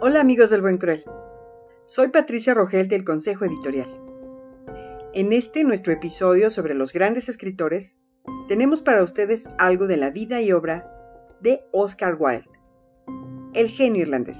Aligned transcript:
Hola 0.00 0.20
amigos 0.20 0.50
del 0.50 0.60
Buen 0.60 0.78
Cruel. 0.78 1.02
Soy 1.86 2.06
Patricia 2.08 2.54
Rogel 2.54 2.86
del 2.86 3.04
Consejo 3.04 3.44
Editorial. 3.44 3.88
En 5.12 5.32
este 5.32 5.64
nuestro 5.64 5.92
episodio 5.92 6.50
sobre 6.50 6.74
los 6.74 6.92
grandes 6.92 7.28
escritores, 7.28 7.96
tenemos 8.46 8.80
para 8.80 9.02
ustedes 9.02 9.48
algo 9.58 9.88
de 9.88 9.96
la 9.96 10.10
vida 10.10 10.40
y 10.40 10.52
obra 10.52 10.88
de 11.40 11.64
Oscar 11.72 12.16
Wilde, 12.16 12.48
el 13.54 13.70
genio 13.70 14.02
irlandés. 14.02 14.38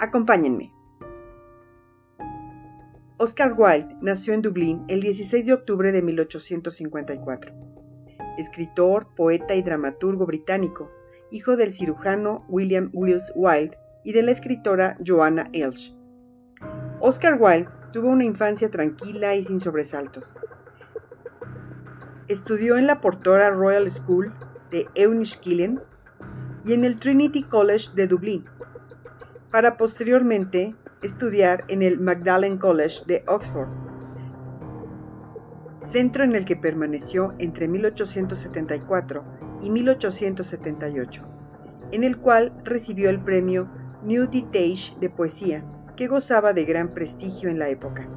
Acompáñenme. 0.00 0.72
Oscar 3.18 3.52
Wilde 3.54 3.94
nació 4.00 4.32
en 4.32 4.40
Dublín 4.40 4.82
el 4.88 5.02
16 5.02 5.44
de 5.44 5.52
octubre 5.52 5.92
de 5.92 6.00
1854. 6.00 7.52
Escritor, 8.38 9.14
poeta 9.14 9.54
y 9.54 9.62
dramaturgo 9.62 10.24
británico, 10.24 10.90
hijo 11.30 11.58
del 11.58 11.74
cirujano 11.74 12.46
William 12.48 12.88
Wills 12.94 13.30
Wilde 13.34 13.76
y 14.04 14.12
de 14.12 14.22
la 14.22 14.30
escritora 14.30 14.96
Joanna 15.04 15.48
Elsh. 15.52 15.92
Oscar 17.00 17.36
Wilde 17.40 17.68
tuvo 17.92 18.08
una 18.08 18.24
infancia 18.24 18.70
tranquila 18.70 19.34
y 19.34 19.44
sin 19.44 19.60
sobresaltos. 19.60 20.36
Estudió 22.28 22.76
en 22.76 22.86
la 22.86 23.00
Portora 23.00 23.50
Royal 23.50 23.90
School 23.90 24.32
de 24.70 24.86
Euniskillen 24.94 25.80
y 26.64 26.72
en 26.72 26.84
el 26.84 26.96
Trinity 26.96 27.42
College 27.42 27.90
de 27.94 28.06
Dublín, 28.06 28.44
para 29.50 29.76
posteriormente 29.76 30.74
estudiar 31.02 31.64
en 31.68 31.82
el 31.82 31.98
Magdalen 31.98 32.56
College 32.58 33.04
de 33.06 33.24
Oxford, 33.26 33.68
centro 35.80 36.24
en 36.24 36.34
el 36.34 36.44
que 36.44 36.56
permaneció 36.56 37.34
entre 37.38 37.68
1874 37.68 39.24
y 39.60 39.70
1878, 39.70 41.22
en 41.90 42.04
el 42.04 42.16
cual 42.18 42.52
recibió 42.64 43.10
el 43.10 43.20
premio 43.20 43.68
New 44.04 44.26
Ditage 44.26 44.96
de 44.98 45.08
poesía, 45.08 45.62
que 45.94 46.08
gozaba 46.08 46.52
de 46.52 46.64
gran 46.64 46.88
prestigio 46.92 47.48
en 47.50 47.60
la 47.60 47.68
época. 47.68 48.08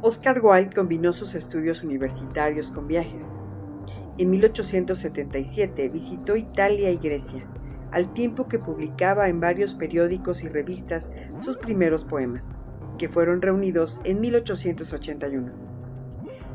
Oscar 0.00 0.40
Wilde 0.40 0.72
combinó 0.72 1.12
sus 1.12 1.34
estudios 1.34 1.82
universitarios 1.82 2.70
con 2.70 2.86
viajes. 2.86 3.36
En 4.16 4.30
1877 4.30 5.88
visitó 5.88 6.36
Italia 6.36 6.92
y 6.92 6.98
Grecia, 6.98 7.44
al 7.90 8.12
tiempo 8.12 8.46
que 8.46 8.60
publicaba 8.60 9.28
en 9.28 9.40
varios 9.40 9.74
periódicos 9.74 10.44
y 10.44 10.48
revistas 10.48 11.10
sus 11.40 11.56
primeros 11.56 12.04
poemas, 12.04 12.52
que 12.96 13.08
fueron 13.08 13.42
reunidos 13.42 14.00
en 14.04 14.20
1881. 14.20 15.50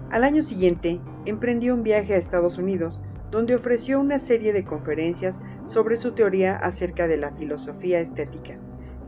Al 0.10 0.24
año 0.24 0.42
siguiente, 0.42 1.02
emprendió 1.26 1.74
un 1.74 1.84
viaje 1.84 2.14
a 2.14 2.18
Estados 2.18 2.58
Unidos, 2.58 3.02
donde 3.30 3.56
ofreció 3.56 4.00
una 4.00 4.20
serie 4.20 4.54
de 4.54 4.64
conferencias 4.64 5.42
sobre 5.68 5.98
su 5.98 6.14
teoría 6.14 6.56
acerca 6.56 7.08
de 7.08 7.18
la 7.18 7.32
filosofía 7.32 8.00
estética, 8.00 8.58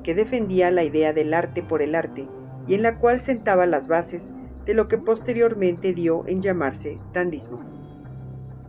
que 0.03 0.13
defendía 0.13 0.71
la 0.71 0.83
idea 0.83 1.13
del 1.13 1.33
arte 1.33 1.63
por 1.63 1.81
el 1.81 1.95
arte 1.95 2.27
y 2.67 2.75
en 2.75 2.83
la 2.83 2.99
cual 2.99 3.19
sentaba 3.19 3.65
las 3.65 3.87
bases 3.87 4.31
de 4.65 4.73
lo 4.73 4.87
que 4.87 4.97
posteriormente 4.97 5.93
dio 5.93 6.23
en 6.27 6.41
llamarse 6.41 6.99
dandismo. 7.13 7.59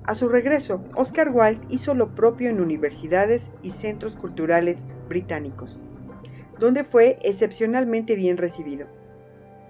A 0.04 0.14
su 0.14 0.28
regreso, 0.28 0.82
Oscar 0.94 1.30
Wilde 1.32 1.66
hizo 1.68 1.94
lo 1.94 2.14
propio 2.14 2.48
en 2.48 2.60
universidades 2.60 3.50
y 3.62 3.72
centros 3.72 4.16
culturales 4.16 4.84
británicos, 5.08 5.78
donde 6.58 6.84
fue 6.84 7.18
excepcionalmente 7.22 8.14
bien 8.16 8.38
recibido. 8.38 8.86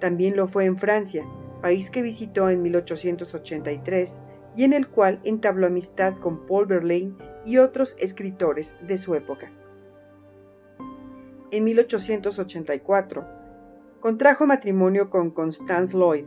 También 0.00 0.36
lo 0.36 0.46
fue 0.46 0.66
en 0.66 0.78
Francia, 0.78 1.26
país 1.60 1.90
que 1.90 2.02
visitó 2.02 2.48
en 2.48 2.62
1883 2.62 4.20
y 4.56 4.64
en 4.64 4.72
el 4.72 4.88
cual 4.88 5.20
entabló 5.24 5.66
amistad 5.66 6.14
con 6.14 6.46
Paul 6.46 6.66
Verlaine 6.66 7.14
y 7.44 7.58
otros 7.58 7.96
escritores 7.98 8.74
de 8.80 8.98
su 8.98 9.14
época. 9.14 9.50
En 11.50 11.64
1884, 11.64 13.26
contrajo 14.00 14.46
matrimonio 14.46 15.10
con 15.10 15.30
Constance 15.30 15.96
Lloyd, 15.96 16.24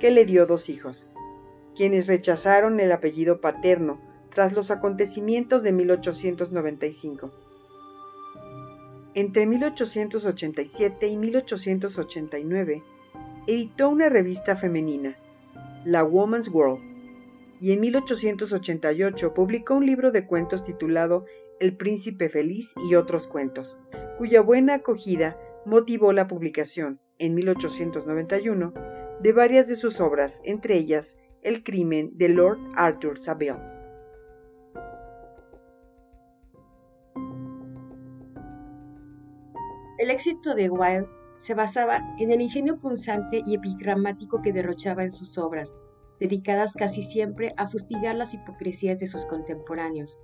que 0.00 0.10
le 0.10 0.26
dio 0.26 0.46
dos 0.46 0.68
hijos, 0.68 1.08
quienes 1.74 2.06
rechazaron 2.06 2.80
el 2.80 2.92
apellido 2.92 3.40
paterno 3.40 4.00
tras 4.34 4.52
los 4.52 4.70
acontecimientos 4.70 5.62
de 5.62 5.72
1895. 5.72 7.30
Entre 9.14 9.46
1887 9.46 11.06
y 11.06 11.16
1889, 11.16 12.82
editó 13.46 13.88
una 13.88 14.08
revista 14.08 14.56
femenina, 14.56 15.16
La 15.84 16.04
Woman's 16.04 16.48
World, 16.48 16.95
y 17.60 17.72
en 17.72 17.80
1888 17.80 19.34
publicó 19.34 19.74
un 19.74 19.86
libro 19.86 20.10
de 20.10 20.26
cuentos 20.26 20.64
titulado 20.64 21.24
El 21.60 21.76
Príncipe 21.76 22.28
Feliz 22.28 22.74
y 22.88 22.94
otros 22.94 23.26
cuentos, 23.28 23.76
cuya 24.18 24.40
buena 24.40 24.74
acogida 24.74 25.38
motivó 25.64 26.12
la 26.12 26.28
publicación, 26.28 27.00
en 27.18 27.34
1891, 27.34 28.72
de 29.20 29.32
varias 29.32 29.68
de 29.68 29.76
sus 29.76 30.00
obras, 30.00 30.40
entre 30.44 30.76
ellas 30.76 31.16
El 31.42 31.64
crimen 31.64 32.12
de 32.16 32.28
Lord 32.28 32.58
Arthur 32.74 33.20
Saville. 33.20 33.56
El 39.98 40.10
éxito 40.10 40.54
de 40.54 40.68
Wilde 40.68 41.08
se 41.38 41.54
basaba 41.54 42.14
en 42.18 42.30
el 42.30 42.42
ingenio 42.42 42.78
punzante 42.78 43.42
y 43.46 43.54
epigramático 43.54 44.42
que 44.42 44.52
derrochaba 44.52 45.04
en 45.04 45.10
sus 45.10 45.38
obras, 45.38 45.78
dedicadas 46.20 46.72
casi 46.72 47.02
siempre 47.02 47.54
a 47.56 47.66
fustigar 47.66 48.14
las 48.14 48.34
hipocresías 48.34 48.98
de 48.98 49.06
sus 49.06 49.26
contemporáneos. 49.26 50.18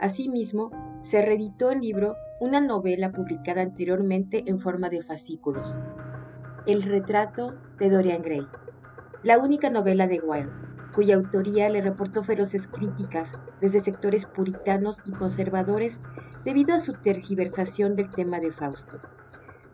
Asimismo, 0.00 0.70
se 1.02 1.22
reeditó 1.22 1.70
el 1.70 1.80
libro 1.80 2.16
una 2.40 2.60
novela 2.60 3.12
publicada 3.12 3.62
anteriormente 3.62 4.44
en 4.46 4.58
forma 4.58 4.90
de 4.90 5.02
fascículos, 5.02 5.78
El 6.66 6.82
retrato 6.82 7.52
de 7.78 7.90
Dorian 7.90 8.22
Gray, 8.22 8.46
la 9.22 9.38
única 9.38 9.70
novela 9.70 10.06
de 10.06 10.20
Wilde, 10.20 10.50
cuya 10.94 11.16
autoría 11.16 11.68
le 11.68 11.80
reportó 11.80 12.22
feroces 12.22 12.66
críticas 12.66 13.36
desde 13.60 13.80
sectores 13.80 14.26
puritanos 14.26 15.02
y 15.04 15.12
conservadores 15.12 16.00
debido 16.44 16.74
a 16.74 16.78
su 16.78 16.92
tergiversación 16.94 17.96
del 17.96 18.10
tema 18.10 18.40
de 18.40 18.52
Fausto. 18.52 19.00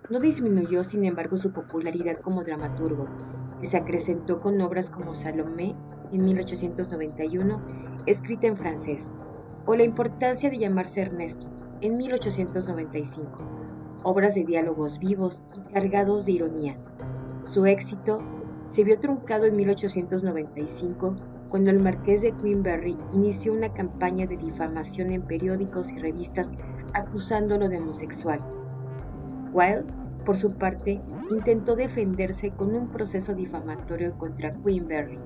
No 0.09 0.19
disminuyó, 0.19 0.82
sin 0.82 1.04
embargo, 1.04 1.37
su 1.37 1.53
popularidad 1.53 2.19
como 2.19 2.42
dramaturgo, 2.42 3.09
se 3.66 3.76
acrecentó 3.76 4.41
con 4.41 4.60
obras 4.60 4.91
como 4.91 5.15
Salomé 5.15 5.75
en 6.12 6.25
1891, 6.25 7.60
escrita 8.06 8.47
en 8.47 8.56
francés, 8.56 9.10
o 9.66 9.75
La 9.76 9.84
importancia 9.84 10.50
de 10.50 10.59
llamarse 10.59 11.03
Ernesto 11.03 11.47
en 11.81 11.97
1895, 11.97 13.31
obras 14.03 14.34
de 14.34 14.44
diálogos 14.44 14.98
vivos 14.98 15.44
y 15.56 15.72
cargados 15.72 16.26
de 16.26 16.32
ironía. 16.32 16.76
Su 17.43 17.66
éxito 17.66 18.21
se 18.66 18.84
vio 18.84 18.98
truncado 18.98 19.47
en 19.47 19.56
1895 19.56 21.16
cuando 21.48 21.71
el 21.71 21.81
marqués 21.81 22.22
de 22.22 22.32
Queenberry 22.32 22.97
inició 23.12 23.53
una 23.53 23.72
campaña 23.72 24.27
de 24.27 24.37
difamación 24.37 25.10
en 25.10 25.22
periódicos 25.22 25.91
y 25.91 25.98
revistas 25.98 26.53
acusándolo 26.94 27.69
de 27.69 27.78
homosexual. 27.78 28.41
Wilde, 29.53 29.92
por 30.25 30.36
su 30.36 30.53
parte, 30.54 31.00
intentó 31.31 31.76
defenderse 31.76 32.50
con 32.50 32.75
un 32.75 32.88
proceso 32.88 33.34
difamatorio 33.34 34.16
contra 34.19 34.54
Queenberry, 34.54 35.19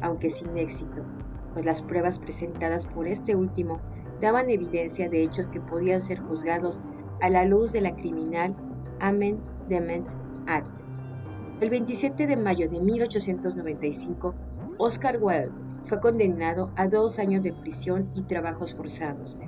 aunque 0.00 0.30
sin 0.30 0.56
éxito, 0.56 1.04
pues 1.52 1.64
las 1.64 1.82
pruebas 1.82 2.18
presentadas 2.18 2.86
por 2.86 3.08
este 3.08 3.34
último 3.34 3.80
daban 4.20 4.50
evidencia 4.50 5.08
de 5.08 5.22
hechos 5.22 5.48
que 5.48 5.60
podían 5.60 6.00
ser 6.00 6.20
juzgados 6.20 6.82
a 7.20 7.30
la 7.30 7.44
luz 7.44 7.72
de 7.72 7.80
la 7.80 7.94
criminal 7.94 8.54
Amen 9.00 9.40
Dement 9.68 10.08
Act. 10.46 10.80
El 11.60 11.70
27 11.70 12.26
de 12.26 12.36
mayo 12.36 12.68
de 12.68 12.80
1895, 12.80 14.34
Oscar 14.78 15.18
Wilde 15.20 15.50
fue 15.84 16.00
condenado 16.00 16.70
a 16.76 16.86
dos 16.88 17.18
años 17.18 17.42
de 17.42 17.52
prisión 17.52 18.10
y 18.14 18.22
trabajos 18.22 18.74
forzados. 18.74 19.38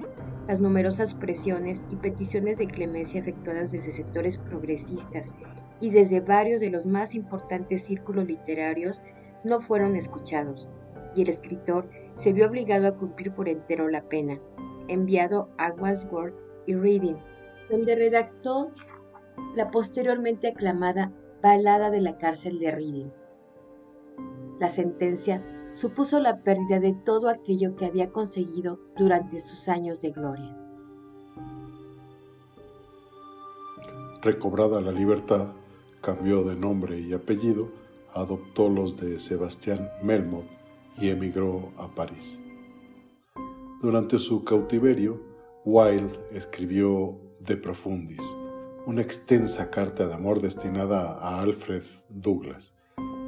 Las 0.48 0.60
numerosas 0.60 1.12
presiones 1.12 1.84
y 1.90 1.96
peticiones 1.96 2.56
de 2.56 2.66
clemencia 2.66 3.20
efectuadas 3.20 3.70
desde 3.70 3.92
sectores 3.92 4.38
progresistas 4.38 5.30
y 5.78 5.90
desde 5.90 6.20
varios 6.20 6.62
de 6.62 6.70
los 6.70 6.86
más 6.86 7.14
importantes 7.14 7.84
círculos 7.84 8.26
literarios 8.26 9.02
no 9.44 9.60
fueron 9.60 9.94
escuchados, 9.94 10.70
y 11.14 11.22
el 11.22 11.28
escritor 11.28 11.88
se 12.14 12.32
vio 12.32 12.46
obligado 12.46 12.88
a 12.88 12.96
cumplir 12.96 13.30
por 13.32 13.48
entero 13.48 13.88
la 13.88 14.02
pena, 14.02 14.40
enviado 14.88 15.50
a 15.58 15.70
Wandsworth 15.70 16.34
y 16.66 16.74
Reading, 16.74 17.16
donde 17.70 17.94
redactó 17.94 18.72
la 19.54 19.70
posteriormente 19.70 20.48
aclamada 20.48 21.08
Balada 21.42 21.90
de 21.90 22.00
la 22.00 22.16
cárcel 22.16 22.58
de 22.58 22.70
Reading. 22.70 23.10
La 24.58 24.68
sentencia 24.70 25.40
supuso 25.78 26.18
la 26.18 26.42
pérdida 26.42 26.80
de 26.80 26.92
todo 26.92 27.28
aquello 27.28 27.76
que 27.76 27.84
había 27.84 28.10
conseguido 28.10 28.80
durante 28.96 29.38
sus 29.38 29.68
años 29.68 30.00
de 30.02 30.10
gloria. 30.10 30.56
Recobrada 34.20 34.80
la 34.80 34.90
libertad, 34.90 35.52
cambió 36.00 36.42
de 36.42 36.56
nombre 36.56 36.98
y 36.98 37.12
apellido, 37.12 37.68
adoptó 38.12 38.68
los 38.68 38.96
de 38.96 39.20
Sebastián 39.20 39.88
Melmoth 40.02 40.50
y 40.96 41.10
emigró 41.10 41.70
a 41.76 41.86
París. 41.94 42.40
Durante 43.80 44.18
su 44.18 44.42
cautiverio, 44.42 45.22
Wilde 45.64 46.18
escribió 46.32 47.16
De 47.46 47.56
Profundis, 47.56 48.34
una 48.86 49.02
extensa 49.02 49.70
carta 49.70 50.08
de 50.08 50.14
amor 50.14 50.40
destinada 50.40 51.12
a 51.12 51.40
Alfred 51.40 51.84
Douglas. 52.08 52.72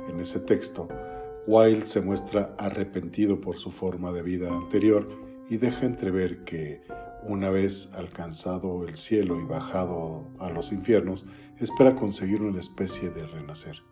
En 0.09 0.19
ese 0.19 0.41
texto, 0.41 0.89
Wilde 1.51 1.85
se 1.85 2.01
muestra 2.01 2.55
arrepentido 2.59 3.41
por 3.41 3.59
su 3.59 3.73
forma 3.73 4.13
de 4.13 4.23
vida 4.23 4.57
anterior 4.57 5.09
y 5.49 5.57
deja 5.57 5.85
entrever 5.85 6.45
que, 6.45 6.81
una 7.25 7.51
vez 7.51 7.93
alcanzado 7.95 8.87
el 8.87 8.97
cielo 8.97 9.41
y 9.41 9.45
bajado 9.45 10.29
a 10.39 10.49
los 10.49 10.71
infiernos, 10.71 11.27
espera 11.59 11.97
conseguir 11.97 12.41
una 12.43 12.61
especie 12.61 13.11
de 13.11 13.27
renacer. 13.27 13.83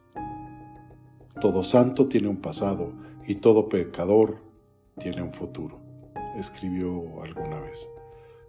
Todo 1.41 1.65
santo 1.65 2.07
tiene 2.07 2.29
un 2.29 2.41
pasado 2.41 2.93
y 3.27 3.35
todo 3.35 3.69
pecador 3.69 4.41
tiene 5.01 5.21
un 5.21 5.33
futuro, 5.33 5.81
escribió 6.37 7.21
alguna 7.25 7.59
vez. 7.59 7.91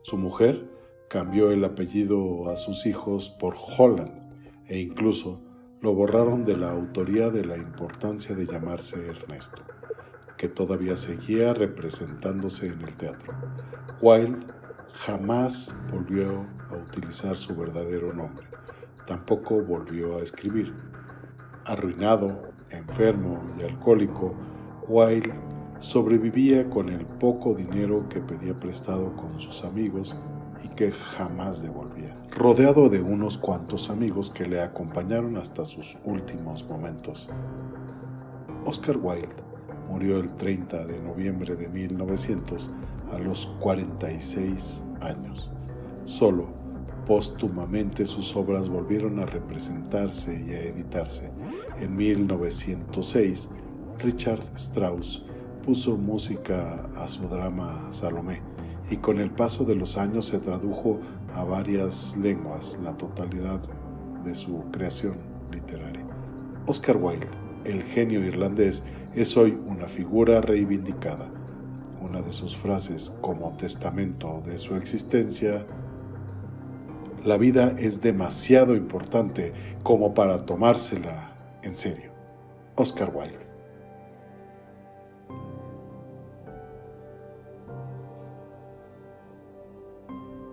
Su 0.03 0.17
mujer 0.17 0.69
cambió 1.09 1.51
el 1.51 1.65
apellido 1.65 2.47
a 2.47 2.55
sus 2.57 2.85
hijos 2.85 3.31
por 3.31 3.55
Holland 3.75 4.21
e 4.67 4.77
incluso 4.77 5.41
lo 5.81 5.93
borraron 5.93 6.43
de 6.43 6.57
la 6.57 6.71
autoría 6.71 7.29
de 7.29 7.45
la 7.45 7.57
importancia 7.57 8.35
de 8.35 8.45
llamarse 8.45 9.07
Ernesto, 9.07 9.61
que 10.35 10.49
todavía 10.49 10.97
seguía 10.97 11.53
representándose 11.53 12.67
en 12.67 12.81
el 12.81 12.95
teatro. 12.95 13.33
Wilde 14.01 14.45
jamás 14.93 15.73
volvió 15.91 16.45
a 16.69 16.75
utilizar 16.75 17.37
su 17.37 17.55
verdadero 17.55 18.13
nombre, 18.13 18.45
tampoco 19.05 19.61
volvió 19.61 20.17
a 20.17 20.21
escribir. 20.21 20.73
Arruinado, 21.65 22.51
enfermo 22.71 23.41
y 23.57 23.63
alcohólico, 23.63 24.35
Wilde 24.87 25.33
sobrevivía 25.79 26.69
con 26.69 26.89
el 26.89 27.05
poco 27.05 27.53
dinero 27.53 28.05
que 28.09 28.19
pedía 28.19 28.59
prestado 28.59 29.15
con 29.15 29.39
sus 29.39 29.63
amigos 29.63 30.17
y 30.63 30.67
que 30.69 30.91
jamás 30.91 31.61
devolvía, 31.61 32.15
rodeado 32.31 32.89
de 32.89 33.01
unos 33.01 33.37
cuantos 33.37 33.89
amigos 33.89 34.29
que 34.29 34.45
le 34.45 34.61
acompañaron 34.61 35.37
hasta 35.37 35.65
sus 35.65 35.97
últimos 36.05 36.67
momentos. 36.67 37.29
Oscar 38.65 38.97
Wilde 39.01 39.29
murió 39.89 40.17
el 40.17 40.29
30 40.35 40.85
de 40.85 40.99
noviembre 40.99 41.55
de 41.55 41.69
1900 41.69 42.69
a 43.11 43.19
los 43.19 43.47
46 43.59 44.83
años. 45.01 45.51
Solo 46.05 46.47
póstumamente 47.05 48.05
sus 48.05 48.35
obras 48.35 48.69
volvieron 48.69 49.19
a 49.19 49.25
representarse 49.25 50.43
y 50.45 50.51
a 50.51 50.61
editarse. 50.61 51.31
En 51.79 51.95
1906, 51.95 53.49
Richard 53.97 54.41
Strauss 54.55 55.25
puso 55.65 55.97
música 55.97 56.87
a 56.95 57.07
su 57.07 57.27
drama 57.27 57.87
Salomé 57.89 58.48
y 58.89 58.97
con 58.97 59.19
el 59.19 59.31
paso 59.31 59.63
de 59.65 59.75
los 59.75 59.97
años 59.97 60.25
se 60.25 60.39
tradujo 60.39 60.99
a 61.35 61.43
varias 61.43 62.17
lenguas 62.17 62.77
la 62.83 62.97
totalidad 62.97 63.61
de 64.23 64.35
su 64.35 64.63
creación 64.71 65.17
literaria. 65.51 66.05
Oscar 66.65 66.97
Wilde, 66.97 67.27
el 67.65 67.83
genio 67.83 68.23
irlandés, 68.23 68.83
es 69.15 69.35
hoy 69.37 69.57
una 69.65 69.87
figura 69.87 70.41
reivindicada. 70.41 71.29
Una 72.01 72.21
de 72.21 72.31
sus 72.31 72.55
frases 72.55 73.17
como 73.21 73.55
testamento 73.57 74.41
de 74.45 74.57
su 74.57 74.75
existencia, 74.75 75.65
la 77.23 77.37
vida 77.37 77.73
es 77.77 78.01
demasiado 78.01 78.75
importante 78.75 79.53
como 79.83 80.13
para 80.13 80.37
tomársela 80.37 81.35
en 81.63 81.75
serio. 81.75 82.11
Oscar 82.75 83.11
Wilde. 83.13 83.48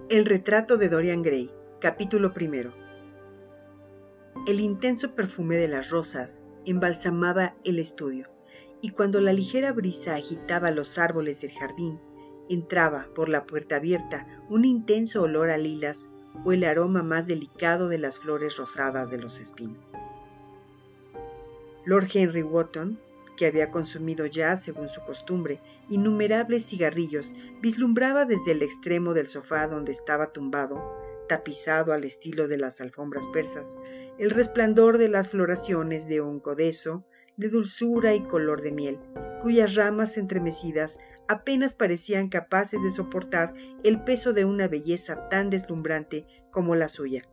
El 0.08 0.24
retrato 0.24 0.76
de 0.76 0.88
Dorian 0.88 1.22
Gray, 1.22 1.50
capítulo 1.80 2.32
primero. 2.32 2.72
El 4.46 4.60
intenso 4.60 5.16
perfume 5.16 5.56
de 5.56 5.66
las 5.66 5.90
rosas 5.90 6.44
embalsamaba 6.64 7.56
el 7.64 7.80
estudio, 7.80 8.28
y 8.80 8.90
cuando 8.90 9.20
la 9.20 9.32
ligera 9.32 9.72
brisa 9.72 10.14
agitaba 10.14 10.70
los 10.70 10.96
árboles 10.98 11.40
del 11.40 11.50
jardín, 11.50 11.98
entraba 12.48 13.08
por 13.16 13.28
la 13.28 13.46
puerta 13.46 13.76
abierta 13.76 14.28
un 14.48 14.64
intenso 14.64 15.22
olor 15.22 15.50
a 15.50 15.58
lilas 15.58 16.06
o 16.44 16.52
el 16.52 16.62
aroma 16.62 17.02
más 17.02 17.26
delicado 17.26 17.88
de 17.88 17.98
las 17.98 18.20
flores 18.20 18.56
rosadas 18.58 19.10
de 19.10 19.18
los 19.18 19.40
espinos. 19.40 19.92
Lord 21.84 22.06
Henry 22.14 22.44
Wotton 22.44 23.00
que 23.36 23.46
había 23.46 23.70
consumido 23.70 24.26
ya, 24.26 24.56
según 24.56 24.88
su 24.88 25.00
costumbre, 25.02 25.60
innumerables 25.88 26.66
cigarrillos, 26.66 27.34
vislumbraba 27.60 28.24
desde 28.24 28.52
el 28.52 28.62
extremo 28.62 29.14
del 29.14 29.28
sofá 29.28 29.66
donde 29.66 29.92
estaba 29.92 30.32
tumbado, 30.32 30.82
tapizado 31.28 31.92
al 31.92 32.04
estilo 32.04 32.48
de 32.48 32.58
las 32.58 32.80
alfombras 32.80 33.26
persas, 33.28 33.68
el 34.18 34.30
resplandor 34.30 34.98
de 34.98 35.08
las 35.08 35.30
floraciones 35.30 36.08
de 36.08 36.20
un 36.20 36.40
codeso, 36.40 37.04
de 37.36 37.48
dulzura 37.48 38.14
y 38.14 38.22
color 38.22 38.62
de 38.62 38.72
miel, 38.72 38.98
cuyas 39.42 39.74
ramas 39.74 40.16
entremecidas 40.16 40.98
apenas 41.28 41.74
parecían 41.74 42.28
capaces 42.28 42.82
de 42.82 42.90
soportar 42.90 43.52
el 43.84 44.02
peso 44.04 44.32
de 44.32 44.44
una 44.44 44.68
belleza 44.68 45.28
tan 45.28 45.50
deslumbrante 45.50 46.26
como 46.50 46.74
la 46.74 46.88
suya. 46.88 47.28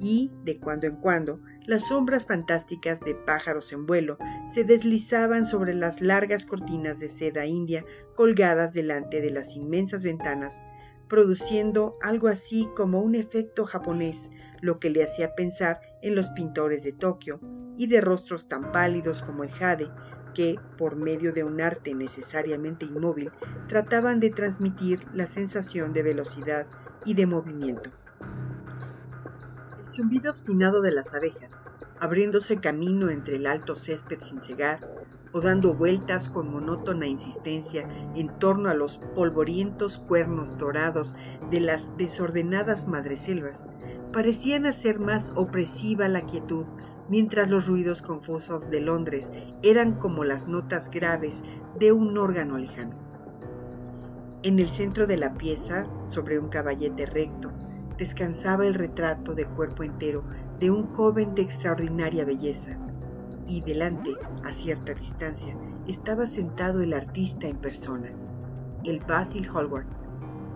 Y, 0.00 0.32
de 0.44 0.58
cuando 0.58 0.86
en 0.86 0.96
cuando, 0.96 1.40
las 1.66 1.86
sombras 1.88 2.26
fantásticas 2.26 3.00
de 3.00 3.14
pájaros 3.14 3.72
en 3.72 3.86
vuelo 3.86 4.18
se 4.52 4.64
deslizaban 4.64 5.46
sobre 5.46 5.74
las 5.74 6.00
largas 6.00 6.46
cortinas 6.46 6.98
de 6.98 7.08
seda 7.08 7.46
india 7.46 7.84
colgadas 8.14 8.72
delante 8.72 9.20
de 9.20 9.30
las 9.30 9.54
inmensas 9.54 10.02
ventanas, 10.02 10.60
produciendo 11.08 11.96
algo 12.02 12.28
así 12.28 12.68
como 12.76 13.00
un 13.00 13.14
efecto 13.14 13.64
japonés, 13.64 14.30
lo 14.60 14.80
que 14.80 14.90
le 14.90 15.04
hacía 15.04 15.34
pensar 15.34 15.80
en 16.02 16.14
los 16.14 16.30
pintores 16.30 16.82
de 16.82 16.92
Tokio 16.92 17.40
y 17.76 17.86
de 17.86 18.00
rostros 18.00 18.48
tan 18.48 18.72
pálidos 18.72 19.22
como 19.22 19.44
el 19.44 19.50
jade, 19.50 19.90
que, 20.34 20.58
por 20.78 20.96
medio 20.96 21.32
de 21.32 21.44
un 21.44 21.60
arte 21.60 21.94
necesariamente 21.94 22.86
inmóvil, 22.86 23.30
trataban 23.68 24.18
de 24.18 24.30
transmitir 24.30 25.06
la 25.12 25.26
sensación 25.26 25.92
de 25.92 26.02
velocidad 26.02 26.66
y 27.04 27.14
de 27.14 27.26
movimiento 27.26 27.90
zumbido 29.92 30.30
obstinado 30.30 30.80
de 30.80 30.92
las 30.92 31.14
abejas, 31.14 31.52
abriéndose 32.00 32.56
camino 32.56 33.10
entre 33.10 33.36
el 33.36 33.46
alto 33.46 33.74
césped 33.74 34.20
sin 34.22 34.42
cegar, 34.42 34.80
o 35.32 35.40
dando 35.40 35.74
vueltas 35.74 36.28
con 36.28 36.52
monótona 36.52 37.06
insistencia 37.06 37.88
en 38.14 38.38
torno 38.38 38.68
a 38.68 38.74
los 38.74 38.98
polvorientos 39.14 39.98
cuernos 39.98 40.58
dorados 40.58 41.14
de 41.50 41.60
las 41.60 41.96
desordenadas 41.96 42.86
madreselvas, 42.86 43.66
parecían 44.12 44.66
hacer 44.66 44.98
más 44.98 45.32
opresiva 45.34 46.08
la 46.08 46.22
quietud, 46.26 46.66
mientras 47.08 47.48
los 47.48 47.66
ruidos 47.66 48.02
confusos 48.02 48.70
de 48.70 48.80
Londres 48.80 49.32
eran 49.62 49.94
como 49.94 50.24
las 50.24 50.46
notas 50.46 50.90
graves 50.90 51.42
de 51.78 51.92
un 51.92 52.16
órgano 52.18 52.58
lejano. 52.58 52.96
En 54.42 54.58
el 54.58 54.68
centro 54.68 55.06
de 55.06 55.16
la 55.16 55.34
pieza, 55.34 55.86
sobre 56.04 56.38
un 56.38 56.48
caballete 56.48 57.06
recto, 57.06 57.52
descansaba 58.02 58.66
el 58.66 58.74
retrato 58.74 59.32
de 59.36 59.46
cuerpo 59.46 59.84
entero 59.84 60.24
de 60.58 60.72
un 60.72 60.88
joven 60.88 61.36
de 61.36 61.42
extraordinaria 61.42 62.24
belleza, 62.24 62.76
y 63.46 63.60
delante, 63.60 64.10
a 64.42 64.50
cierta 64.50 64.92
distancia, 64.92 65.56
estaba 65.86 66.26
sentado 66.26 66.82
el 66.82 66.94
artista 66.94 67.46
en 67.46 67.58
persona, 67.58 68.10
el 68.82 68.98
Basil 68.98 69.48
Hallward, 69.48 69.86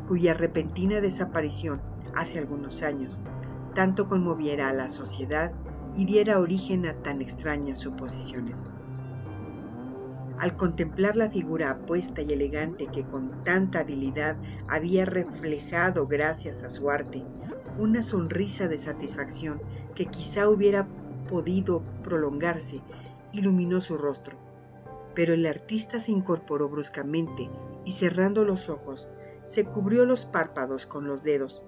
cuya 0.08 0.34
repentina 0.34 1.00
desaparición 1.00 1.80
hace 2.16 2.40
algunos 2.40 2.82
años 2.82 3.22
tanto 3.76 4.08
conmoviera 4.08 4.68
a 4.68 4.72
la 4.72 4.88
sociedad 4.88 5.52
y 5.94 6.04
diera 6.04 6.40
origen 6.40 6.84
a 6.86 6.94
tan 6.94 7.22
extrañas 7.22 7.78
suposiciones. 7.78 8.66
Al 10.36 10.56
contemplar 10.56 11.14
la 11.14 11.30
figura 11.30 11.70
apuesta 11.70 12.22
y 12.22 12.32
elegante 12.32 12.88
que 12.88 13.04
con 13.04 13.44
tanta 13.44 13.80
habilidad 13.80 14.36
había 14.66 15.04
reflejado 15.04 16.08
gracias 16.08 16.64
a 16.64 16.70
su 16.70 16.90
arte, 16.90 17.24
una 17.78 18.02
sonrisa 18.02 18.68
de 18.68 18.78
satisfacción 18.78 19.60
que 19.94 20.06
quizá 20.06 20.48
hubiera 20.48 20.86
podido 21.28 21.82
prolongarse, 22.02 22.80
iluminó 23.32 23.80
su 23.80 23.96
rostro. 23.96 24.36
Pero 25.14 25.34
el 25.34 25.46
artista 25.46 26.00
se 26.00 26.12
incorporó 26.12 26.68
bruscamente 26.68 27.50
y 27.84 27.92
cerrando 27.92 28.44
los 28.44 28.68
ojos, 28.68 29.08
se 29.44 29.64
cubrió 29.64 30.04
los 30.04 30.24
párpados 30.24 30.86
con 30.86 31.06
los 31.06 31.22
dedos, 31.22 31.62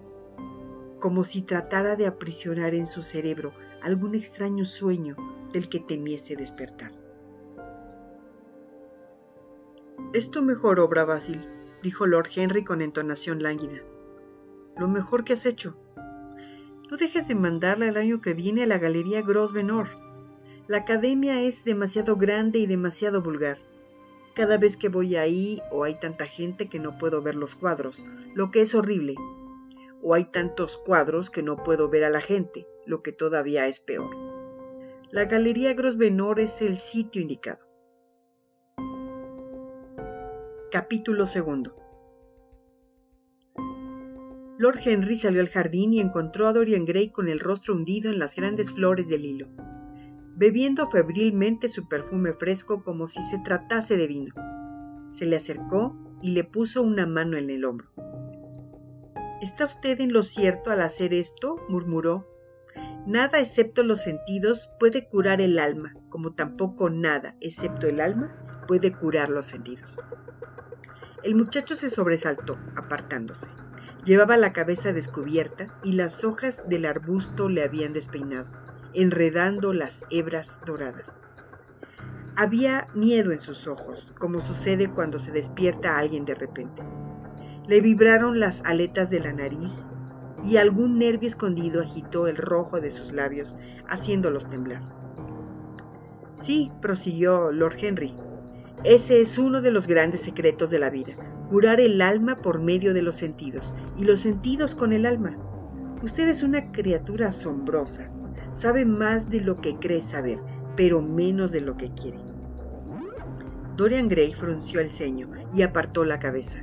como 0.99 1.25
si 1.25 1.43
tratara 1.43 1.97
de 1.97 2.07
aprisionar 2.07 2.75
en 2.75 2.87
su 2.87 3.03
cerebro 3.03 3.53
algún 3.83 4.15
extraño 4.15 4.65
sueño 4.65 5.17
del 5.53 5.69
que 5.69 5.81
temiese 5.81 6.37
despertar. 6.37 6.93
Es 10.13 10.31
tu 10.31 10.43
mejor 10.43 10.81
obra, 10.81 11.05
Basil, 11.05 11.49
dijo 11.83 12.07
Lord 12.07 12.29
Henry 12.35 12.65
con 12.65 12.83
entonación 12.83 13.43
lánguida. 13.43 13.81
Lo 14.77 14.89
mejor 14.89 15.25
que 15.25 15.35
has 15.35 15.47
hecho. 15.47 15.77
No 16.91 16.97
dejes 16.97 17.29
de 17.29 17.35
mandarla 17.35 17.87
el 17.87 17.99
año 17.99 18.23
que 18.23 18.33
viene 18.33 18.63
a 18.63 18.67
la 18.67 18.79
Galería 18.79 19.21
Grosvenor. 19.21 19.89
La 20.69 20.79
academia 20.79 21.43
es 21.43 21.63
demasiado 21.65 22.17
grande 22.17 22.61
y 22.61 22.67
demasiado 22.67 23.21
vulgar. 23.21 23.59
Cada 24.35 24.57
vez 24.57 24.79
que 24.79 24.89
voy 24.89 25.17
ahí 25.17 25.61
o 25.71 25.85
hay 25.85 25.97
tanta 25.97 26.27
gente 26.27 26.69
que 26.69 26.79
no 26.79 26.97
puedo 26.97 27.21
ver 27.21 27.35
los 27.35 27.57
cuadros, 27.57 28.07
lo 28.35 28.51
que 28.51 28.63
es 28.63 28.75
horrible. 28.75 29.17
O 30.03 30.15
hay 30.15 30.25
tantos 30.25 30.79
cuadros 30.79 31.29
que 31.29 31.43
no 31.43 31.63
puedo 31.63 31.91
ver 31.91 32.05
a 32.05 32.11
la 32.11 32.23
gente, 32.23 32.67
lo 32.87 33.03
que 33.03 33.13
todavía 33.13 33.67
es 33.67 33.81
peor. 33.81 34.11
La 35.11 35.27
Galería 35.27 35.75
Grosvenor 35.75 36.41
es 36.41 36.63
el 36.63 36.79
sitio 36.79 37.21
indicado. 37.21 37.67
Capítulo 40.71 41.27
segundo. 41.27 41.88
Lord 44.59 44.81
Henry 44.85 45.17
salió 45.17 45.41
al 45.41 45.49
jardín 45.49 45.93
y 45.93 46.01
encontró 46.01 46.49
a 46.49 46.53
Dorian 46.53 46.85
Gray 46.85 47.11
con 47.11 47.29
el 47.29 47.41
rostro 47.41 47.75
hundido 47.75 48.11
en 48.11 48.19
las 48.19 48.35
grandes 48.35 48.71
flores 48.71 49.09
del 49.09 49.25
hilo 49.25 49.49
bebiendo 50.39 50.89
febrilmente 50.89 51.69
su 51.69 51.89
perfume 51.89 52.33
fresco 52.33 52.85
como 52.85 53.09
si 53.09 53.21
se 53.25 53.39
tratase 53.39 53.97
de 53.97 54.07
vino. 54.07 54.35
Se 55.11 55.27
le 55.27 55.37
acercó 55.37 55.99
y 56.23 56.31
le 56.31 56.45
puso 56.45 56.81
una 56.81 57.07
mano 57.07 57.37
en 57.37 57.51
el 57.51 57.65
hombro. 57.65 57.89
¿Está 59.43 59.65
usted 59.65 60.01
en 60.01 60.13
lo 60.13 60.23
cierto 60.23 60.71
al 60.71 60.81
hacer 60.81 61.13
esto? 61.13 61.57
murmuró. 61.69 62.29
Nada 63.05 63.41
excepto 63.41 63.83
los 63.83 64.03
sentidos 64.03 64.71
puede 64.79 65.09
curar 65.09 65.41
el 65.41 65.59
alma, 65.59 65.95
como 66.09 66.35
tampoco 66.35 66.89
nada 66.89 67.35
excepto 67.41 67.89
el 67.89 68.01
alma 68.01 68.37
puede 68.69 68.93
curar 68.93 69.31
los 69.31 69.47
sentidos. 69.47 70.01
El 71.25 71.35
muchacho 71.35 71.75
se 71.75 71.91
sobresaltó, 71.91 72.59
apartándose. 72.77 73.49
Llevaba 74.09 74.39
la 74.39 74.55
cabeza 74.55 74.95
descubierta 74.95 75.69
y 75.85 75.93
las 75.93 76.25
hojas 76.25 76.63
del 76.67 76.87
arbusto 76.87 77.51
le 77.51 77.63
habían 77.63 77.93
despeinado 77.93 78.47
enredando 78.95 79.75
las 79.75 80.03
hebras 80.09 80.61
doradas. 80.65 81.15
Había 82.35 82.89
miedo 82.95 83.33
en 83.33 83.41
sus 83.41 83.67
ojos, 83.67 84.15
como 84.19 84.41
sucede 84.41 84.89
cuando 84.89 85.19
se 85.19 85.31
despierta 85.31 85.99
alguien 85.99 86.25
de 86.25 86.35
repente. 86.35 86.83
Le 87.67 87.83
vibraron 87.83 88.41
las 88.41 88.63
aletas 88.65 89.11
de 89.11 89.21
la 89.21 89.35
nariz 89.35 89.85
y 90.43 90.57
algún 90.57 90.99
nervio 90.99 91.29
escondido 91.29 91.83
agitó 91.83 92.29
el 92.29 92.37
rojo 92.39 92.81
de 92.81 92.91
sus 92.91 93.13
labios, 93.13 93.59
haciéndolos 93.89 94.49
temblar. 94.49 94.89
Sí, 96.37 96.73
prosiguió 96.81 97.53
Lord 97.53 97.77
Henry, 97.79 98.17
ese 98.85 99.21
es 99.21 99.37
uno 99.37 99.61
de 99.61 99.71
los 99.71 99.87
grandes 99.87 100.23
secretos 100.23 100.71
de 100.71 100.79
la 100.79 100.89
vida, 100.89 101.15
curar 101.49 101.81
el 101.81 102.01
alma 102.03 102.43
por 102.43 102.61
medio 102.61 102.95
de 102.95 103.03
los 103.03 103.17
sentidos 103.17 103.75
y 103.97 104.05
los 104.05 104.21
sentidos 104.21 104.75
con 104.75 104.93
el 104.93 105.07
alma. 105.07 105.37
Usted 106.03 106.29
es 106.29 106.43
una 106.43 106.71
criatura 106.71 107.29
asombrosa, 107.29 108.11
Sabe 108.53 108.85
más 108.85 109.31
de 109.31 109.41
lo 109.41 109.61
que 109.61 109.77
cree 109.77 110.03
saber, 110.03 110.41
pero 110.77 111.03
menos 111.03 111.53
de 111.53 111.61
lo 111.61 111.77
que 111.77 111.93
quiere. 111.93 112.19
Dorian 113.77 114.09
Gray 114.09 114.33
frunció 114.33 114.81
el 114.81 114.91
ceño 114.91 115.31
y 115.55 115.63
apartó 115.63 116.05
la 116.05 116.19
cabeza. 116.19 116.59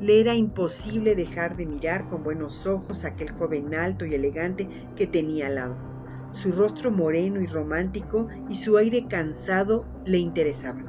Le 0.00 0.20
era 0.20 0.34
imposible 0.34 1.14
dejar 1.14 1.56
de 1.56 1.66
mirar 1.66 2.08
con 2.08 2.22
buenos 2.22 2.66
ojos 2.66 3.04
a 3.04 3.08
aquel 3.08 3.30
joven 3.30 3.74
alto 3.74 4.04
y 4.04 4.14
elegante 4.14 4.68
que 4.96 5.06
tenía 5.06 5.46
al 5.46 5.54
lado. 5.54 5.76
Su 6.32 6.52
rostro 6.52 6.90
moreno 6.90 7.40
y 7.40 7.46
romántico 7.46 8.28
y 8.48 8.56
su 8.56 8.76
aire 8.76 9.06
cansado 9.08 9.84
le 10.04 10.18
interesaban. 10.18 10.86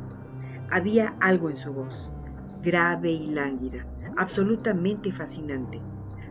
Había 0.70 1.16
algo 1.20 1.50
en 1.50 1.58
su 1.58 1.74
voz, 1.74 2.14
grave 2.62 3.12
y 3.12 3.28
lánguida, 3.28 3.86
absolutamente 4.18 5.12
fascinante. 5.12 5.82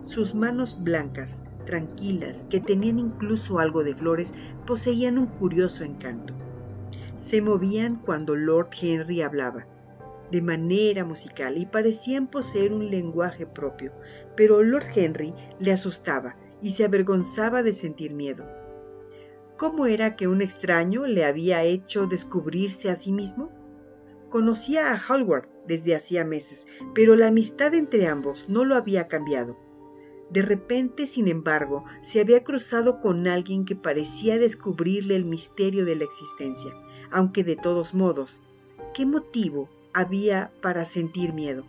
Sus 0.04 0.34
manos 0.34 0.82
blancas, 0.82 1.42
tranquilas, 1.66 2.46
que 2.48 2.60
tenían 2.60 2.98
incluso 2.98 3.58
algo 3.58 3.84
de 3.84 3.94
flores, 3.94 4.32
poseían 4.66 5.18
un 5.18 5.26
curioso 5.26 5.84
encanto. 5.84 6.34
Se 7.16 7.42
movían 7.42 7.96
cuando 7.96 8.34
Lord 8.34 8.70
Henry 8.80 9.22
hablaba, 9.22 9.66
de 10.30 10.40
manera 10.40 11.04
musical, 11.04 11.58
y 11.58 11.66
parecían 11.66 12.28
poseer 12.28 12.72
un 12.72 12.90
lenguaje 12.90 13.46
propio, 13.46 13.92
pero 14.36 14.62
Lord 14.62 14.86
Henry 14.94 15.34
le 15.58 15.72
asustaba 15.72 16.36
y 16.62 16.70
se 16.72 16.84
avergonzaba 16.84 17.62
de 17.62 17.72
sentir 17.72 18.14
miedo. 18.14 18.46
¿Cómo 19.58 19.86
era 19.86 20.16
que 20.16 20.28
un 20.28 20.40
extraño 20.40 21.06
le 21.06 21.24
había 21.24 21.62
hecho 21.64 22.06
descubrirse 22.06 22.90
a 22.90 22.96
sí 22.96 23.12
mismo? 23.12 23.50
Conocía 24.30 24.92
a 24.92 24.98
Hallward 24.98 25.49
desde 25.66 25.94
hacía 25.94 26.24
meses, 26.24 26.66
pero 26.94 27.16
la 27.16 27.28
amistad 27.28 27.74
entre 27.74 28.06
ambos 28.06 28.48
no 28.48 28.64
lo 28.64 28.74
había 28.74 29.08
cambiado. 29.08 29.56
De 30.30 30.42
repente, 30.42 31.06
sin 31.06 31.26
embargo, 31.26 31.84
se 32.02 32.20
había 32.20 32.44
cruzado 32.44 33.00
con 33.00 33.26
alguien 33.26 33.64
que 33.64 33.74
parecía 33.74 34.38
descubrirle 34.38 35.16
el 35.16 35.24
misterio 35.24 35.84
de 35.84 35.96
la 35.96 36.04
existencia, 36.04 36.72
aunque 37.10 37.42
de 37.42 37.56
todos 37.56 37.94
modos, 37.94 38.40
¿qué 38.94 39.06
motivo 39.06 39.68
había 39.92 40.52
para 40.62 40.84
sentir 40.84 41.32
miedo? 41.32 41.64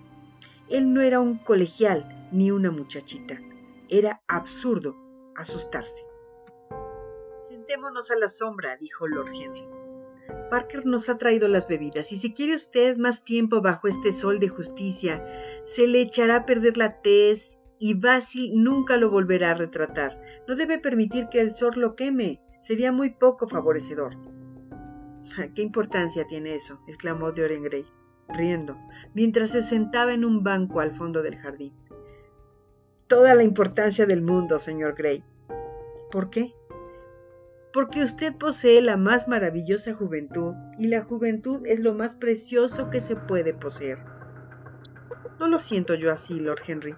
Él 0.69 0.93
no 0.93 1.01
era 1.01 1.19
un 1.19 1.37
colegial 1.37 2.29
ni 2.31 2.51
una 2.51 2.71
muchachita. 2.71 3.41
Era 3.89 4.21
absurdo 4.27 4.95
asustarse. 5.35 6.05
Sentémonos 7.49 8.11
a 8.11 8.15
la 8.15 8.29
sombra, 8.29 8.77
dijo 8.77 9.07
Lord 9.07 9.33
Henry. 9.33 9.80
Parker 10.51 10.85
nos 10.85 11.07
ha 11.07 11.17
traído 11.17 11.47
las 11.47 11.65
bebidas 11.65 12.11
y 12.11 12.17
si 12.17 12.33
quiere 12.33 12.55
usted 12.55 12.97
más 12.97 13.23
tiempo 13.23 13.61
bajo 13.61 13.87
este 13.87 14.11
sol 14.11 14.37
de 14.37 14.49
justicia, 14.49 15.25
se 15.63 15.87
le 15.87 16.01
echará 16.01 16.35
a 16.35 16.45
perder 16.45 16.75
la 16.75 17.01
tez 17.01 17.57
y 17.79 17.93
Basil 17.93 18.61
nunca 18.61 18.97
lo 18.97 19.09
volverá 19.09 19.51
a 19.51 19.55
retratar. 19.55 20.21
No 20.49 20.57
debe 20.57 20.77
permitir 20.77 21.29
que 21.29 21.39
el 21.39 21.55
sol 21.55 21.75
lo 21.77 21.95
queme. 21.95 22.41
Sería 22.59 22.91
muy 22.91 23.11
poco 23.11 23.47
favorecedor. 23.47 24.17
¿Qué 25.55 25.61
importancia 25.61 26.27
tiene 26.27 26.53
eso? 26.55 26.81
exclamó 26.85 27.31
Dorian 27.31 27.63
Gray, 27.63 27.85
riendo, 28.27 28.77
mientras 29.13 29.51
se 29.51 29.63
sentaba 29.63 30.11
en 30.11 30.25
un 30.25 30.43
banco 30.43 30.81
al 30.81 30.91
fondo 30.91 31.23
del 31.23 31.37
jardín. 31.37 31.73
Toda 33.07 33.35
la 33.35 33.43
importancia 33.43 34.05
del 34.05 34.21
mundo, 34.21 34.59
señor 34.59 34.95
Gray. 34.95 35.23
¿Por 36.11 36.29
qué? 36.29 36.53
Porque 37.73 38.03
usted 38.03 38.35
posee 38.35 38.81
la 38.81 38.97
más 38.97 39.27
maravillosa 39.27 39.93
juventud, 39.93 40.55
y 40.77 40.87
la 40.87 41.03
juventud 41.03 41.61
es 41.65 41.79
lo 41.79 41.93
más 41.93 42.15
precioso 42.15 42.89
que 42.89 42.99
se 42.99 43.15
puede 43.15 43.53
poseer. 43.53 43.99
No 45.39 45.47
lo 45.47 45.57
siento 45.57 45.95
yo 45.95 46.11
así, 46.11 46.39
Lord 46.39 46.61
Henry. 46.67 46.95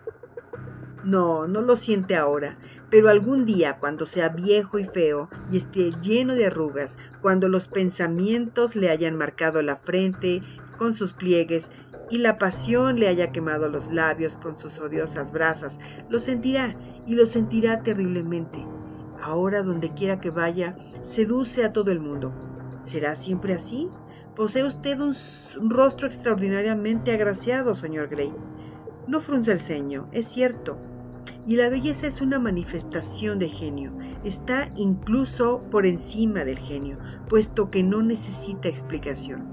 No, 1.04 1.48
no 1.48 1.62
lo 1.62 1.76
siente 1.76 2.16
ahora, 2.16 2.58
pero 2.90 3.10
algún 3.10 3.46
día, 3.46 3.78
cuando 3.78 4.06
sea 4.06 4.30
viejo 4.30 4.80
y 4.80 4.86
feo 4.86 5.30
y 5.52 5.58
esté 5.58 5.92
lleno 6.02 6.34
de 6.34 6.48
arrugas, 6.48 6.98
cuando 7.22 7.50
los 7.50 7.68
pensamientos 7.68 8.76
le 8.76 8.90
hayan 8.90 9.18
marcado 9.18 9.62
la 9.62 9.76
frente 9.76 10.42
con 10.78 10.94
sus 10.94 11.14
pliegues 11.14 11.72
y 12.10 12.18
la 12.20 12.38
pasión 12.38 13.00
le 13.00 13.08
haya 13.08 13.32
quemado 13.32 13.70
los 13.70 13.92
labios 13.92 14.38
con 14.38 14.56
sus 14.56 14.80
odiosas 14.80 15.32
brasas, 15.32 15.78
lo 16.10 16.20
sentirá 16.20 16.76
y 17.06 17.16
lo 17.16 17.26
sentirá 17.26 17.84
terriblemente. 17.84 18.73
Ahora, 19.24 19.64
donde 19.64 19.94
quiera 19.94 20.20
que 20.20 20.32
vaya, 20.32 20.76
seduce 21.04 21.64
a 21.64 21.72
todo 21.72 21.92
el 21.92 22.02
mundo. 22.02 22.34
¿Será 22.84 23.16
siempre 23.16 23.54
así? 23.54 23.90
Posee 24.36 24.66
usted 24.66 25.00
un, 25.00 25.14
rostro 25.70 26.08
extraordinariamente 26.08 27.14
agraciado, 27.14 27.74
señor 27.74 28.10
Gray. 28.10 28.34
No 29.08 29.22
frunce 29.22 29.54
el 29.54 29.62
ceño, 29.62 30.10
es 30.12 30.28
cierto, 30.28 30.78
y 31.46 31.56
la 31.56 31.70
belleza 31.70 32.06
es 32.06 32.20
una 32.20 32.38
manifestación 32.38 33.40
de 33.40 33.48
genio, 33.48 33.94
está 34.26 34.70
incluso 34.76 35.62
por 35.72 35.86
encima 35.86 36.44
del 36.44 36.60
genio, 36.60 36.98
puesto 37.30 37.72
que 37.72 37.82
no 37.82 38.02
necesita 38.02 38.68
explicación. 38.68 39.48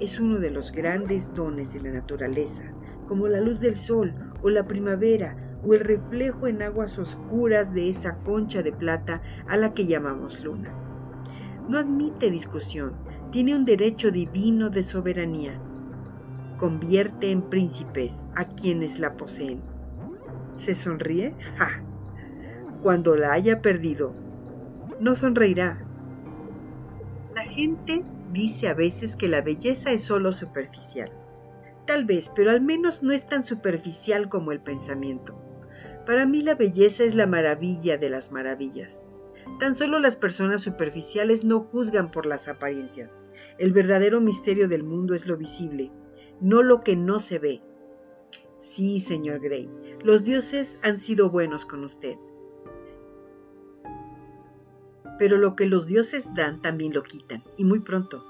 Es 0.00 0.18
uno 0.18 0.38
de 0.38 0.50
los 0.50 0.72
grandes 0.72 1.34
dones 1.34 1.74
de 1.74 1.82
la 1.82 1.90
naturaleza, 1.90 2.62
como 3.06 3.28
la 3.28 3.42
luz 3.42 3.60
del 3.60 3.76
sol 3.76 4.14
o 4.42 4.48
la 4.48 4.66
primavera 4.66 5.45
o 5.64 5.74
el 5.74 5.80
reflejo 5.80 6.46
en 6.46 6.62
aguas 6.62 6.98
oscuras 6.98 7.72
de 7.72 7.88
esa 7.90 8.16
concha 8.18 8.62
de 8.62 8.72
plata 8.72 9.22
a 9.48 9.56
la 9.56 9.74
que 9.74 9.86
llamamos 9.86 10.42
luna. 10.42 10.72
No 11.68 11.78
admite 11.78 12.30
discusión, 12.30 12.94
tiene 13.32 13.54
un 13.54 13.64
derecho 13.64 14.10
divino 14.10 14.70
de 14.70 14.82
soberanía. 14.82 15.60
Convierte 16.58 17.30
en 17.30 17.42
príncipes 17.42 18.24
a 18.34 18.46
quienes 18.46 18.98
la 18.98 19.16
poseen 19.16 19.76
¿Se 20.56 20.74
sonríe? 20.74 21.34
¡Ja! 21.58 21.82
Cuando 22.82 23.16
la 23.16 23.32
haya 23.32 23.62
perdido, 23.62 24.14
no 25.00 25.14
sonreirá. 25.14 25.78
La 27.34 27.42
gente 27.42 28.04
dice 28.32 28.68
a 28.68 28.74
veces 28.74 29.16
que 29.16 29.28
la 29.28 29.42
belleza 29.42 29.90
es 29.90 30.02
solo 30.02 30.32
superficial. 30.32 31.10
Tal 31.86 32.04
vez, 32.04 32.32
pero 32.34 32.50
al 32.50 32.60
menos 32.60 33.02
no 33.02 33.12
es 33.12 33.26
tan 33.26 33.42
superficial 33.42 34.28
como 34.28 34.52
el 34.52 34.60
pensamiento. 34.60 35.38
Para 36.06 36.24
mí 36.24 36.40
la 36.40 36.54
belleza 36.54 37.04
es 37.04 37.14
la 37.14 37.26
maravilla 37.26 37.98
de 37.98 38.08
las 38.08 38.32
maravillas. 38.32 39.06
Tan 39.58 39.74
solo 39.74 39.98
las 39.98 40.16
personas 40.16 40.62
superficiales 40.62 41.44
no 41.44 41.60
juzgan 41.60 42.10
por 42.10 42.26
las 42.26 42.48
apariencias. 42.48 43.16
El 43.58 43.72
verdadero 43.72 44.20
misterio 44.20 44.68
del 44.68 44.84
mundo 44.84 45.14
es 45.14 45.26
lo 45.26 45.36
visible, 45.36 45.90
no 46.40 46.62
lo 46.62 46.82
que 46.82 46.96
no 46.96 47.20
se 47.20 47.38
ve, 47.38 47.62
Sí, 48.76 49.00
señor 49.00 49.40
Gray, 49.40 49.70
los 50.02 50.24
dioses 50.24 50.78
han 50.82 50.98
sido 50.98 51.30
buenos 51.30 51.64
con 51.64 51.84
usted. 51.84 52.16
Pero 55.18 55.38
lo 55.38 55.56
que 55.56 55.66
los 55.66 55.86
dioses 55.86 56.28
dan 56.34 56.60
también 56.60 56.92
lo 56.92 57.02
quitan, 57.02 57.42
y 57.56 57.64
muy 57.64 57.80
pronto. 57.80 58.24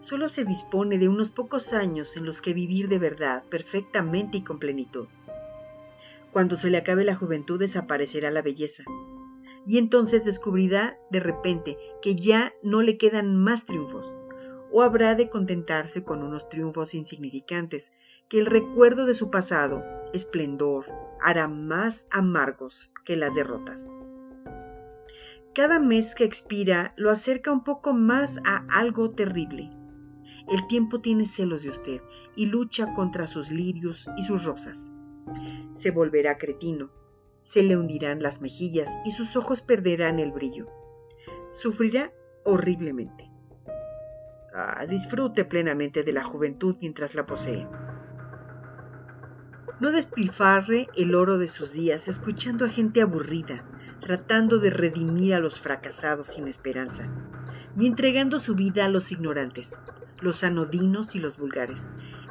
solo 0.00 0.28
se 0.28 0.44
dispone 0.44 0.98
de 0.98 1.08
unos 1.08 1.30
pocos 1.30 1.72
años 1.72 2.16
en 2.16 2.24
los 2.24 2.40
que 2.40 2.54
vivir 2.54 2.88
de 2.88 2.98
verdad, 2.98 3.44
perfectamente 3.48 4.38
y 4.38 4.42
con 4.42 4.58
plenitud. 4.58 5.08
Cuando 6.32 6.56
se 6.56 6.70
le 6.70 6.78
acabe 6.78 7.04
la 7.04 7.16
juventud 7.16 7.58
desaparecerá 7.58 8.30
la 8.30 8.42
belleza, 8.42 8.84
y 9.66 9.78
entonces 9.78 10.24
descubrirá 10.24 10.98
de 11.10 11.20
repente 11.20 11.76
que 12.00 12.16
ya 12.16 12.54
no 12.62 12.82
le 12.82 12.96
quedan 12.96 13.36
más 13.36 13.66
triunfos, 13.66 14.16
o 14.70 14.82
habrá 14.82 15.14
de 15.14 15.28
contentarse 15.28 16.04
con 16.04 16.22
unos 16.22 16.48
triunfos 16.48 16.94
insignificantes 16.94 17.92
que 18.28 18.38
el 18.38 18.46
recuerdo 18.46 19.06
de 19.06 19.14
su 19.14 19.30
pasado, 19.30 19.82
esplendor, 20.12 20.86
hará 21.20 21.48
más 21.48 22.06
amargos 22.10 22.90
que 23.04 23.16
las 23.16 23.34
derrotas. 23.34 23.90
Cada 25.54 25.78
mes 25.78 26.14
que 26.14 26.24
expira 26.24 26.92
lo 26.96 27.10
acerca 27.10 27.50
un 27.50 27.64
poco 27.64 27.92
más 27.92 28.36
a 28.44 28.64
algo 28.70 29.08
terrible. 29.08 29.70
El 30.48 30.66
tiempo 30.66 31.00
tiene 31.00 31.26
celos 31.26 31.62
de 31.62 31.70
usted 31.70 32.00
y 32.36 32.46
lucha 32.46 32.92
contra 32.94 33.26
sus 33.26 33.50
lirios 33.50 34.08
y 34.16 34.22
sus 34.22 34.44
rosas. 34.44 34.88
Se 35.74 35.90
volverá 35.90 36.38
cretino, 36.38 36.90
se 37.44 37.62
le 37.62 37.76
hundirán 37.76 38.22
las 38.22 38.40
mejillas 38.40 38.90
y 39.04 39.12
sus 39.12 39.34
ojos 39.36 39.62
perderán 39.62 40.18
el 40.18 40.32
brillo. 40.32 40.66
Sufrirá 41.50 42.12
horriblemente. 42.44 43.30
Ah, 44.54 44.84
disfrute 44.86 45.44
plenamente 45.44 46.02
de 46.02 46.12
la 46.12 46.24
juventud 46.24 46.76
mientras 46.80 47.14
la 47.14 47.24
posee. 47.26 47.66
No 49.80 49.92
despilfarre 49.92 50.88
el 50.96 51.14
oro 51.14 51.38
de 51.38 51.48
sus 51.48 51.72
días 51.72 52.08
escuchando 52.08 52.64
a 52.64 52.68
gente 52.68 53.00
aburrida, 53.00 53.64
tratando 54.00 54.58
de 54.58 54.70
redimir 54.70 55.34
a 55.34 55.38
los 55.38 55.60
fracasados 55.60 56.28
sin 56.28 56.48
esperanza, 56.48 57.08
ni 57.76 57.86
entregando 57.86 58.40
su 58.40 58.56
vida 58.56 58.84
a 58.84 58.88
los 58.88 59.12
ignorantes, 59.12 59.78
los 60.20 60.44
anodinos 60.44 61.14
y 61.14 61.18
los 61.18 61.38
vulgares. 61.38 61.80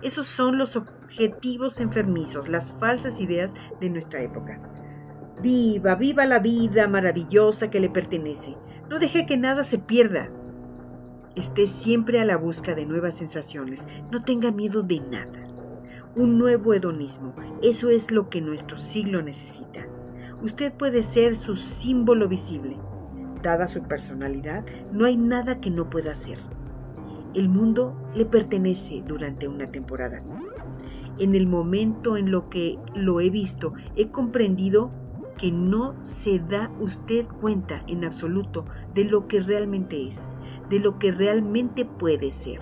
Esos 0.02 0.28
son 0.28 0.58
los 0.58 0.76
objetivos 0.76 1.80
enfermizos, 1.80 2.50
las 2.50 2.72
falsas 2.74 3.20
ideas 3.20 3.54
de 3.80 3.90
nuestra 3.90 4.22
época. 4.22 4.62
Viva, 5.42 5.96
viva 5.96 6.26
la 6.26 6.40
vida 6.40 6.88
maravillosa 6.88 7.70
que 7.70 7.80
le 7.80 7.90
pertenece. 7.90 8.58
No 8.90 9.00
deje 9.00 9.26
que 9.26 9.38
nada 9.38 9.64
se 9.64 9.78
pierda. 9.78 10.30
Esté 11.36 11.68
siempre 11.68 12.20
a 12.20 12.26
la 12.26 12.38
busca 12.38 12.74
de 12.74 12.86
nuevas 12.86 13.16
sensaciones. 13.16 13.88
No 14.12 14.24
tenga 14.24 14.52
miedo 14.52 14.82
de 14.82 15.00
nada 15.00 15.48
un 16.18 16.40
nuevo 16.40 16.74
hedonismo. 16.74 17.36
Eso 17.62 17.92
es 17.92 18.10
lo 18.10 18.28
que 18.30 18.42
nuestro 18.42 18.80
siglo 18.80 19.22
necesita. 19.22 19.86
Usted 20.42 20.74
puede 20.74 21.04
ser 21.04 21.36
su 21.36 21.56
símbolo 21.56 22.28
visible. 22.28 22.76
Dada 23.44 23.68
su 23.68 23.84
personalidad, 23.84 24.66
no 24.92 25.06
hay 25.06 25.16
nada 25.16 25.62
que 25.62 25.70
no 25.70 25.92
pueda 25.92 26.14
hacer. 26.14 26.40
El 27.38 27.50
mundo 27.50 27.96
le 28.16 28.26
pertenece 28.26 29.04
durante 29.06 29.48
una 29.48 29.70
temporada. 29.70 30.24
En 31.20 31.36
el 31.36 31.46
momento 31.46 32.18
en 32.18 32.32
lo 32.32 32.50
que 32.50 32.80
lo 32.96 33.22
he 33.22 33.30
visto, 33.30 33.74
he 33.96 34.10
comprendido 34.10 34.90
que 35.38 35.52
no 35.52 36.04
se 36.04 36.40
da 36.40 36.72
usted 36.80 37.28
cuenta 37.40 37.84
en 37.86 38.06
absoluto 38.06 38.66
de 38.96 39.04
lo 39.06 39.28
que 39.28 39.40
realmente 39.40 40.08
es, 40.08 40.20
de 40.72 40.80
lo 40.80 40.98
que 40.98 41.12
realmente 41.12 41.86
puede 41.86 42.32
ser. 42.32 42.58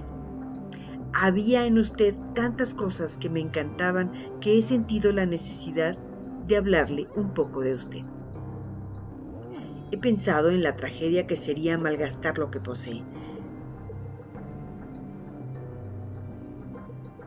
Había 1.13 1.65
en 1.65 1.77
usted 1.77 2.13
tantas 2.33 2.73
cosas 2.73 3.17
que 3.17 3.29
me 3.29 3.39
encantaban 3.39 4.11
que 4.41 4.59
he 4.59 4.61
sentido 4.61 5.13
la 5.13 5.25
necesidad 5.25 5.97
de 6.47 6.57
hablarle 6.57 7.07
un 7.15 7.33
poco 7.33 7.61
de 7.61 7.75
usted. 7.75 8.01
He 9.91 9.97
pensado 9.97 10.49
en 10.49 10.63
la 10.63 10.75
tragedia 10.75 11.27
que 11.27 11.37
sería 11.37 11.77
malgastar 11.77 12.37
lo 12.37 12.51
que 12.51 12.59
posee. 12.59 13.05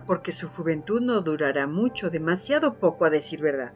Porque 0.08 0.32
su 0.32 0.48
juventud 0.48 1.00
no 1.00 1.20
durará 1.20 1.68
mucho, 1.68 2.10
demasiado 2.10 2.80
poco 2.80 3.04
a 3.04 3.10
decir 3.10 3.40
verdad. 3.40 3.74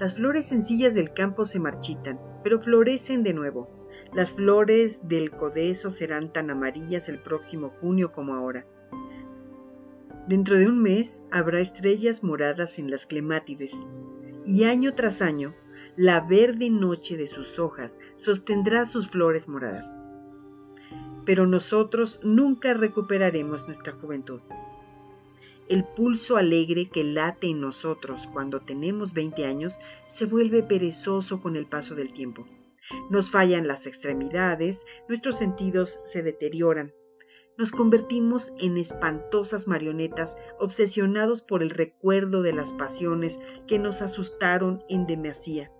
Las 0.00 0.14
flores 0.14 0.46
sencillas 0.46 0.94
del 0.94 1.12
campo 1.12 1.44
se 1.44 1.60
marchitan, 1.60 2.18
pero 2.42 2.58
florecen 2.58 3.22
de 3.22 3.32
nuevo. 3.32 3.88
Las 4.12 4.32
flores 4.32 5.06
del 5.06 5.30
codeso 5.30 5.90
serán 5.90 6.32
tan 6.32 6.50
amarillas 6.50 7.08
el 7.08 7.20
próximo 7.20 7.72
junio 7.80 8.10
como 8.10 8.34
ahora. 8.34 8.66
Dentro 10.26 10.56
de 10.56 10.66
un 10.66 10.82
mes 10.82 11.22
habrá 11.30 11.60
estrellas 11.60 12.24
moradas 12.24 12.80
en 12.80 12.90
las 12.90 13.06
clemátides, 13.06 13.74
y 14.44 14.64
año 14.64 14.92
tras 14.94 15.22
año 15.22 15.54
la 15.94 16.20
verde 16.20 16.70
noche 16.70 17.16
de 17.16 17.26
sus 17.26 17.58
hojas 17.58 17.98
sostendrá 18.16 18.86
sus 18.86 19.08
flores 19.08 19.46
moradas. 19.46 19.96
Pero 21.26 21.46
nosotros 21.46 22.18
nunca 22.24 22.72
recuperaremos 22.74 23.66
nuestra 23.66 23.92
juventud. 23.92 24.40
El 25.72 25.84
pulso 25.84 26.36
alegre 26.36 26.90
que 26.90 27.02
late 27.02 27.46
en 27.46 27.62
nosotros 27.62 28.28
cuando 28.30 28.60
tenemos 28.60 29.14
20 29.14 29.46
años 29.46 29.78
se 30.06 30.26
vuelve 30.26 30.62
perezoso 30.62 31.40
con 31.40 31.56
el 31.56 31.64
paso 31.64 31.94
del 31.94 32.12
tiempo. 32.12 32.46
Nos 33.08 33.30
fallan 33.30 33.66
las 33.66 33.86
extremidades, 33.86 34.84
nuestros 35.08 35.38
sentidos 35.38 35.98
se 36.04 36.22
deterioran, 36.22 36.92
nos 37.56 37.72
convertimos 37.72 38.52
en 38.58 38.76
espantosas 38.76 39.66
marionetas 39.66 40.36
obsesionados 40.60 41.40
por 41.40 41.62
el 41.62 41.70
recuerdo 41.70 42.42
de 42.42 42.52
las 42.52 42.74
pasiones 42.74 43.38
que 43.66 43.78
nos 43.78 44.02
asustaron 44.02 44.84
en 44.90 45.06
demasía 45.06 45.72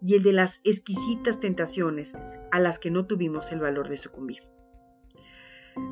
y 0.00 0.14
el 0.14 0.22
de 0.22 0.32
las 0.32 0.60
exquisitas 0.64 1.40
tentaciones 1.40 2.14
a 2.52 2.58
las 2.58 2.78
que 2.78 2.90
no 2.90 3.06
tuvimos 3.06 3.52
el 3.52 3.60
valor 3.60 3.90
de 3.90 3.98
sucumbir. 3.98 4.48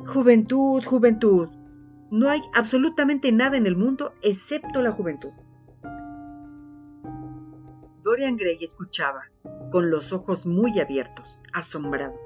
Juventud, 0.07 0.83
juventud. 0.83 1.64
No 2.11 2.29
hay 2.29 2.41
absolutamente 2.53 3.31
nada 3.31 3.57
en 3.57 3.65
el 3.65 3.75
mundo 3.75 4.13
excepto 4.21 4.81
la 4.81 4.91
juventud. 4.91 5.31
Dorian 8.03 8.37
Gray 8.37 8.57
escuchaba, 8.61 9.23
con 9.71 9.89
los 9.89 10.13
ojos 10.13 10.45
muy 10.45 10.79
abiertos, 10.79 11.41
asombrado 11.53 12.25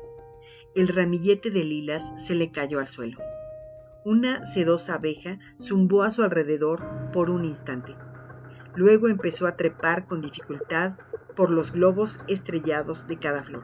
el 0.76 0.88
ramillete 0.88 1.50
de 1.50 1.64
lilas 1.64 2.14
se 2.18 2.36
le 2.36 2.52
cayó 2.52 2.80
al 2.80 2.88
suelo. 2.88 3.18
Una 4.06 4.46
sedosa 4.46 4.96
abeja 4.96 5.40
zumbó 5.58 6.04
a 6.04 6.12
su 6.12 6.24
alrededor 6.24 7.12
por 7.12 7.30
un 7.30 7.44
instante. 7.44 7.96
Luego 8.76 9.08
empezó 9.08 9.48
a 9.48 9.56
trepar 9.56 10.06
con 10.06 10.22
dificultad 10.22 10.94
por 11.36 11.52
los 11.52 11.72
globos 11.72 12.20
estrellados 12.28 13.08
de 13.08 13.18
cada 13.18 13.44
flor. 13.44 13.64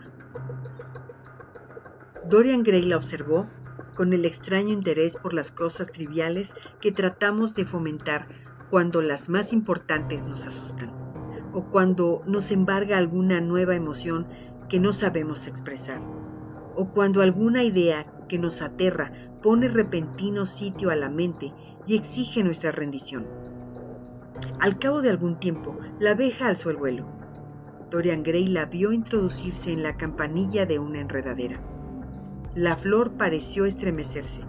Dorian 2.27 2.63
Gray 2.63 2.81
la 2.81 2.97
observó 2.97 3.47
con 3.95 4.13
el 4.13 4.25
extraño 4.25 4.73
interés 4.73 5.15
por 5.15 5.33
las 5.33 5.51
cosas 5.51 5.91
triviales 5.91 6.53
que 6.81 6.91
tratamos 6.91 7.55
de 7.55 7.65
fomentar 7.65 8.27
cuando 8.69 9.01
las 9.01 9.29
más 9.29 9.53
importantes 9.53 10.23
nos 10.23 10.45
asustan, 10.45 10.91
o 11.53 11.65
cuando 11.71 12.21
nos 12.27 12.51
embarga 12.51 12.97
alguna 12.97 13.41
nueva 13.41 13.75
emoción 13.75 14.27
que 14.69 14.79
no 14.79 14.93
sabemos 14.93 15.47
expresar 15.47 16.01
o 16.75 16.89
cuando 16.89 17.21
alguna 17.21 17.63
idea 17.63 18.05
que 18.27 18.37
nos 18.37 18.61
aterra 18.61 19.11
pone 19.41 19.67
repentino 19.67 20.45
sitio 20.45 20.89
a 20.89 20.95
la 20.95 21.09
mente 21.09 21.53
y 21.85 21.95
exige 21.95 22.43
nuestra 22.43 22.71
rendición. 22.71 23.27
Al 24.59 24.77
cabo 24.79 25.01
de 25.01 25.09
algún 25.09 25.39
tiempo, 25.39 25.77
la 25.99 26.11
abeja 26.11 26.47
alzó 26.47 26.69
el 26.69 26.77
vuelo. 26.77 27.05
Dorian 27.89 28.23
Gray 28.23 28.47
la 28.47 28.65
vio 28.65 28.91
introducirse 28.91 29.71
en 29.71 29.83
la 29.83 29.95
campanilla 29.95 30.65
de 30.65 30.79
una 30.79 30.99
enredadera. 30.99 31.61
La 32.55 32.77
flor 32.77 33.11
pareció 33.17 33.65
estremecerse 33.65 34.39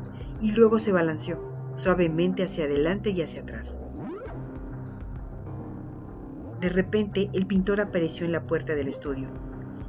y 0.40 0.53
luego 0.53 0.79
se 0.79 0.92
balanceó 0.92 1.40
suavemente 1.75 2.45
hacia 2.45 2.66
adelante 2.66 3.11
y 3.11 3.21
hacia 3.21 3.42
atrás. 3.42 3.81
De 6.61 6.69
repente, 6.69 7.29
el 7.33 7.47
pintor 7.47 7.81
apareció 7.81 8.25
en 8.25 8.31
la 8.31 8.47
puerta 8.47 8.77
del 8.77 8.87
estudio 8.87 9.29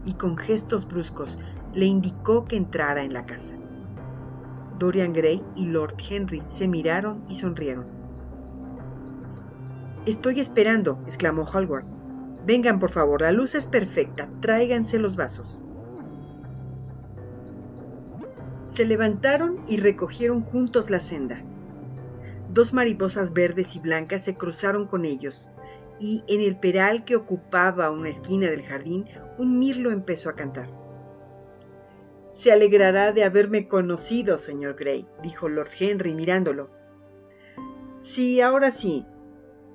y 0.04 0.14
con 0.14 0.36
gestos 0.36 0.88
bruscos 0.88 1.38
le 1.76 1.86
indicó 1.86 2.46
que 2.46 2.58
entrara 2.58 3.04
en 3.04 3.14
la 3.14 3.28
casa. 3.28 3.54
Dorian 4.80 5.14
Gray 5.14 5.44
y 5.56 5.68
Lord 5.68 5.96
Henry 6.10 6.42
se 6.50 6.68
miraron 6.68 7.24
y 7.30 7.36
sonrieron. 7.36 7.86
Estoy 10.08 10.40
esperando, 10.40 11.00
exclamó 11.06 11.46
Hallward. 11.46 11.86
Vengan, 12.48 12.80
por 12.80 12.90
favor, 12.90 13.22
la 13.22 13.32
luz 13.32 13.54
es 13.54 13.68
perfecta, 13.68 14.28
tráiganse 14.42 14.98
los 14.98 15.16
vasos. 15.16 15.67
Se 18.68 18.86
levantaron 18.86 19.64
y 19.68 19.78
recogieron 19.78 20.42
juntos 20.42 20.90
la 20.90 21.00
senda. 21.00 21.42
Dos 22.52 22.74
mariposas 22.74 23.34
verdes 23.34 23.76
y 23.76 23.80
blancas 23.80 24.24
se 24.24 24.36
cruzaron 24.36 24.88
con 24.88 25.06
ellos, 25.06 25.50
y 26.00 26.24
en 26.28 26.42
el 26.42 26.58
peral 26.58 27.06
que 27.06 27.16
ocupaba 27.16 27.92
una 27.92 28.10
esquina 28.10 28.50
del 28.50 28.64
jardín, 28.64 29.06
un 29.38 29.60
mirlo 29.60 29.92
empezó 29.92 30.30
a 30.30 30.36
cantar. 30.36 30.70
Se 32.34 32.52
alegrará 32.52 33.14
de 33.14 33.24
haberme 33.24 33.68
conocido, 33.68 34.38
señor 34.38 34.76
Gray, 34.76 35.08
dijo 35.24 35.50
Lord 35.50 35.72
Henry 35.80 36.14
mirándolo. 36.14 36.70
Sí, 38.04 38.42
ahora 38.42 38.70
sí. 38.72 39.06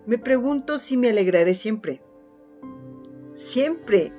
Me 0.07 0.16
pregunto 0.16 0.78
si 0.78 0.96
me 0.96 1.11
alegraré 1.11 1.55
siempre. 1.55 2.02
Siempre. 3.35 4.12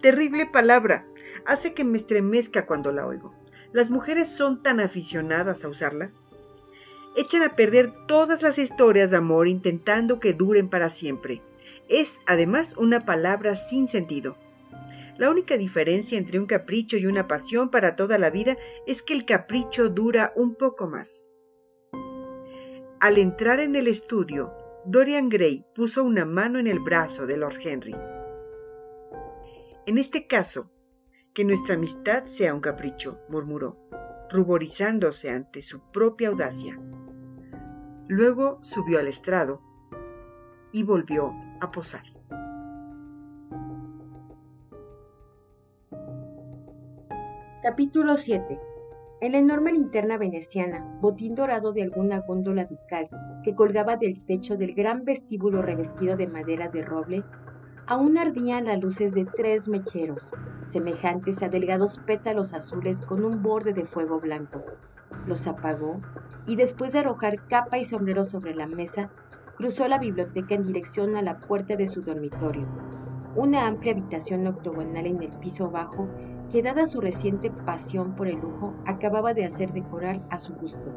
Terrible 0.00 0.46
palabra. 0.46 1.06
Hace 1.44 1.74
que 1.74 1.84
me 1.84 1.98
estremezca 1.98 2.66
cuando 2.66 2.92
la 2.92 3.06
oigo. 3.06 3.34
Las 3.72 3.90
mujeres 3.90 4.28
son 4.28 4.62
tan 4.62 4.80
aficionadas 4.80 5.64
a 5.64 5.68
usarla? 5.68 6.12
Echan 7.16 7.42
a 7.42 7.56
perder 7.56 7.92
todas 8.06 8.42
las 8.42 8.58
historias 8.58 9.10
de 9.10 9.18
amor 9.18 9.48
intentando 9.48 10.20
que 10.20 10.32
duren 10.32 10.68
para 10.68 10.90
siempre. 10.90 11.42
Es, 11.88 12.20
además, 12.26 12.74
una 12.76 13.00
palabra 13.00 13.56
sin 13.56 13.88
sentido. 13.88 14.36
La 15.18 15.30
única 15.30 15.56
diferencia 15.56 16.16
entre 16.16 16.38
un 16.38 16.46
capricho 16.46 16.96
y 16.96 17.06
una 17.06 17.28
pasión 17.28 17.70
para 17.70 17.96
toda 17.96 18.18
la 18.18 18.30
vida 18.30 18.56
es 18.86 19.02
que 19.02 19.12
el 19.12 19.26
capricho 19.26 19.88
dura 19.90 20.32
un 20.36 20.54
poco 20.54 20.86
más. 20.86 21.26
Al 23.00 23.18
entrar 23.18 23.60
en 23.60 23.76
el 23.76 23.88
estudio, 23.88 24.54
Dorian 24.84 25.28
Gray 25.28 25.66
puso 25.74 26.02
una 26.02 26.24
mano 26.24 26.58
en 26.58 26.66
el 26.66 26.80
brazo 26.80 27.26
de 27.26 27.36
Lord 27.36 27.58
Henry. 27.62 27.94
En 29.86 29.98
este 29.98 30.26
caso, 30.26 30.70
que 31.34 31.44
nuestra 31.44 31.76
amistad 31.76 32.26
sea 32.26 32.54
un 32.54 32.60
capricho, 32.60 33.18
murmuró, 33.28 33.78
ruborizándose 34.30 35.30
ante 35.30 35.62
su 35.62 35.80
propia 35.90 36.28
audacia. 36.28 36.78
Luego 38.08 38.58
subió 38.62 38.98
al 38.98 39.08
estrado 39.08 39.62
y 40.72 40.82
volvió 40.82 41.32
a 41.60 41.70
posar. 41.70 42.02
Capítulo 47.62 48.16
7. 48.16 48.58
En 49.20 49.32
la 49.32 49.38
enorme 49.38 49.72
linterna 49.72 50.18
veneciana, 50.18 50.98
botín 51.00 51.36
dorado 51.36 51.72
de 51.72 51.84
alguna 51.84 52.18
góndola 52.18 52.64
ducal 52.64 53.08
que 53.44 53.54
colgaba 53.54 53.96
del 53.96 54.24
techo 54.26 54.56
del 54.56 54.74
gran 54.74 55.04
vestíbulo 55.04 55.62
revestido 55.62 56.16
de 56.16 56.26
madera 56.26 56.68
de 56.68 56.82
roble, 56.82 57.24
aún 57.86 58.16
ardían 58.18 58.66
las 58.66 58.80
luces 58.80 59.14
de 59.14 59.24
tres 59.24 59.68
mecheros, 59.68 60.34
semejantes 60.64 61.42
a 61.42 61.48
delgados 61.48 61.98
pétalos 61.98 62.52
azules 62.52 63.00
con 63.00 63.24
un 63.24 63.42
borde 63.42 63.72
de 63.72 63.84
fuego 63.84 64.20
blanco. 64.20 64.62
Los 65.26 65.46
apagó 65.46 65.94
y 66.46 66.56
después 66.56 66.92
de 66.92 67.00
arrojar 67.00 67.46
capa 67.46 67.78
y 67.78 67.84
sombrero 67.84 68.24
sobre 68.24 68.54
la 68.54 68.66
mesa, 68.66 69.10
cruzó 69.56 69.86
la 69.88 69.98
biblioteca 69.98 70.54
en 70.54 70.64
dirección 70.64 71.16
a 71.16 71.22
la 71.22 71.38
puerta 71.38 71.76
de 71.76 71.86
su 71.86 72.02
dormitorio, 72.02 72.66
una 73.36 73.66
amplia 73.66 73.92
habitación 73.92 74.46
octogonal 74.46 75.06
en 75.06 75.22
el 75.22 75.30
piso 75.30 75.70
bajo 75.70 76.08
que 76.50 76.62
dada 76.62 76.86
su 76.86 77.00
reciente 77.00 77.50
pasión 77.50 78.14
por 78.14 78.28
el 78.28 78.38
lujo, 78.38 78.74
acababa 78.84 79.32
de 79.32 79.44
hacer 79.44 79.72
decorar 79.72 80.20
a 80.30 80.38
su 80.38 80.54
gusto, 80.54 80.92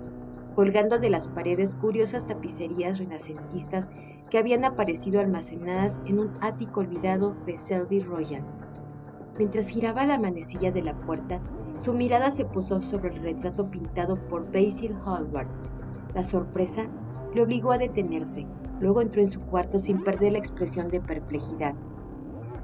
colgando 0.53 0.99
de 0.99 1.09
las 1.09 1.27
paredes 1.27 1.75
curiosas 1.75 2.25
tapicerías 2.25 2.97
renacentistas 2.97 3.89
habían 4.37 4.65
aparecido 4.65 5.19
almacenadas 5.19 5.99
en 6.05 6.19
un 6.19 6.31
ático 6.41 6.81
olvidado 6.81 7.35
de 7.45 7.59
Selby 7.59 8.01
Royal. 8.01 8.43
Mientras 9.37 9.67
giraba 9.67 10.05
la 10.05 10.17
manecilla 10.17 10.71
de 10.71 10.81
la 10.81 10.93
puerta, 11.01 11.41
su 11.75 11.93
mirada 11.93 12.31
se 12.31 12.45
posó 12.45 12.81
sobre 12.81 13.13
el 13.13 13.21
retrato 13.21 13.69
pintado 13.69 14.15
por 14.27 14.45
Basil 14.51 14.95
Hallward. 15.05 15.47
La 16.13 16.23
sorpresa 16.23 16.87
le 17.33 17.41
obligó 17.41 17.71
a 17.71 17.77
detenerse. 17.77 18.47
Luego 18.79 19.01
entró 19.01 19.21
en 19.21 19.29
su 19.29 19.41
cuarto 19.41 19.77
sin 19.77 20.03
perder 20.03 20.33
la 20.33 20.37
expresión 20.37 20.89
de 20.89 21.01
perplejidad. 21.01 21.75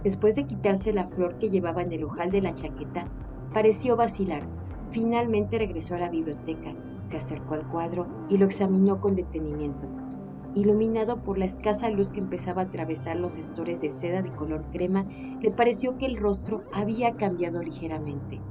Después 0.03 0.35
de 0.35 0.47
quitarse 0.47 0.93
la 0.93 1.07
flor 1.09 1.37
que 1.37 1.49
llevaba 1.49 1.81
en 1.81 1.91
el 1.91 2.05
ojal 2.05 2.31
de 2.31 2.41
la 2.41 2.53
chaqueta, 2.53 3.05
pareció 3.53 3.95
vacilar. 3.95 4.47
Finalmente 4.91 5.57
regresó 5.59 5.95
a 5.95 5.99
la 5.99 6.09
biblioteca, 6.09 6.73
se 7.03 7.17
acercó 7.17 7.55
al 7.55 7.67
cuadro 7.67 8.07
y 8.29 8.37
lo 8.37 8.45
examinó 8.45 8.99
con 8.99 9.15
detenimiento. 9.15 10.00
Iluminado 10.53 11.23
por 11.23 11.37
la 11.37 11.45
escasa 11.45 11.89
luz 11.89 12.11
que 12.11 12.19
empezaba 12.19 12.63
a 12.63 12.65
atravesar 12.65 13.15
los 13.15 13.37
estores 13.37 13.79
de 13.79 13.89
seda 13.89 14.21
de 14.21 14.33
color 14.33 14.65
crema, 14.73 15.05
le 15.39 15.49
pareció 15.49 15.97
que 15.97 16.05
el 16.05 16.17
rostro 16.17 16.63
había 16.73 17.15
cambiado 17.15 17.63
ligeramente. 17.63 18.41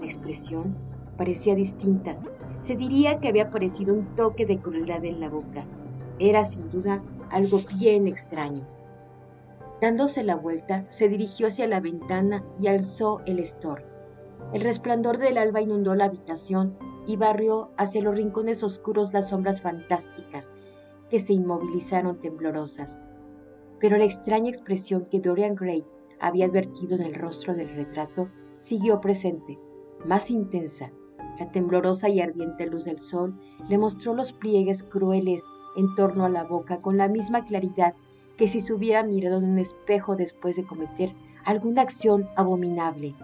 La 0.00 0.04
expresión 0.04 0.76
parecía 1.16 1.54
distinta. 1.54 2.18
Se 2.58 2.76
diría 2.76 3.20
que 3.20 3.28
había 3.28 3.44
aparecido 3.44 3.94
un 3.94 4.14
toque 4.16 4.44
de 4.44 4.58
crueldad 4.58 5.02
en 5.06 5.18
la 5.18 5.30
boca. 5.30 5.64
Era 6.18 6.44
sin 6.44 6.70
duda 6.70 6.98
algo 7.30 7.60
bien 7.78 8.06
extraño. 8.06 8.66
Dándose 9.80 10.22
la 10.22 10.36
vuelta, 10.36 10.84
se 10.90 11.08
dirigió 11.08 11.46
hacia 11.46 11.66
la 11.66 11.80
ventana 11.80 12.44
y 12.58 12.66
alzó 12.66 13.22
el 13.24 13.38
estor. 13.38 13.82
El 14.52 14.60
resplandor 14.60 15.16
del 15.16 15.38
alba 15.38 15.62
inundó 15.62 15.94
la 15.94 16.04
habitación 16.04 16.76
y 17.06 17.16
barrió 17.16 17.70
hacia 17.78 18.02
los 18.02 18.14
rincones 18.14 18.62
oscuros 18.62 19.14
las 19.14 19.30
sombras 19.30 19.62
fantásticas 19.62 20.52
que 21.10 21.20
se 21.20 21.32
inmovilizaron 21.34 22.20
temblorosas. 22.20 22.98
Pero 23.78 23.98
la 23.98 24.04
extraña 24.04 24.48
expresión 24.48 25.06
que 25.10 25.20
Dorian 25.20 25.54
Gray 25.54 25.84
había 26.20 26.46
advertido 26.46 26.96
en 26.96 27.02
el 27.02 27.14
rostro 27.14 27.54
del 27.54 27.68
retrato 27.68 28.28
siguió 28.58 29.00
presente, 29.00 29.58
más 30.04 30.30
intensa. 30.30 30.92
La 31.38 31.50
temblorosa 31.50 32.08
y 32.08 32.20
ardiente 32.20 32.66
luz 32.66 32.84
del 32.84 32.98
sol 32.98 33.38
le 33.68 33.78
mostró 33.78 34.14
los 34.14 34.32
pliegues 34.32 34.82
crueles 34.82 35.42
en 35.76 35.94
torno 35.94 36.24
a 36.24 36.28
la 36.28 36.44
boca 36.44 36.80
con 36.80 36.96
la 36.96 37.08
misma 37.08 37.44
claridad 37.44 37.94
que 38.36 38.48
si 38.48 38.60
se 38.60 38.72
hubiera 38.72 39.02
mirado 39.02 39.38
en 39.38 39.50
un 39.50 39.58
espejo 39.58 40.16
después 40.16 40.56
de 40.56 40.64
cometer 40.64 41.14
alguna 41.44 41.82
acción 41.82 42.28
abominable. 42.36 43.14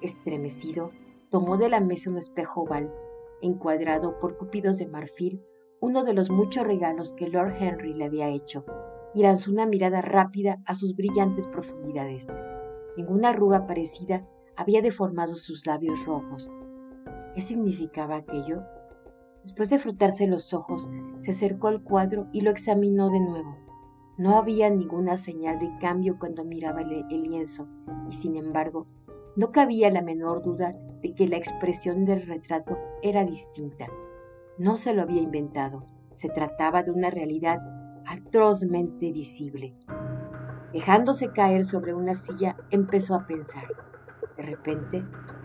Estremecido, 0.00 0.92
tomó 1.30 1.56
de 1.58 1.68
la 1.68 1.80
mesa 1.80 2.10
un 2.10 2.16
espejo 2.16 2.62
oval, 2.62 2.92
encuadrado 3.42 4.18
por 4.18 4.36
cupidos 4.36 4.78
de 4.78 4.86
marfil, 4.86 5.42
uno 5.80 6.04
de 6.04 6.12
los 6.12 6.30
muchos 6.30 6.66
regalos 6.66 7.14
que 7.14 7.28
Lord 7.28 7.54
Henry 7.58 7.94
le 7.94 8.04
había 8.04 8.28
hecho, 8.28 8.64
y 9.14 9.22
lanzó 9.22 9.50
una 9.50 9.66
mirada 9.66 10.02
rápida 10.02 10.60
a 10.66 10.74
sus 10.74 10.96
brillantes 10.96 11.46
profundidades. 11.46 12.28
Ninguna 12.96 13.30
arruga 13.30 13.66
parecida 13.66 14.26
había 14.56 14.82
deformado 14.82 15.36
sus 15.36 15.66
labios 15.66 16.04
rojos. 16.04 16.50
¿Qué 17.34 17.42
significaba 17.42 18.16
aquello? 18.16 18.62
Después 19.42 19.70
de 19.70 19.78
frotarse 19.78 20.26
los 20.26 20.52
ojos, 20.52 20.90
se 21.20 21.30
acercó 21.30 21.68
al 21.68 21.82
cuadro 21.82 22.26
y 22.32 22.40
lo 22.40 22.50
examinó 22.50 23.08
de 23.10 23.20
nuevo. 23.20 23.56
No 24.18 24.36
había 24.36 24.68
ninguna 24.68 25.16
señal 25.16 25.60
de 25.60 25.70
cambio 25.80 26.18
cuando 26.18 26.44
miraba 26.44 26.82
el, 26.82 27.22
lienzo, 27.22 27.68
y 28.10 28.12
sin 28.12 28.36
embargo, 28.36 28.86
no 29.36 29.52
cabía 29.52 29.90
la 29.92 30.02
menor 30.02 30.42
duda 30.42 30.72
de 31.00 31.14
que 31.14 31.28
la 31.28 31.36
expresión 31.36 32.04
del 32.04 32.26
retrato 32.26 32.76
era 33.00 33.24
distinta. 33.24 33.86
No 34.58 34.74
se 34.74 34.92
lo 34.92 35.02
había 35.02 35.22
inventado, 35.22 35.86
se 36.14 36.28
trataba 36.30 36.82
de 36.82 36.90
una 36.90 37.10
realidad 37.10 37.60
atrozmente 38.04 39.12
visible. 39.12 39.72
Dejándose 40.72 41.28
caer 41.28 41.64
sobre 41.64 41.94
una 41.94 42.16
silla, 42.16 42.56
empezó 42.70 43.14
a 43.14 43.24
pensar. 43.24 43.68
De 44.36 44.42
repente, 44.42 45.04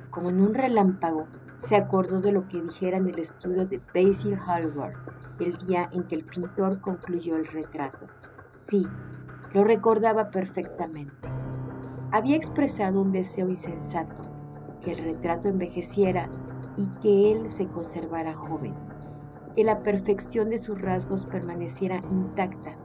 como 0.09 0.31
en 0.31 0.41
un 0.41 0.55
relámpago, 0.55 1.27
se 1.57 1.75
acordó 1.75 2.21
de 2.21 2.31
lo 2.31 2.47
que 2.47 2.63
dijera 2.63 2.97
en 2.97 3.07
el 3.07 3.19
estudio 3.19 3.67
de 3.67 3.79
Basil 3.93 4.35
Hallward 4.35 4.95
el 5.39 5.57
día 5.57 5.89
en 5.91 6.03
que 6.07 6.15
el 6.15 6.25
pintor 6.25 6.81
concluyó 6.81 7.35
el 7.35 7.45
retrato. 7.45 8.07
Sí, 8.49 8.87
lo 9.53 9.63
recordaba 9.63 10.31
perfectamente. 10.31 11.27
Había 12.11 12.35
expresado 12.35 12.99
un 13.01 13.11
deseo 13.11 13.47
insensato, 13.47 14.23
que 14.81 14.91
el 14.91 14.97
retrato 14.97 15.49
envejeciera 15.49 16.29
y 16.77 16.87
que 16.99 17.31
él 17.31 17.51
se 17.51 17.67
conservara 17.67 18.33
joven, 18.33 18.73
que 19.55 19.63
la 19.63 19.83
perfección 19.83 20.49
de 20.49 20.57
sus 20.57 20.81
rasgos 20.81 21.25
permaneciera 21.25 22.03
intacta 22.09 22.75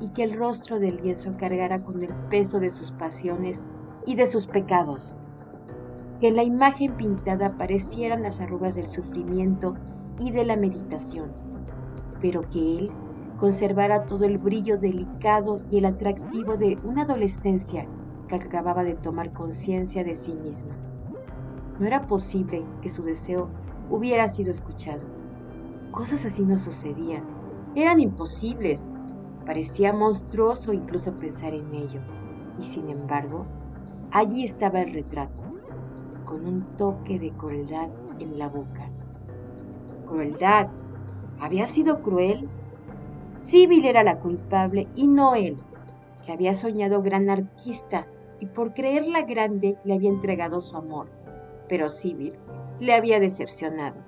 y 0.00 0.08
que 0.08 0.22
el 0.22 0.34
rostro 0.34 0.78
del 0.78 0.96
lienzo 0.96 1.36
cargara 1.36 1.82
con 1.82 2.02
el 2.02 2.14
peso 2.30 2.60
de 2.60 2.70
sus 2.70 2.92
pasiones 2.92 3.64
y 4.06 4.14
de 4.14 4.26
sus 4.26 4.46
pecados, 4.46 5.16
que 6.20 6.28
en 6.28 6.36
la 6.36 6.44
imagen 6.44 6.96
pintada 6.96 7.46
aparecieran 7.46 8.22
las 8.22 8.40
arrugas 8.40 8.74
del 8.74 8.88
sufrimiento 8.88 9.74
y 10.18 10.30
de 10.30 10.44
la 10.44 10.56
meditación, 10.56 11.32
pero 12.20 12.48
que 12.48 12.78
él 12.78 12.92
conservara 13.36 14.06
todo 14.06 14.24
el 14.24 14.38
brillo 14.38 14.78
delicado 14.78 15.62
y 15.70 15.78
el 15.78 15.84
atractivo 15.84 16.56
de 16.56 16.78
una 16.82 17.02
adolescencia 17.02 17.86
que 18.28 18.34
acababa 18.34 18.84
de 18.84 18.94
tomar 18.94 19.32
conciencia 19.32 20.04
de 20.04 20.16
sí 20.16 20.34
misma. 20.34 20.76
No 21.78 21.86
era 21.86 22.06
posible 22.06 22.64
que 22.82 22.90
su 22.90 23.02
deseo 23.04 23.48
hubiera 23.90 24.28
sido 24.28 24.50
escuchado. 24.50 25.06
Cosas 25.90 26.24
así 26.26 26.44
no 26.44 26.58
sucedían. 26.58 27.24
Eran 27.74 28.00
imposibles. 28.00 28.90
Parecía 29.46 29.92
monstruoso 29.92 30.72
incluso 30.72 31.14
pensar 31.14 31.54
en 31.54 31.74
ello. 31.74 32.00
Y 32.60 32.64
sin 32.64 32.88
embargo, 32.88 33.46
allí 34.10 34.44
estaba 34.44 34.80
el 34.82 34.92
retrato, 34.92 35.42
con 36.24 36.46
un 36.46 36.76
toque 36.76 37.18
de 37.18 37.30
crueldad 37.32 37.88
en 38.18 38.38
la 38.38 38.48
boca. 38.48 38.88
¿Crueldad? 40.06 40.68
¿Había 41.40 41.66
sido 41.66 42.02
cruel? 42.02 42.48
Sibyl 43.36 43.84
era 43.84 44.02
la 44.02 44.18
culpable 44.18 44.88
y 44.94 45.06
no 45.06 45.34
él, 45.34 45.56
que 46.26 46.32
había 46.32 46.52
soñado 46.54 47.02
gran 47.02 47.30
artista 47.30 48.06
y 48.40 48.46
por 48.46 48.74
creerla 48.74 49.22
grande 49.22 49.78
le 49.84 49.94
había 49.94 50.10
entregado 50.10 50.60
su 50.60 50.76
amor. 50.76 51.08
Pero 51.68 51.88
Sibyl 51.88 52.34
le 52.80 52.94
había 52.94 53.20
decepcionado, 53.20 54.00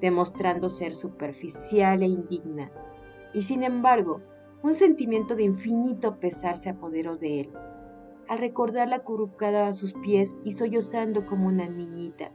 demostrando 0.00 0.68
ser 0.68 0.94
superficial 0.94 2.02
e 2.02 2.06
indigna. 2.06 2.70
Y 3.32 3.42
sin 3.42 3.62
embargo, 3.62 4.20
un 4.62 4.74
sentimiento 4.74 5.36
de 5.36 5.42
infinito 5.42 6.18
pesar 6.18 6.56
se 6.56 6.70
apoderó 6.70 7.16
de 7.16 7.40
él, 7.40 7.52
al 8.28 8.38
recordarla 8.38 8.96
acurrucada 8.96 9.66
a 9.68 9.74
sus 9.74 9.92
pies 9.92 10.34
y 10.44 10.52
sollozando 10.52 11.26
como 11.26 11.48
una 11.48 11.68
niñita. 11.68 12.32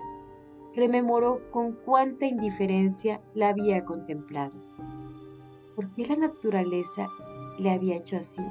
rememoró 0.75 1.41
con 1.51 1.73
cuánta 1.73 2.27
indiferencia 2.27 3.19
la 3.33 3.49
había 3.49 3.83
contemplado. 3.83 4.55
¿Por 5.75 5.89
qué 5.95 6.05
la 6.05 6.15
naturaleza 6.15 7.07
le 7.57 7.71
había 7.71 7.95
hecho 7.95 8.17
así? 8.17 8.43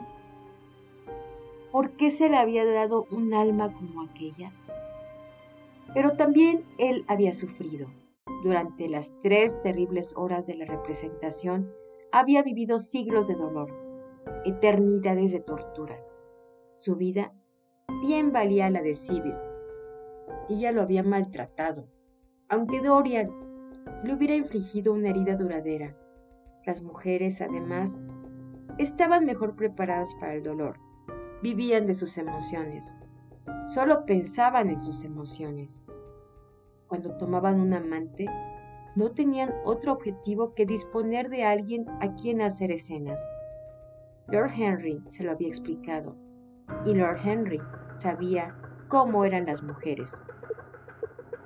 ¿Por 1.71 1.93
qué 1.93 2.11
se 2.11 2.29
le 2.29 2.37
había 2.37 2.65
dado 2.65 3.07
un 3.11 3.33
alma 3.35 3.73
como 3.73 4.03
aquella? 4.03 4.51
Pero 5.95 6.17
también 6.17 6.65
él 6.79 7.05
había 7.07 7.33
sufrido. 7.33 7.87
Durante 8.43 8.89
las 8.89 9.13
tres 9.21 9.59
terribles 9.61 10.15
horas 10.17 10.47
de 10.47 10.55
la 10.55 10.65
representación, 10.65 11.73
había 12.13 12.43
vivido 12.43 12.79
siglos 12.79 13.27
de 13.27 13.35
dolor, 13.35 13.71
eternidades 14.45 15.33
de 15.33 15.41
tortura. 15.41 15.99
Su 16.73 16.97
vida 16.97 17.33
bien 18.03 18.33
valía 18.33 18.71
la 18.71 18.81
de 18.81 18.95
Sibyl. 18.95 19.35
Ella 20.49 20.73
lo 20.73 20.83
había 20.83 21.03
maltratado, 21.03 21.89
aunque 22.49 22.81
Dorian 22.81 23.31
le 24.05 24.15
hubiera 24.15 24.35
infligido 24.35 24.93
una 24.93 25.11
herida 25.11 25.35
duradera. 25.35 25.95
Las 26.65 26.83
mujeres, 26.83 27.41
además, 27.41 27.99
estaban 28.79 29.27
mejor 29.27 29.57
preparadas 29.57 30.15
para 30.21 30.35
el 30.35 30.43
dolor. 30.43 30.79
Vivían 31.43 31.87
de 31.87 31.95
sus 31.95 32.17
emociones. 32.19 32.95
Solo 33.67 34.05
pensaban 34.07 34.71
en 34.71 34.79
sus 34.79 35.05
emociones. 35.05 35.83
Cuando 36.89 37.17
tomaban 37.19 37.61
un 37.61 37.75
amante, 37.75 38.27
no 38.97 39.11
tenían 39.11 39.53
otro 39.65 39.93
objetivo 39.93 40.55
que 40.55 40.65
disponer 40.65 41.29
de 41.29 41.45
alguien 41.45 41.87
a 42.01 42.15
quien 42.15 42.41
hacer 42.41 42.73
escenas. 42.73 43.21
Lord 44.29 44.53
Henry 44.57 45.03
se 45.07 45.23
lo 45.23 45.33
había 45.33 45.49
explicado, 45.49 46.17
y 46.87 46.95
Lord 46.95 47.19
Henry 47.23 47.61
sabía 47.97 48.57
cómo 48.89 49.27
eran 49.27 49.45
las 49.45 49.63
mujeres. 49.63 50.19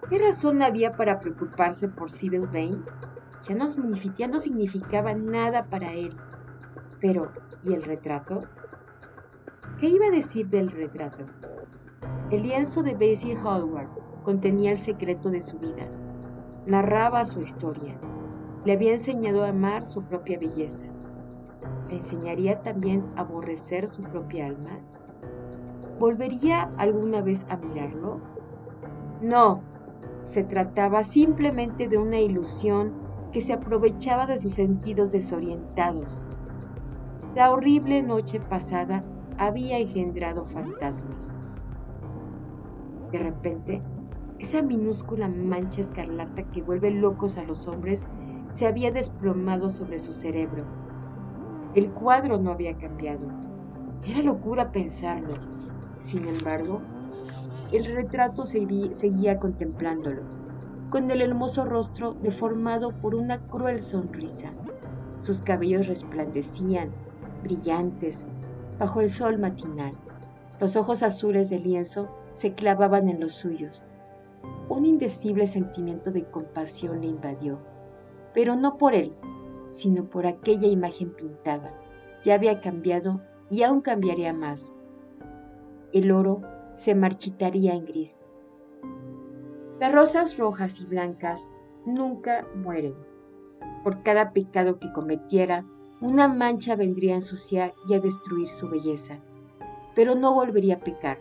¿Qué 0.08 0.18
razón 0.18 0.62
había 0.62 0.92
para 0.92 1.18
preocuparse 1.18 1.88
por 1.88 2.12
Sybil 2.12 2.46
Vane? 2.46 2.82
Ya 3.40 3.56
no, 3.56 3.66
ya 4.16 4.28
no 4.28 4.38
significaba 4.38 5.12
nada 5.12 5.64
para 5.64 5.92
él. 5.92 6.16
Pero, 7.00 7.32
¿y 7.62 7.74
el 7.74 7.82
retrato? 7.82 8.42
¿Qué 9.80 9.88
iba 9.88 10.06
a 10.06 10.10
decir 10.10 10.48
del 10.48 10.70
retrato? 10.70 11.26
El 12.30 12.44
lienzo 12.44 12.82
de 12.82 12.94
Basil 12.94 13.36
Hallward 13.38 14.01
contenía 14.22 14.70
el 14.70 14.78
secreto 14.78 15.30
de 15.30 15.40
su 15.40 15.58
vida. 15.58 15.86
Narraba 16.66 17.26
su 17.26 17.40
historia. 17.40 17.96
Le 18.64 18.72
había 18.72 18.92
enseñado 18.92 19.42
a 19.42 19.48
amar 19.48 19.86
su 19.86 20.02
propia 20.04 20.38
belleza. 20.38 20.86
¿Le 21.88 21.96
enseñaría 21.96 22.62
también 22.62 23.04
a 23.16 23.20
aborrecer 23.20 23.88
su 23.88 24.02
propia 24.02 24.46
alma? 24.46 24.78
¿Volvería 25.98 26.70
alguna 26.78 27.22
vez 27.22 27.46
a 27.48 27.56
mirarlo? 27.56 28.20
No, 29.20 29.62
se 30.22 30.44
trataba 30.44 31.02
simplemente 31.02 31.88
de 31.88 31.98
una 31.98 32.18
ilusión 32.18 32.92
que 33.32 33.40
se 33.40 33.52
aprovechaba 33.52 34.26
de 34.26 34.38
sus 34.38 34.54
sentidos 34.54 35.10
desorientados. 35.10 36.26
La 37.34 37.50
horrible 37.50 38.02
noche 38.02 38.40
pasada 38.40 39.02
había 39.38 39.78
engendrado 39.78 40.44
fantasmas. 40.44 41.32
De 43.10 43.18
repente, 43.18 43.82
esa 44.42 44.60
minúscula 44.60 45.28
mancha 45.28 45.80
escarlata 45.80 46.42
que 46.50 46.62
vuelve 46.62 46.90
locos 46.90 47.38
a 47.38 47.44
los 47.44 47.68
hombres 47.68 48.04
se 48.48 48.66
había 48.66 48.90
desplomado 48.90 49.70
sobre 49.70 50.00
su 50.00 50.12
cerebro. 50.12 50.64
El 51.76 51.92
cuadro 51.92 52.38
no 52.38 52.50
había 52.50 52.76
cambiado. 52.76 53.20
Era 54.04 54.20
locura 54.20 54.72
pensarlo. 54.72 55.36
Sin 56.00 56.26
embargo, 56.26 56.80
el 57.70 57.84
retrato 57.84 58.44
seguía 58.44 59.38
contemplándolo, 59.38 60.22
con 60.90 61.08
el 61.12 61.22
hermoso 61.22 61.64
rostro 61.64 62.14
deformado 62.14 62.90
por 63.00 63.14
una 63.14 63.38
cruel 63.46 63.78
sonrisa. 63.78 64.50
Sus 65.18 65.40
cabellos 65.40 65.86
resplandecían, 65.86 66.90
brillantes, 67.44 68.26
bajo 68.80 69.02
el 69.02 69.08
sol 69.08 69.38
matinal. 69.38 69.94
Los 70.58 70.74
ojos 70.74 71.04
azules 71.04 71.48
del 71.48 71.62
lienzo 71.62 72.08
se 72.32 72.54
clavaban 72.54 73.08
en 73.08 73.20
los 73.20 73.34
suyos 73.34 73.84
un 74.68 74.86
indecible 74.86 75.46
sentimiento 75.46 76.10
de 76.10 76.24
compasión 76.24 77.00
le 77.00 77.08
invadió, 77.08 77.58
pero 78.34 78.56
no 78.56 78.78
por 78.78 78.94
él, 78.94 79.12
sino 79.70 80.04
por 80.04 80.26
aquella 80.26 80.68
imagen 80.68 81.10
pintada. 81.10 81.74
Ya 82.22 82.34
había 82.34 82.60
cambiado 82.60 83.20
y 83.50 83.62
aún 83.62 83.80
cambiaría 83.80 84.32
más. 84.32 84.72
El 85.92 86.10
oro 86.12 86.42
se 86.74 86.94
marchitaría 86.94 87.74
en 87.74 87.84
gris. 87.84 88.24
Las 89.80 89.92
rosas 89.92 90.38
rojas 90.38 90.80
y 90.80 90.86
blancas 90.86 91.52
nunca 91.84 92.46
mueren. 92.54 92.94
Por 93.82 94.02
cada 94.02 94.32
pecado 94.32 94.78
que 94.78 94.92
cometiera, 94.92 95.64
una 96.00 96.28
mancha 96.28 96.76
vendría 96.76 97.14
a 97.14 97.16
ensuciar 97.16 97.74
y 97.88 97.94
a 97.94 98.00
destruir 98.00 98.48
su 98.48 98.68
belleza, 98.68 99.18
pero 99.94 100.14
no 100.14 100.34
volvería 100.34 100.76
a 100.76 100.80
pecar. 100.80 101.18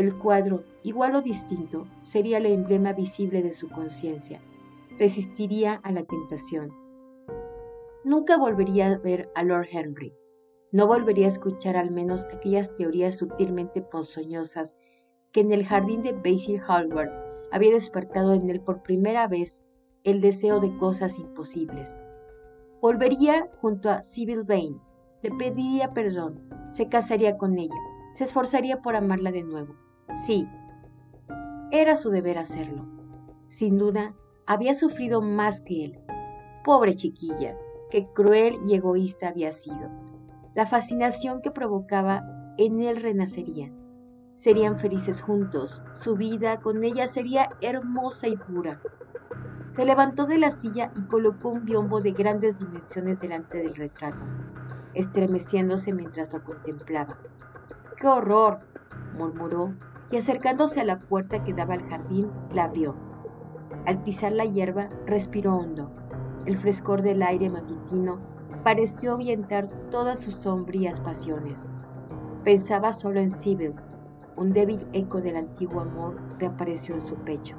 El 0.00 0.16
cuadro, 0.16 0.64
igual 0.82 1.14
o 1.14 1.20
distinto, 1.20 1.86
sería 2.00 2.38
el 2.38 2.46
emblema 2.46 2.94
visible 2.94 3.42
de 3.42 3.52
su 3.52 3.68
conciencia. 3.68 4.40
Resistiría 4.98 5.74
a 5.74 5.92
la 5.92 6.04
tentación. 6.04 6.70
Nunca 8.02 8.38
volvería 8.38 8.92
a 8.92 8.96
ver 8.96 9.30
a 9.34 9.42
Lord 9.42 9.66
Henry. 9.70 10.14
No 10.72 10.86
volvería 10.86 11.26
a 11.26 11.28
escuchar 11.28 11.76
al 11.76 11.90
menos 11.90 12.24
aquellas 12.32 12.74
teorías 12.74 13.18
sutilmente 13.18 13.82
ponzoñosas 13.82 14.74
que 15.32 15.40
en 15.40 15.52
el 15.52 15.66
jardín 15.66 16.02
de 16.02 16.12
Basil 16.12 16.62
Hallward 16.66 17.10
había 17.52 17.72
despertado 17.72 18.32
en 18.32 18.48
él 18.48 18.62
por 18.62 18.82
primera 18.82 19.28
vez 19.28 19.62
el 20.02 20.22
deseo 20.22 20.60
de 20.60 20.74
cosas 20.78 21.18
imposibles. 21.18 21.94
Volvería 22.80 23.50
junto 23.60 23.90
a 23.90 24.02
Sybil 24.02 24.44
Vane, 24.44 24.80
le 25.20 25.30
pediría 25.30 25.92
perdón, 25.92 26.48
se 26.70 26.88
casaría 26.88 27.36
con 27.36 27.58
ella, 27.58 27.76
se 28.14 28.24
esforzaría 28.24 28.80
por 28.80 28.96
amarla 28.96 29.30
de 29.30 29.42
nuevo. 29.42 29.89
Sí, 30.14 30.48
era 31.70 31.96
su 31.96 32.10
deber 32.10 32.36
hacerlo. 32.38 32.84
Sin 33.48 33.78
duda, 33.78 34.14
había 34.46 34.74
sufrido 34.74 35.22
más 35.22 35.60
que 35.60 35.84
él. 35.84 36.00
Pobre 36.64 36.94
chiquilla, 36.94 37.56
qué 37.90 38.08
cruel 38.12 38.58
y 38.64 38.74
egoísta 38.74 39.28
había 39.28 39.52
sido. 39.52 39.88
La 40.54 40.66
fascinación 40.66 41.40
que 41.42 41.52
provocaba 41.52 42.24
en 42.58 42.80
él 42.80 43.00
renacería. 43.00 43.72
Serían 44.34 44.78
felices 44.78 45.22
juntos, 45.22 45.82
su 45.92 46.16
vida 46.16 46.60
con 46.60 46.82
ella 46.82 47.06
sería 47.06 47.50
hermosa 47.60 48.26
y 48.26 48.36
pura. 48.36 48.80
Se 49.68 49.84
levantó 49.84 50.26
de 50.26 50.38
la 50.38 50.50
silla 50.50 50.90
y 50.96 51.02
colocó 51.02 51.50
un 51.50 51.64
biombo 51.64 52.00
de 52.00 52.10
grandes 52.10 52.58
dimensiones 52.58 53.20
delante 53.20 53.58
del 53.58 53.76
retrato, 53.76 54.18
estremeciéndose 54.94 55.92
mientras 55.92 56.32
lo 56.32 56.42
contemplaba. 56.42 57.16
¡Qué 57.96 58.08
horror! 58.08 58.58
murmuró 59.16 59.74
y 60.10 60.16
acercándose 60.16 60.80
a 60.80 60.84
la 60.84 60.98
puerta 60.98 61.44
que 61.44 61.54
daba 61.54 61.74
al 61.74 61.88
jardín, 61.88 62.30
la 62.52 62.64
abrió. 62.64 62.94
Al 63.86 64.02
pisar 64.02 64.32
la 64.32 64.44
hierba, 64.44 64.90
respiró 65.06 65.56
hondo. 65.56 65.90
El 66.46 66.56
frescor 66.56 67.02
del 67.02 67.22
aire 67.22 67.48
matutino 67.48 68.18
pareció 68.64 69.12
ahuyentar 69.12 69.68
todas 69.90 70.18
sus 70.18 70.34
sombrías 70.34 71.00
pasiones. 71.00 71.66
Pensaba 72.44 72.92
solo 72.92 73.20
en 73.20 73.32
Sibyl. 73.32 73.74
Un 74.36 74.52
débil 74.52 74.86
eco 74.92 75.20
del 75.20 75.36
antiguo 75.36 75.80
amor 75.80 76.16
reapareció 76.38 76.94
en 76.94 77.00
su 77.00 77.16
pecho. 77.16 77.56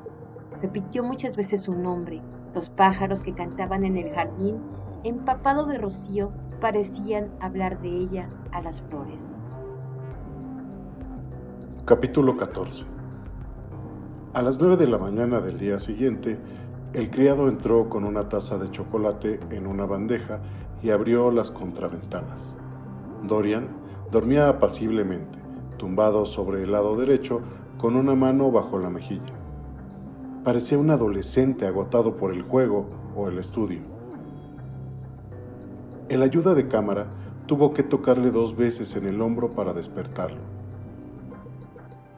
Repitió 0.61 1.03
muchas 1.03 1.37
veces 1.37 1.61
su 1.63 1.73
nombre. 1.73 2.21
Los 2.53 2.69
pájaros 2.69 3.23
que 3.23 3.33
cantaban 3.33 3.83
en 3.83 3.97
el 3.97 4.11
jardín, 4.11 4.61
empapado 5.03 5.65
de 5.65 5.77
rocío, 5.77 6.31
parecían 6.59 7.31
hablar 7.39 7.81
de 7.81 7.89
ella 7.89 8.29
a 8.51 8.61
las 8.61 8.81
flores. 8.81 9.31
Capítulo 11.83 12.37
14 12.37 12.85
A 14.33 14.43
las 14.43 14.59
9 14.59 14.77
de 14.77 14.85
la 14.85 14.99
mañana 14.99 15.41
del 15.41 15.57
día 15.57 15.79
siguiente, 15.79 16.37
el 16.93 17.09
criado 17.09 17.49
entró 17.49 17.89
con 17.89 18.03
una 18.03 18.29
taza 18.29 18.59
de 18.59 18.69
chocolate 18.69 19.39
en 19.49 19.65
una 19.65 19.87
bandeja 19.87 20.41
y 20.83 20.91
abrió 20.91 21.31
las 21.31 21.49
contraventanas. 21.49 22.55
Dorian 23.23 23.67
dormía 24.11 24.47
apaciblemente, 24.47 25.39
tumbado 25.77 26.27
sobre 26.27 26.61
el 26.61 26.71
lado 26.71 26.95
derecho, 26.95 27.41
con 27.79 27.95
una 27.95 28.13
mano 28.13 28.51
bajo 28.51 28.77
la 28.77 28.91
mejilla. 28.91 29.33
Parecía 30.43 30.77
un 30.77 30.91
adolescente 30.91 31.65
agotado 31.65 32.15
por 32.15 32.31
el 32.31 32.43
juego 32.43 32.85
o 33.15 33.27
el 33.27 33.39
estudio. 33.39 33.81
El 36.09 36.21
ayuda 36.21 36.53
de 36.53 36.67
cámara 36.67 37.07
tuvo 37.47 37.73
que 37.73 37.81
tocarle 37.81 38.29
dos 38.29 38.55
veces 38.55 38.95
en 38.95 39.07
el 39.07 39.19
hombro 39.19 39.55
para 39.55 39.73
despertarlo 39.73 40.60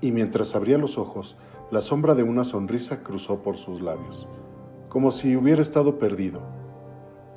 y 0.04 0.12
mientras 0.12 0.54
abría 0.54 0.78
los 0.78 0.98
ojos, 0.98 1.38
la 1.72 1.82
sombra 1.82 2.14
de 2.14 2.24
una 2.24 2.44
sonrisa 2.44 3.04
cruzó 3.04 3.42
por 3.42 3.58
sus 3.58 3.82
labios, 3.82 4.28
como 4.90 5.12
si 5.12 5.38
hubiera 5.38 5.62
estado 5.62 5.98
perdido 5.98 6.42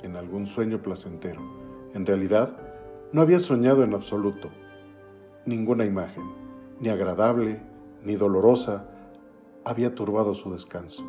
en 0.03 0.17
algún 0.17 0.45
sueño 0.45 0.81
placentero. 0.81 1.41
En 1.93 2.05
realidad, 2.05 2.57
no 3.13 3.21
había 3.21 3.39
soñado 3.39 3.83
en 3.83 3.93
absoluto. 3.93 4.49
Ninguna 5.45 5.85
imagen, 5.85 6.23
ni 6.81 6.89
agradable, 6.89 7.61
ni 8.03 8.15
dolorosa, 8.15 8.89
había 9.63 9.95
turbado 9.95 10.35
su 10.35 10.51
descanso. 10.51 11.03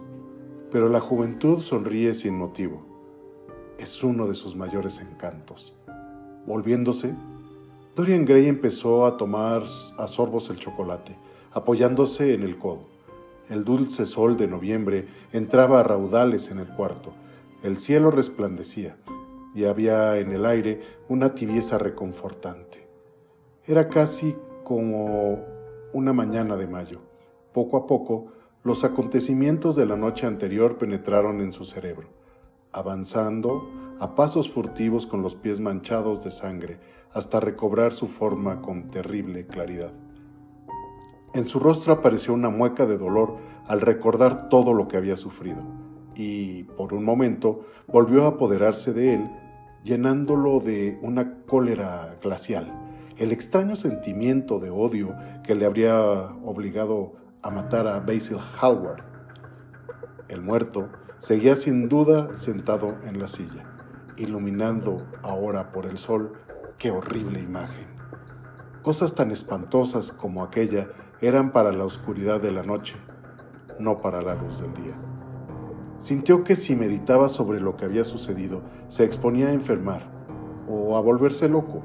pero 0.70 0.90
la 0.90 1.00
juventud 1.00 1.60
sonríe 1.60 2.12
sin 2.12 2.36
motivo. 2.36 2.82
Es 3.78 4.04
uno 4.04 4.26
de 4.26 4.34
sus 4.34 4.54
mayores 4.54 5.00
encantos. 5.00 5.74
Volviéndose, 6.46 7.14
Dorian 7.96 8.26
Gray 8.26 8.48
empezó 8.48 9.06
a 9.06 9.16
tomar 9.16 9.62
a 9.96 10.06
sorbos 10.06 10.50
el 10.50 10.58
chocolate, 10.58 11.16
apoyándose 11.52 12.34
en 12.34 12.42
el 12.42 12.58
codo. 12.58 12.86
El 13.48 13.64
dulce 13.64 14.06
sol 14.06 14.36
de 14.36 14.46
noviembre 14.46 15.08
entraba 15.32 15.80
a 15.80 15.82
raudales 15.82 16.50
en 16.50 16.58
el 16.58 16.68
cuarto. 16.68 17.12
El 17.62 17.78
cielo 17.78 18.10
resplandecía 18.10 18.96
y 19.54 19.64
había 19.64 20.18
en 20.18 20.32
el 20.32 20.44
aire 20.44 20.82
una 21.08 21.34
tibieza 21.34 21.78
reconfortante. 21.78 22.86
Era 23.66 23.88
casi 23.88 24.36
como 24.64 25.44
una 25.92 26.12
mañana 26.12 26.56
de 26.56 26.66
mayo. 26.66 27.00
Poco 27.52 27.76
a 27.78 27.86
poco, 27.86 28.32
los 28.62 28.84
acontecimientos 28.84 29.76
de 29.76 29.86
la 29.86 29.96
noche 29.96 30.26
anterior 30.26 30.76
penetraron 30.76 31.40
en 31.40 31.52
su 31.52 31.64
cerebro, 31.64 32.08
avanzando 32.72 33.68
a 33.98 34.14
pasos 34.14 34.50
furtivos 34.50 35.06
con 35.06 35.22
los 35.22 35.34
pies 35.34 35.58
manchados 35.58 36.22
de 36.22 36.30
sangre 36.30 36.78
hasta 37.12 37.40
recobrar 37.40 37.92
su 37.92 38.06
forma 38.06 38.60
con 38.60 38.90
terrible 38.90 39.46
claridad. 39.46 39.92
En 41.34 41.44
su 41.44 41.60
rostro 41.60 41.92
apareció 41.92 42.32
una 42.32 42.48
mueca 42.48 42.86
de 42.86 42.96
dolor 42.96 43.36
al 43.66 43.82
recordar 43.82 44.48
todo 44.48 44.72
lo 44.72 44.88
que 44.88 44.96
había 44.96 45.14
sufrido, 45.14 45.62
y 46.14 46.64
por 46.64 46.94
un 46.94 47.04
momento 47.04 47.66
volvió 47.86 48.24
a 48.24 48.28
apoderarse 48.28 48.92
de 48.94 49.14
él, 49.14 49.30
llenándolo 49.84 50.60
de 50.60 50.98
una 51.02 51.34
cólera 51.46 52.16
glacial, 52.22 52.72
el 53.18 53.30
extraño 53.30 53.76
sentimiento 53.76 54.58
de 54.58 54.70
odio 54.70 55.14
que 55.44 55.54
le 55.54 55.66
habría 55.66 56.00
obligado 56.44 57.12
a 57.42 57.50
matar 57.50 57.86
a 57.86 58.00
Basil 58.00 58.38
Hallward. 58.60 59.04
El 60.28 60.40
muerto 60.40 60.88
seguía 61.18 61.54
sin 61.54 61.88
duda 61.88 62.34
sentado 62.36 62.96
en 63.04 63.18
la 63.18 63.28
silla, 63.28 63.64
iluminando 64.16 65.06
ahora 65.22 65.72
por 65.72 65.86
el 65.86 65.98
sol. 65.98 66.32
¡Qué 66.78 66.90
horrible 66.90 67.40
imagen! 67.40 67.86
Cosas 68.82 69.14
tan 69.14 69.30
espantosas 69.30 70.12
como 70.12 70.42
aquella 70.42 70.88
eran 71.20 71.50
para 71.50 71.72
la 71.72 71.84
oscuridad 71.84 72.40
de 72.40 72.52
la 72.52 72.62
noche, 72.62 72.94
no 73.80 74.00
para 74.00 74.22
la 74.22 74.36
luz 74.36 74.60
del 74.60 74.72
día. 74.74 74.94
Sintió 75.98 76.44
que 76.44 76.54
si 76.54 76.76
meditaba 76.76 77.28
sobre 77.28 77.60
lo 77.60 77.76
que 77.76 77.84
había 77.84 78.04
sucedido, 78.04 78.62
se 78.86 79.04
exponía 79.04 79.48
a 79.48 79.52
enfermar 79.52 80.02
o 80.68 80.96
a 80.96 81.00
volverse 81.00 81.48
loco. 81.48 81.82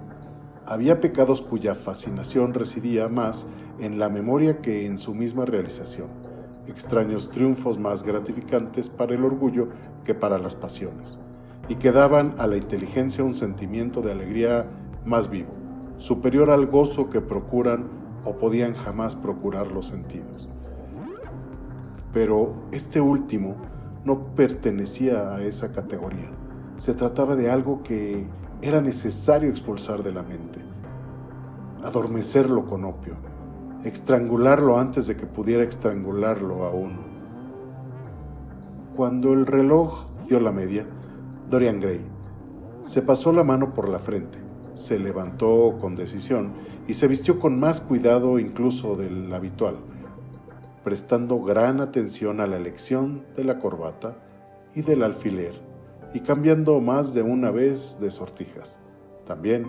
Había 0.66 1.02
pecados 1.02 1.42
cuya 1.42 1.74
fascinación 1.74 2.54
residía 2.54 3.10
más 3.10 3.48
en 3.80 3.98
la 3.98 4.10
memoria 4.10 4.62
que 4.62 4.86
en 4.86 5.00
su 5.00 5.16
misma 5.16 5.46
realización, 5.46 6.10
extraños 6.68 7.32
triunfos 7.32 7.80
más 7.80 8.04
gratificantes 8.04 8.88
para 8.88 9.16
el 9.16 9.26
orgullo 9.26 9.70
que 10.06 10.14
para 10.14 10.38
las 10.38 10.54
pasiones, 10.54 11.20
y 11.68 11.76
que 11.76 11.92
daban 11.92 12.36
a 12.38 12.46
la 12.46 12.58
inteligencia 12.58 13.24
un 13.24 13.34
sentimiento 13.34 14.02
de 14.02 14.12
alegría 14.12 14.68
más 15.06 15.28
vivo, 15.28 15.54
superior 15.98 16.52
al 16.52 16.68
gozo 16.68 17.10
que 17.10 17.20
procuran 17.20 18.03
o 18.26 18.34
podían 18.34 18.74
jamás 18.74 19.16
procurar 19.16 19.68
los 19.72 19.88
sentidos. 19.88 20.50
Pero 22.14 22.54
este 22.72 23.02
último 23.02 23.56
no 24.06 24.36
pertenecía 24.36 25.34
a 25.34 25.44
esa 25.44 25.72
categoría. 25.72 26.30
Se 26.78 26.94
trataba 26.94 27.36
de 27.36 27.50
algo 27.50 27.82
que 27.84 28.26
era 28.62 28.82
necesario 28.82 29.50
expulsar 29.50 30.04
de 30.04 30.14
la 30.14 30.24
mente, 30.24 30.60
adormecerlo 31.84 32.66
con 32.66 32.86
opio, 32.86 33.16
estrangularlo 33.84 34.78
antes 34.78 35.08
de 35.08 35.18
que 35.18 35.26
pudiera 35.26 35.64
estrangularlo 35.64 36.66
a 36.66 36.70
uno. 36.72 37.14
Cuando 38.96 39.34
el 39.34 39.46
reloj 39.46 40.06
dio 40.28 40.40
la 40.40 40.52
media, 40.52 40.86
Dorian 41.50 41.80
Gray 41.80 42.02
se 42.84 43.02
pasó 43.02 43.32
la 43.32 43.44
mano 43.44 43.74
por 43.74 43.90
la 43.90 44.00
frente 44.00 44.43
se 44.76 45.00
levantó 45.00 45.78
con 45.80 45.96
decisión 45.96 46.52
y 46.88 46.94
se 46.94 47.08
vistió 47.08 47.40
con 47.40 47.60
más 47.60 47.82
cuidado 47.82 48.40
incluso 48.40 48.96
del 48.96 49.32
habitual, 49.34 49.78
prestando 50.84 51.42
gran 51.42 51.80
atención 51.80 52.42
a 52.42 52.48
la 52.48 52.58
elección 52.58 53.24
de 53.36 53.44
la 53.44 53.60
corbata 53.60 54.16
y 54.76 54.82
del 54.82 55.04
alfiler 55.04 55.54
y 56.14 56.20
cambiando 56.20 56.80
más 56.80 57.14
de 57.14 57.22
una 57.22 57.52
vez 57.52 58.00
de 58.00 58.12
sortijas. 58.12 58.78
También 59.26 59.68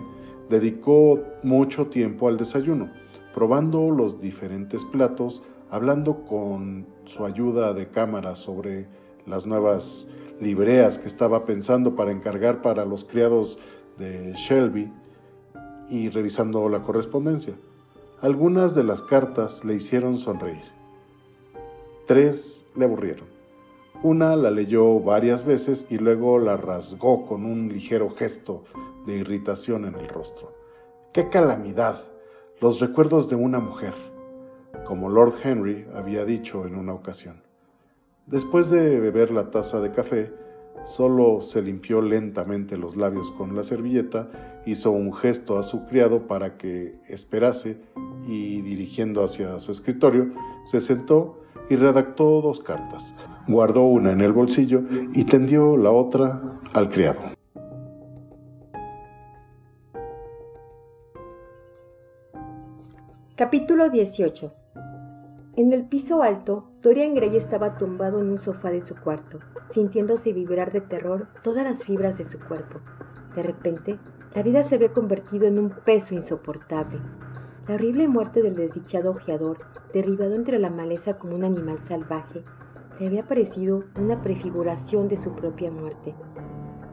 dedicó 0.49 1.23
mucho 1.43 1.87
tiempo 1.87 2.27
al 2.27 2.37
desayuno, 2.37 2.89
probando 3.33 3.89
los 3.89 4.19
diferentes 4.19 4.85
platos, 4.85 5.43
hablando 5.69 6.23
con 6.23 6.85
su 7.05 7.25
ayuda 7.25 7.73
de 7.73 7.87
cámara 7.87 8.35
sobre 8.35 8.87
las 9.25 9.47
nuevas 9.47 10.11
libreas 10.39 10.97
que 10.99 11.07
estaba 11.07 11.45
pensando 11.45 11.95
para 11.95 12.11
encargar 12.11 12.61
para 12.61 12.85
los 12.85 13.05
criados 13.05 13.59
de 13.97 14.33
Shelby 14.33 14.91
y 15.89 16.09
revisando 16.09 16.67
la 16.69 16.81
correspondencia. 16.81 17.53
Algunas 18.21 18.75
de 18.75 18.83
las 18.83 19.01
cartas 19.01 19.63
le 19.65 19.75
hicieron 19.75 20.17
sonreír. 20.17 20.63
Tres 22.07 22.65
le 22.75 22.85
aburrieron. 22.85 23.27
Una 24.03 24.35
la 24.35 24.51
leyó 24.51 24.99
varias 24.99 25.45
veces 25.45 25.87
y 25.89 25.97
luego 25.97 26.37
la 26.39 26.57
rasgó 26.57 27.25
con 27.25 27.45
un 27.45 27.69
ligero 27.69 28.09
gesto 28.09 28.63
de 29.05 29.17
irritación 29.17 29.85
en 29.85 29.95
el 29.95 30.07
rostro. 30.07 30.53
¡Qué 31.13 31.29
calamidad! 31.29 31.97
Los 32.61 32.79
recuerdos 32.79 33.29
de 33.29 33.35
una 33.35 33.59
mujer, 33.59 33.93
como 34.85 35.09
Lord 35.09 35.35
Henry 35.43 35.85
había 35.95 36.25
dicho 36.25 36.65
en 36.65 36.75
una 36.75 36.93
ocasión. 36.93 37.41
Después 38.27 38.69
de 38.69 38.99
beber 38.99 39.31
la 39.31 39.51
taza 39.51 39.79
de 39.81 39.91
café, 39.91 40.33
Solo 40.83 41.41
se 41.41 41.61
limpió 41.61 42.01
lentamente 42.01 42.77
los 42.77 42.95
labios 42.95 43.31
con 43.31 43.55
la 43.55 43.63
servilleta, 43.63 44.61
hizo 44.65 44.91
un 44.91 45.13
gesto 45.13 45.57
a 45.57 45.63
su 45.63 45.85
criado 45.85 46.27
para 46.27 46.57
que 46.57 46.99
esperase 47.07 47.77
y 48.27 48.61
dirigiendo 48.61 49.23
hacia 49.23 49.57
su 49.59 49.71
escritorio, 49.71 50.33
se 50.63 50.79
sentó 50.79 51.41
y 51.69 51.75
redactó 51.75 52.41
dos 52.41 52.59
cartas. 52.59 53.15
Guardó 53.47 53.85
una 53.85 54.11
en 54.11 54.21
el 54.21 54.31
bolsillo 54.31 54.83
y 55.13 55.23
tendió 55.23 55.77
la 55.77 55.91
otra 55.91 56.59
al 56.73 56.89
criado. 56.89 57.21
Capítulo 63.35 63.89
18 63.89 64.53
En 65.57 65.73
el 65.73 65.85
piso 65.85 66.21
alto, 66.21 66.69
Dorian 66.81 67.15
Gray 67.15 67.35
estaba 67.35 67.75
tumbado 67.75 68.19
en 68.19 68.29
un 68.29 68.37
sofá 68.37 68.69
de 68.69 68.81
su 68.81 68.95
cuarto 68.95 69.39
sintiéndose 69.67 70.33
vibrar 70.33 70.71
de 70.71 70.81
terror 70.81 71.27
todas 71.43 71.63
las 71.63 71.83
fibras 71.83 72.17
de 72.17 72.23
su 72.23 72.39
cuerpo. 72.39 72.79
De 73.35 73.43
repente, 73.43 73.97
la 74.33 74.43
vida 74.43 74.63
se 74.63 74.75
había 74.75 74.93
convertido 74.93 75.47
en 75.47 75.59
un 75.59 75.69
peso 75.69 76.13
insoportable. 76.13 76.99
La 77.67 77.75
horrible 77.75 78.07
muerte 78.07 78.41
del 78.41 78.55
desdichado 78.55 79.11
ojeador, 79.11 79.59
derribado 79.93 80.35
entre 80.35 80.59
la 80.59 80.69
maleza 80.69 81.17
como 81.17 81.35
un 81.35 81.43
animal 81.43 81.79
salvaje, 81.79 82.43
le 82.99 83.07
había 83.07 83.27
parecido 83.27 83.83
una 83.99 84.21
prefiguración 84.21 85.07
de 85.07 85.17
su 85.17 85.33
propia 85.33 85.71
muerte. 85.71 86.15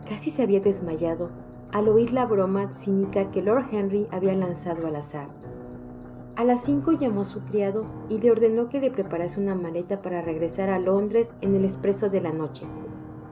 Casi 0.09 0.31
se 0.31 0.43
había 0.43 0.61
desmayado 0.61 1.31
al 1.73 1.89
oír 1.89 2.13
la 2.13 2.27
broma 2.27 2.73
cínica 2.73 3.31
que 3.31 3.43
Lord 3.43 3.67
Henry 3.73 4.07
había 4.11 4.35
lanzado 4.35 4.87
al 4.87 4.97
azar. 4.97 5.42
A 6.35 6.45
las 6.45 6.65
cinco 6.65 6.93
llamó 6.93 7.21
a 7.21 7.25
su 7.27 7.41
criado 7.41 7.85
y 8.09 8.19
le 8.19 8.31
ordenó 8.31 8.71
que 8.71 8.81
le 8.81 8.91
preparase 8.91 9.39
una 9.39 9.55
maleta 9.55 10.01
para 10.01 10.23
regresar 10.23 10.71
a 10.71 10.79
Londres 10.79 11.35
en 11.43 11.55
el 11.55 11.63
expreso 11.63 12.09
de 12.09 12.23
la 12.23 12.33
noche, 12.33 12.65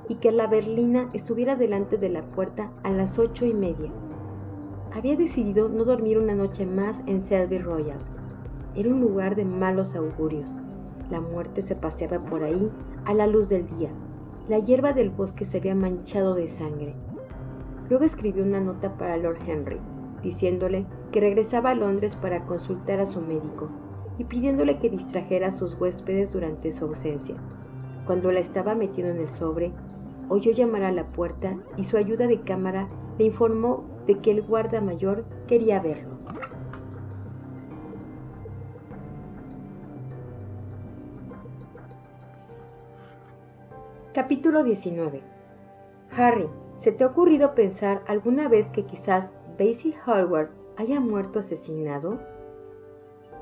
y 0.06 0.16
que 0.16 0.30
la 0.32 0.46
berlina 0.46 1.08
estuviera 1.14 1.56
delante 1.56 1.96
de 1.96 2.10
la 2.10 2.22
puerta 2.22 2.70
a 2.82 2.90
las 2.90 3.18
ocho 3.18 3.46
y 3.46 3.54
media. 3.54 3.90
Había 4.92 5.16
decidido 5.16 5.70
no 5.70 5.84
dormir 5.84 6.18
una 6.18 6.34
noche 6.34 6.66
más 6.66 7.00
en 7.06 7.22
Selby 7.22 7.58
Royal. 7.58 8.00
Era 8.74 8.90
un 8.90 9.00
lugar 9.00 9.34
de 9.34 9.46
malos 9.46 9.96
augurios. 9.96 10.58
La 11.10 11.22
muerte 11.22 11.62
se 11.62 11.76
paseaba 11.76 12.22
por 12.22 12.44
ahí 12.44 12.70
a 13.06 13.14
la 13.14 13.26
luz 13.26 13.48
del 13.48 13.66
día. 13.78 13.90
La 14.46 14.58
hierba 14.58 14.92
del 14.92 15.08
bosque 15.08 15.46
se 15.46 15.56
había 15.56 15.74
manchado 15.74 16.34
de 16.34 16.48
sangre. 16.48 16.94
Luego 17.88 18.04
escribió 18.04 18.42
una 18.42 18.60
nota 18.60 18.98
para 18.98 19.16
Lord 19.16 19.38
Henry, 19.46 19.80
diciéndole 20.22 20.84
que 21.10 21.20
regresaba 21.20 21.70
a 21.70 21.74
Londres 21.74 22.16
para 22.16 22.44
consultar 22.44 23.00
a 23.00 23.06
su 23.06 23.20
médico 23.20 23.68
y 24.18 24.24
pidiéndole 24.24 24.78
que 24.78 24.90
distrajera 24.90 25.48
a 25.48 25.50
sus 25.50 25.74
huéspedes 25.80 26.32
durante 26.32 26.72
su 26.72 26.84
ausencia. 26.84 27.36
Cuando 28.04 28.32
la 28.32 28.40
estaba 28.40 28.74
metiendo 28.74 29.12
en 29.12 29.20
el 29.20 29.28
sobre, 29.28 29.72
oyó 30.28 30.52
llamar 30.52 30.84
a 30.84 30.92
la 30.92 31.06
puerta 31.06 31.56
y 31.76 31.84
su 31.84 31.96
ayuda 31.96 32.26
de 32.26 32.40
cámara 32.40 32.88
le 33.18 33.24
informó 33.24 33.84
de 34.06 34.18
que 34.18 34.30
el 34.30 34.42
guarda 34.42 34.80
mayor 34.80 35.24
quería 35.46 35.80
verlo. 35.80 36.18
Capítulo 44.12 44.64
19 44.64 45.22
Harry, 46.16 46.48
¿se 46.76 46.90
te 46.92 47.04
ha 47.04 47.06
ocurrido 47.06 47.54
pensar 47.54 48.02
alguna 48.06 48.48
vez 48.48 48.70
que 48.70 48.84
quizás 48.84 49.32
Basil 49.58 49.94
Hallward 50.04 50.59
haya 50.80 50.98
muerto 50.98 51.40
asesinado? 51.40 52.18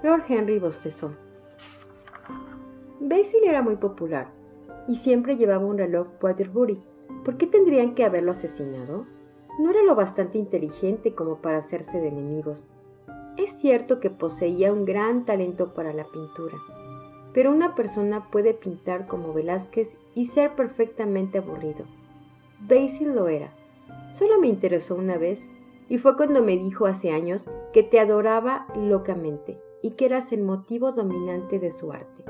Lord 0.03 0.24
Henry 0.28 0.59
bostezó. 0.59 1.12
Basil 2.99 3.41
era 3.45 3.62
muy 3.62 3.76
popular. 3.76 4.32
y 4.89 4.97
siempre 4.97 5.36
llevaba 5.36 5.66
un 5.66 5.76
reloj 5.76 6.09
Waterbury. 6.22 6.80
¿Por 7.22 7.36
qué 7.36 7.47
tendrían 7.47 7.95
que 7.95 8.05
haberlo 8.07 8.32
asesinado? 8.32 9.03
No 9.61 9.70
era 9.70 9.82
lo 9.82 9.95
bastante 9.95 10.39
inteligente 10.39 11.14
como 11.14 11.36
para 11.43 11.59
hacerse 11.59 12.01
de 12.01 12.09
enemigos. 12.09 12.66
Es 13.36 13.51
cierto 13.51 14.01
que 14.01 14.09
poseía 14.09 14.72
un 14.72 14.86
gran 14.86 15.26
talento 15.26 15.74
para 15.74 15.93
la 15.93 16.05
pintura, 16.05 16.57
pero 17.34 17.53
una 17.53 17.74
persona 17.74 18.30
puede 18.30 18.55
pintar 18.55 19.07
como 19.07 19.34
Velázquez 19.34 19.95
y 20.14 20.26
ser 20.26 20.57
perfectamente 20.57 21.36
aburrido. 21.36 21.84
Basil 22.66 23.14
lo 23.14 23.28
era. 23.28 23.51
Solo 24.11 24.41
me 24.41 24.49
interesó 24.49 24.95
una 24.95 25.18
vez 25.18 25.47
y 25.89 25.99
fue 25.99 26.16
cuando 26.16 26.43
me 26.43 26.57
dijo 26.57 26.86
hace 26.86 27.11
años 27.11 27.49
que 27.72 27.82
te 27.82 27.99
adoraba 27.99 28.66
locamente 28.76 29.59
y 29.82 29.93
que 29.93 30.07
eras 30.07 30.32
el 30.32 30.43
motivo 30.43 30.93
dominante 30.93 31.59
de 31.59 31.70
su 31.70 31.93
arte. 31.93 32.24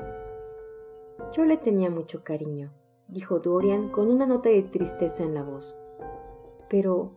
Yo 1.33 1.45
le 1.45 1.57
tenía 1.57 1.89
mucho 1.89 2.23
cariño, 2.23 2.71
dijo 3.07 3.39
Dorian 3.39 3.89
con 3.89 4.09
una 4.09 4.25
nota 4.25 4.49
de 4.49 4.63
tristeza 4.63 5.23
en 5.23 5.33
la 5.33 5.43
voz. 5.43 5.77
Pero, 6.69 7.11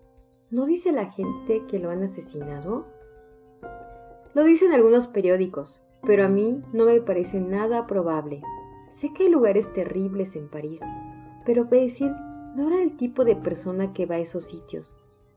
¿no 0.50 0.66
dice 0.66 0.92
la 0.92 1.10
gente 1.10 1.64
que 1.66 1.78
lo 1.78 1.90
han 1.90 2.02
asesinado? 2.02 2.86
Lo 4.34 4.44
dicen 4.44 4.72
algunos 4.72 5.06
periódicos, 5.06 5.82
pero 6.02 6.24
a 6.24 6.28
mí 6.28 6.62
no 6.72 6.86
me 6.86 7.00
parece 7.00 7.40
nada 7.40 7.86
probable. 7.86 8.42
Sé 8.90 9.12
que 9.12 9.24
hay 9.24 9.30
lugares 9.30 9.72
terribles 9.72 10.36
en 10.36 10.48
París, 10.48 10.80
pero 11.46 11.64
Basil 11.64 12.12
no 12.56 12.68
era 12.68 12.82
el 12.82 12.96
tipo 12.96 13.24
de 13.24 13.36
persona 13.36 13.92
que 13.92 14.06
va 14.06 14.16
a 14.16 14.20
esos 14.20 14.44
sitios. 14.44 14.94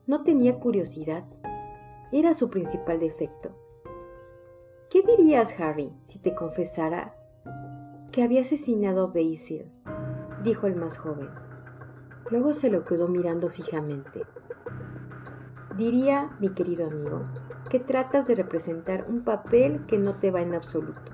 No 0.07 0.21
tenía 0.21 0.59
curiosidad. 0.59 1.23
Era 2.11 2.35
su 2.35 2.51
principal 2.51 2.99
defecto. 2.99 3.49
¿Qué 4.91 5.01
dirías, 5.01 5.59
Harry, 5.59 5.91
si 6.05 6.19
te 6.19 6.35
confesara 6.35 7.15
que 8.11 8.21
había 8.21 8.41
asesinado 8.41 9.05
a 9.05 9.07
Basil? 9.07 9.71
dijo 10.43 10.67
el 10.67 10.75
más 10.75 10.99
joven. 10.99 11.29
Luego 12.29 12.53
se 12.53 12.69
lo 12.69 12.85
quedó 12.85 13.07
mirando 13.07 13.49
fijamente. 13.49 14.21
Diría, 15.75 16.37
mi 16.39 16.49
querido 16.49 16.85
amigo, 16.85 17.23
que 17.71 17.79
tratas 17.79 18.27
de 18.27 18.35
representar 18.35 19.07
un 19.09 19.23
papel 19.23 19.87
que 19.87 19.97
no 19.97 20.19
te 20.19 20.29
va 20.29 20.43
en 20.43 20.53
absoluto. 20.53 21.11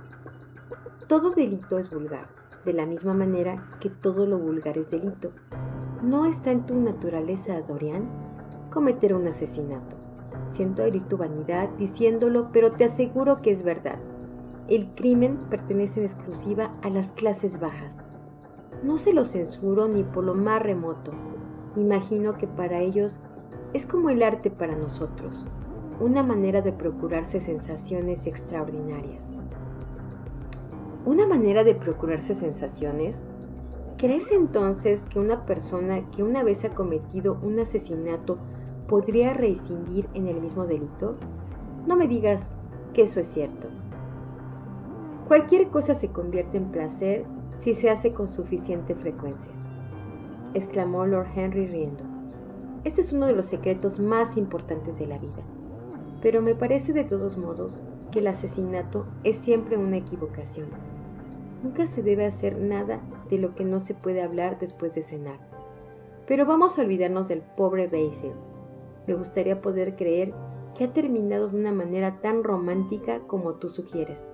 Todo 1.07 1.31
delito 1.31 1.77
es 1.77 1.89
vulgar, 1.89 2.27
de 2.65 2.73
la 2.73 2.85
misma 2.85 3.13
manera 3.13 3.77
que 3.79 3.89
todo 3.89 4.25
lo 4.25 4.37
vulgar 4.37 4.77
es 4.77 4.91
delito. 4.91 5.31
¿No 6.03 6.25
está 6.25 6.51
en 6.51 6.65
tu 6.65 6.75
naturaleza, 6.75 7.61
Dorian, 7.61 8.20
cometer 8.71 9.13
un 9.13 9.27
asesinato? 9.27 9.95
Siento 10.49 10.81
herir 10.83 11.03
tu 11.03 11.17
vanidad 11.17 11.69
diciéndolo, 11.77 12.49
pero 12.51 12.71
te 12.71 12.85
aseguro 12.85 13.41
que 13.41 13.51
es 13.51 13.63
verdad. 13.63 13.99
El 14.67 14.87
crimen 14.95 15.37
pertenece 15.49 15.99
en 15.99 16.05
exclusiva 16.05 16.71
a 16.81 16.89
las 16.89 17.11
clases 17.11 17.59
bajas. 17.59 17.97
No 18.83 18.97
se 18.97 19.13
lo 19.13 19.25
censuro 19.25 19.87
ni 19.87 20.03
por 20.03 20.23
lo 20.23 20.33
más 20.33 20.61
remoto. 20.61 21.11
Imagino 21.75 22.37
que 22.37 22.47
para 22.47 22.79
ellos 22.79 23.19
es 23.73 23.85
como 23.85 24.09
el 24.09 24.23
arte 24.23 24.49
para 24.49 24.75
nosotros, 24.75 25.45
una 25.99 26.23
manera 26.23 26.61
de 26.61 26.73
procurarse 26.73 27.39
sensaciones 27.39 28.25
extraordinarias. 28.25 29.31
¿Una 31.05 31.27
manera 31.27 31.63
de 31.63 31.75
procurarse 31.75 32.35
sensaciones? 32.35 33.23
¿Crees 33.97 34.31
entonces 34.31 35.05
que 35.09 35.19
una 35.19 35.45
persona 35.45 36.09
que 36.11 36.23
una 36.23 36.43
vez 36.43 36.65
ha 36.65 36.69
cometido 36.69 37.39
un 37.41 37.59
asesinato 37.59 38.37
podría 38.91 39.31
reincidir 39.31 40.09
en 40.13 40.27
el 40.27 40.41
mismo 40.41 40.65
delito? 40.65 41.13
No 41.87 41.95
me 41.95 42.09
digas 42.09 42.51
que 42.93 43.03
eso 43.03 43.21
es 43.21 43.27
cierto. 43.27 43.69
Cualquier 45.29 45.69
cosa 45.69 45.95
se 45.95 46.09
convierte 46.09 46.57
en 46.57 46.71
placer 46.71 47.23
si 47.57 47.73
se 47.73 47.89
hace 47.89 48.11
con 48.11 48.27
suficiente 48.27 48.93
frecuencia, 48.93 49.53
exclamó 50.53 51.05
Lord 51.05 51.27
Henry 51.33 51.67
riendo. 51.67 52.03
Este 52.83 52.99
es 52.99 53.13
uno 53.13 53.27
de 53.27 53.33
los 53.33 53.45
secretos 53.45 53.97
más 53.97 54.35
importantes 54.35 54.99
de 54.99 55.07
la 55.07 55.19
vida. 55.19 55.41
Pero 56.21 56.41
me 56.41 56.53
parece 56.53 56.91
de 56.91 57.05
todos 57.05 57.37
modos 57.37 57.81
que 58.11 58.19
el 58.19 58.27
asesinato 58.27 59.05
es 59.23 59.37
siempre 59.37 59.77
una 59.77 59.95
equivocación. 59.95 60.67
Nunca 61.63 61.87
se 61.87 62.03
debe 62.03 62.25
hacer 62.25 62.57
nada 62.57 62.99
de 63.29 63.37
lo 63.37 63.55
que 63.55 63.63
no 63.63 63.79
se 63.79 63.93
puede 63.93 64.21
hablar 64.21 64.59
después 64.59 64.95
de 64.95 65.01
cenar. 65.01 65.39
Pero 66.27 66.45
vamos 66.45 66.77
a 66.77 66.81
olvidarnos 66.81 67.29
del 67.29 67.39
pobre 67.39 67.87
Basil. 67.87 68.33
Me 69.11 69.17
gustaría 69.17 69.59
poder 69.59 69.97
creer 69.97 70.33
que 70.77 70.85
ha 70.85 70.93
terminado 70.93 71.49
de 71.49 71.57
una 71.57 71.73
manera 71.73 72.21
tan 72.21 72.45
romántica 72.45 73.19
como 73.27 73.55
tú 73.55 73.67
sugieres. 73.67 74.25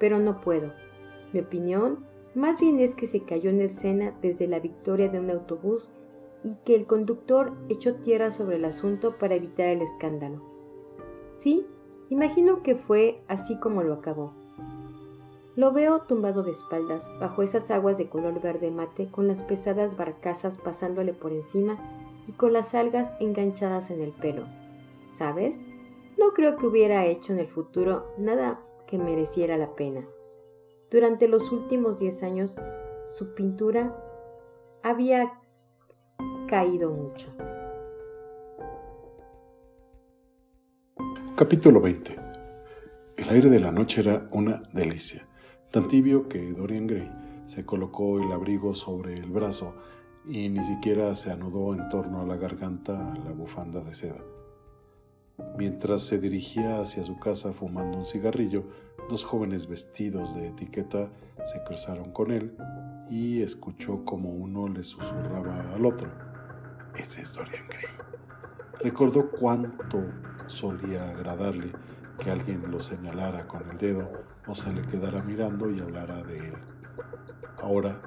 Pero 0.00 0.18
no 0.18 0.40
puedo. 0.40 0.72
Mi 1.32 1.38
opinión 1.38 2.04
más 2.34 2.58
bien 2.58 2.80
es 2.80 2.96
que 2.96 3.06
se 3.06 3.22
cayó 3.22 3.48
en 3.50 3.60
escena 3.60 4.12
desde 4.20 4.48
la 4.48 4.58
victoria 4.58 5.08
de 5.08 5.20
un 5.20 5.30
autobús 5.30 5.92
y 6.42 6.56
que 6.64 6.74
el 6.74 6.86
conductor 6.86 7.52
echó 7.68 7.94
tierra 7.94 8.32
sobre 8.32 8.56
el 8.56 8.64
asunto 8.64 9.18
para 9.18 9.36
evitar 9.36 9.68
el 9.68 9.82
escándalo. 9.82 10.42
Sí, 11.30 11.64
imagino 12.08 12.64
que 12.64 12.74
fue 12.74 13.22
así 13.28 13.56
como 13.60 13.84
lo 13.84 13.94
acabó. 13.94 14.32
Lo 15.54 15.72
veo 15.72 16.00
tumbado 16.08 16.42
de 16.42 16.50
espaldas 16.50 17.08
bajo 17.20 17.44
esas 17.44 17.70
aguas 17.70 17.98
de 17.98 18.08
color 18.08 18.42
verde 18.42 18.72
mate 18.72 19.12
con 19.12 19.28
las 19.28 19.44
pesadas 19.44 19.96
barcazas 19.96 20.58
pasándole 20.58 21.12
por 21.12 21.32
encima 21.32 21.78
y 22.28 22.32
con 22.32 22.52
las 22.52 22.74
algas 22.74 23.10
enganchadas 23.18 23.90
en 23.90 24.02
el 24.02 24.12
pelo. 24.12 24.44
¿Sabes? 25.10 25.56
No 26.18 26.32
creo 26.34 26.56
que 26.56 26.66
hubiera 26.66 27.06
hecho 27.06 27.32
en 27.32 27.40
el 27.40 27.48
futuro 27.48 28.14
nada 28.18 28.60
que 28.86 28.98
mereciera 28.98 29.56
la 29.56 29.74
pena. 29.74 30.06
Durante 30.90 31.26
los 31.26 31.50
últimos 31.50 31.98
diez 31.98 32.22
años, 32.22 32.56
su 33.10 33.34
pintura 33.34 33.96
había 34.82 35.40
caído 36.46 36.90
mucho. 36.90 37.28
Capítulo 41.36 41.80
20. 41.80 42.16
El 43.16 43.28
aire 43.30 43.48
de 43.48 43.60
la 43.60 43.72
noche 43.72 44.00
era 44.00 44.28
una 44.32 44.62
delicia, 44.72 45.26
tan 45.70 45.86
tibio 45.88 46.28
que 46.28 46.52
Dorian 46.52 46.86
Gray 46.86 47.10
se 47.46 47.64
colocó 47.64 48.20
el 48.20 48.30
abrigo 48.32 48.74
sobre 48.74 49.14
el 49.14 49.30
brazo 49.30 49.74
y 50.28 50.50
ni 50.50 50.62
siquiera 50.62 51.14
se 51.14 51.30
anudó 51.32 51.74
en 51.74 51.88
torno 51.88 52.20
a 52.20 52.26
la 52.26 52.36
garganta 52.36 53.14
la 53.24 53.32
bufanda 53.32 53.80
de 53.80 53.94
seda. 53.94 54.22
Mientras 55.56 56.02
se 56.02 56.18
dirigía 56.18 56.80
hacia 56.80 57.02
su 57.02 57.18
casa 57.18 57.52
fumando 57.52 57.96
un 57.96 58.04
cigarrillo, 58.04 58.64
dos 59.08 59.24
jóvenes 59.24 59.66
vestidos 59.66 60.34
de 60.34 60.48
etiqueta 60.48 61.08
se 61.46 61.62
cruzaron 61.64 62.12
con 62.12 62.30
él 62.30 62.54
y 63.08 63.40
escuchó 63.42 64.04
como 64.04 64.28
uno 64.28 64.68
le 64.68 64.82
susurraba 64.82 65.72
al 65.74 65.86
otro. 65.86 66.10
Ese 66.94 67.22
es 67.22 67.32
Dorian 67.32 67.66
Gray. 67.68 67.84
Recordó 68.80 69.30
cuánto 69.30 70.04
solía 70.46 71.08
agradarle 71.08 71.72
que 72.18 72.30
alguien 72.30 72.70
lo 72.70 72.80
señalara 72.80 73.46
con 73.46 73.68
el 73.70 73.78
dedo 73.78 74.10
o 74.46 74.54
se 74.54 74.72
le 74.72 74.82
quedara 74.82 75.22
mirando 75.22 75.70
y 75.70 75.80
hablara 75.80 76.22
de 76.22 76.38
él. 76.38 76.54
Ahora 77.62 78.00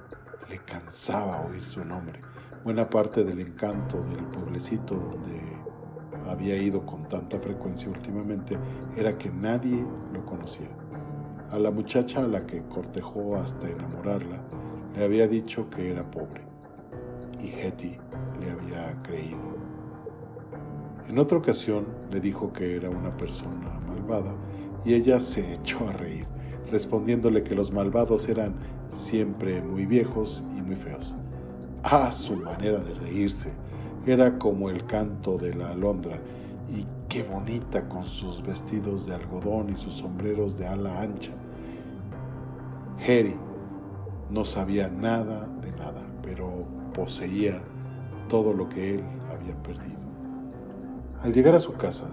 le 0.52 0.58
cansaba 0.60 1.46
oír 1.48 1.64
su 1.64 1.84
nombre. 1.86 2.20
Buena 2.66 2.90
parte 2.90 3.24
del 3.24 3.40
encanto 3.40 4.04
del 4.04 4.26
pueblecito 4.26 4.96
donde 4.96 5.40
había 6.30 6.58
ido 6.58 6.86
con 6.86 7.08
tanta 7.08 7.40
frecuencia 7.40 7.90
últimamente 7.90 8.58
era 8.98 9.18
que 9.18 9.30
nadie 9.30 9.84
lo 10.12 10.26
conocía. 10.26 10.68
A 11.52 11.58
la 11.58 11.72
muchacha 11.72 12.20
a 12.20 12.28
la 12.28 12.46
que 12.46 12.64
cortejó 12.64 13.38
hasta 13.38 13.70
enamorarla 13.70 14.42
le 14.96 15.06
había 15.06 15.26
dicho 15.28 15.70
que 15.70 15.90
era 15.90 16.10
pobre 16.12 16.42
y 17.40 17.48
Hetty 17.48 17.98
le 18.42 18.52
había 18.52 19.02
creído. 19.04 19.56
En 21.08 21.18
otra 21.18 21.38
ocasión 21.38 21.88
le 22.12 22.20
dijo 22.20 22.52
que 22.52 22.76
era 22.76 22.90
una 22.90 23.16
persona 23.16 23.80
malvada 23.88 24.36
y 24.84 24.96
ella 24.96 25.20
se 25.20 25.54
echó 25.54 25.88
a 25.88 25.94
reír, 25.94 26.26
respondiéndole 26.70 27.42
que 27.42 27.56
los 27.56 27.72
malvados 27.72 28.28
eran 28.28 28.56
siempre 28.92 29.62
muy 29.62 29.86
viejos 29.86 30.46
y 30.58 30.62
muy 30.62 30.76
feos. 30.76 31.16
Ah, 31.84 32.12
su 32.12 32.36
manera 32.36 32.80
de 32.80 32.94
reírse 32.94 33.52
era 34.06 34.38
como 34.38 34.70
el 34.70 34.86
canto 34.86 35.38
de 35.38 35.54
la 35.54 35.70
alondra 35.70 36.20
y 36.70 36.86
qué 37.10 37.24
bonita 37.24 37.88
con 37.90 38.06
sus 38.06 38.42
vestidos 38.44 39.06
de 39.06 39.16
algodón 39.16 39.70
y 39.70 39.76
sus 39.76 39.96
sombreros 39.96 40.58
de 40.58 40.68
ala 40.68 41.02
ancha. 41.02 41.32
Harry 43.00 43.36
no 44.30 44.46
sabía 44.46 44.88
nada 44.88 45.48
de 45.62 45.72
nada, 45.72 46.02
pero 46.22 46.66
poseía 46.94 47.62
todo 48.30 48.54
lo 48.54 48.70
que 48.70 48.96
él 48.96 49.04
había 49.32 49.56
perdido. 49.64 50.00
Al 51.22 51.34
llegar 51.34 51.56
a 51.56 51.60
su 51.60 51.74
casa, 51.74 52.10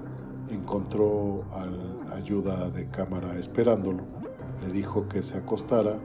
encontró 0.51 1.45
al 1.55 1.99
ayuda 2.13 2.71
de 2.71 2.89
cámara 2.89 3.39
esperándolo, 3.39 4.03
le 4.63 4.73
dijo 4.73 5.09
que 5.09 5.23
se 5.23 5.39
acostara, 5.39 5.99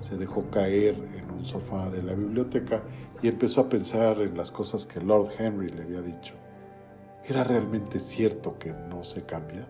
se 0.00 0.16
dejó 0.16 0.50
caer 0.50 0.96
en 1.14 1.30
un 1.30 1.44
sofá 1.44 1.88
de 1.90 2.02
la 2.02 2.14
biblioteca 2.14 2.82
y 3.22 3.28
empezó 3.28 3.62
a 3.62 3.68
pensar 3.68 4.20
en 4.20 4.36
las 4.36 4.50
cosas 4.50 4.86
que 4.86 5.00
Lord 5.00 5.30
Henry 5.38 5.70
le 5.70 5.82
había 5.82 6.02
dicho. 6.02 6.34
¿Era 7.24 7.44
realmente 7.44 7.98
cierto 7.98 8.58
que 8.58 8.72
no 8.72 9.04
se 9.04 9.24
cambia? 9.24 9.68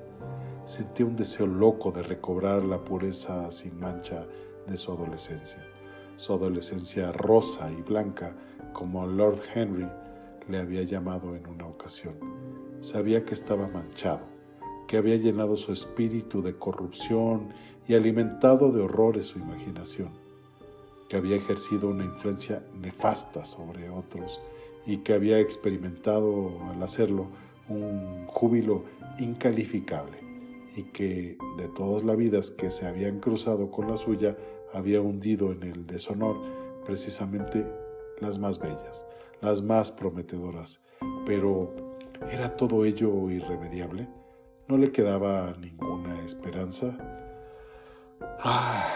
Sentía 0.64 1.04
un 1.04 1.16
deseo 1.16 1.46
loco 1.46 1.90
de 1.90 2.02
recobrar 2.02 2.62
la 2.62 2.82
pureza 2.82 3.50
sin 3.50 3.78
mancha 3.78 4.26
de 4.66 4.76
su 4.76 4.92
adolescencia. 4.92 5.62
su 6.16 6.34
adolescencia 6.34 7.12
rosa 7.12 7.70
y 7.72 7.80
blanca, 7.80 8.34
como 8.74 9.06
Lord 9.06 9.40
Henry 9.54 9.88
le 10.48 10.58
había 10.58 10.82
llamado 10.82 11.34
en 11.34 11.46
una 11.46 11.66
ocasión. 11.66 12.14
Sabía 12.80 13.24
que 13.24 13.32
estaba 13.32 13.68
manchado, 13.68 14.20
que 14.90 14.96
había 14.96 15.14
llenado 15.14 15.56
su 15.56 15.72
espíritu 15.72 16.42
de 16.42 16.56
corrupción 16.56 17.50
y 17.86 17.94
alimentado 17.94 18.72
de 18.72 18.82
horrores 18.82 19.26
su 19.26 19.38
imaginación, 19.38 20.08
que 21.08 21.16
había 21.16 21.36
ejercido 21.36 21.90
una 21.90 22.02
influencia 22.02 22.60
nefasta 22.82 23.44
sobre 23.44 23.88
otros 23.88 24.40
y 24.84 24.96
que 24.96 25.12
había 25.12 25.38
experimentado 25.38 26.50
al 26.68 26.82
hacerlo 26.82 27.28
un 27.68 28.26
júbilo 28.26 28.82
incalificable 29.20 30.18
y 30.74 30.82
que 30.82 31.38
de 31.56 31.68
todas 31.76 32.02
las 32.02 32.16
vidas 32.16 32.50
que 32.50 32.68
se 32.72 32.84
habían 32.84 33.20
cruzado 33.20 33.70
con 33.70 33.86
la 33.86 33.96
suya 33.96 34.36
había 34.72 35.00
hundido 35.00 35.52
en 35.52 35.62
el 35.62 35.86
deshonor 35.86 36.36
precisamente 36.84 37.64
las 38.18 38.40
más 38.40 38.58
bellas, 38.58 39.04
las 39.40 39.62
más 39.62 39.92
prometedoras. 39.92 40.82
Pero 41.26 41.72
¿era 42.32 42.56
todo 42.56 42.84
ello 42.84 43.30
irremediable? 43.30 44.08
¿No 44.70 44.78
le 44.78 44.92
quedaba 44.92 45.52
ninguna 45.60 46.24
esperanza? 46.24 46.96
¡Ah! 48.38 48.86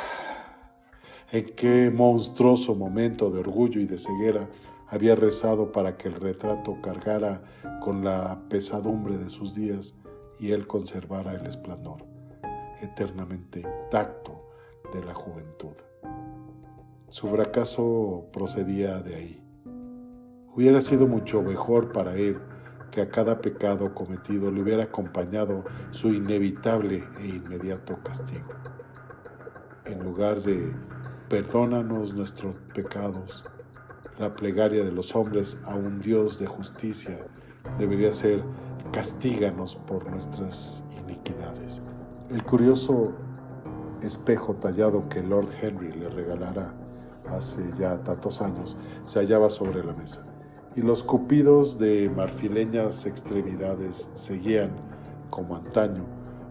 ¿En 1.33 1.47
qué 1.57 1.91
monstruoso 1.91 2.77
momento 2.77 3.29
de 3.29 3.41
orgullo 3.41 3.81
y 3.81 3.87
de 3.87 3.99
ceguera 3.99 4.49
había 4.87 5.17
rezado 5.17 5.73
para 5.73 5.97
que 5.97 6.07
el 6.07 6.15
retrato 6.15 6.81
cargara 6.81 7.43
con 7.83 8.05
la 8.05 8.41
pesadumbre 8.49 9.19
de 9.19 9.29
sus 9.29 9.53
días 9.53 9.97
y 10.39 10.53
él 10.53 10.69
conservara 10.69 11.33
el 11.33 11.45
esplendor 11.45 12.07
eternamente 12.81 13.59
intacto 13.59 14.49
de 14.93 15.05
la 15.05 15.13
juventud? 15.13 15.75
Su 17.09 17.27
fracaso 17.27 18.29
procedía 18.33 19.01
de 19.01 19.15
ahí. 19.17 19.43
Hubiera 20.55 20.81
sido 20.81 21.09
mucho 21.09 21.43
mejor 21.43 21.91
para 21.91 22.15
él 22.15 22.39
que 22.95 23.03
a 23.03 23.11
cada 23.11 23.41
pecado 23.41 23.93
cometido 23.93 24.53
le 24.53 24.63
hubiera 24.63 24.85
acompañado 24.85 25.65
su 25.91 26.15
inevitable 26.15 27.03
e 27.19 27.27
inmediato 27.27 28.01
castigo. 28.05 28.47
En 29.87 30.05
lugar 30.05 30.41
de 30.43 30.73
perdónanos 31.29 32.15
nuestros 32.15 32.55
pecados, 32.73 33.45
la 34.21 34.33
plegaria 34.37 34.85
de 34.85 34.93
los 34.93 35.17
hombres 35.17 35.61
a 35.65 35.75
un 35.75 36.01
Dios 36.01 36.39
de 36.39 36.47
justicia 36.47 37.19
debería 37.81 38.15
ser 38.15 38.45
castíganos 38.93 39.75
por 39.75 40.09
nuestras 40.09 40.85
iniquidades. 40.97 41.83
El 42.31 42.45
curioso 42.45 43.13
espejo 44.03 44.55
tallado 44.55 45.09
que 45.09 45.21
Lord 45.21 45.49
Henry 45.61 45.91
le 45.95 46.11
regalara 46.11 46.73
hace 47.27 47.61
ya 47.77 48.01
tantos 48.05 48.41
años 48.41 48.79
se 49.03 49.19
hallaba 49.19 49.51
sobre 49.51 49.83
la 49.83 49.95
mesa 49.95 50.25
y 50.77 50.83
los 50.83 51.03
cupidos 51.03 51.79
de 51.79 52.11
marfileñas 52.11 53.07
extremidades 53.07 54.11
seguían, 54.15 54.71
como 55.31 55.57
antaño, 55.57 56.05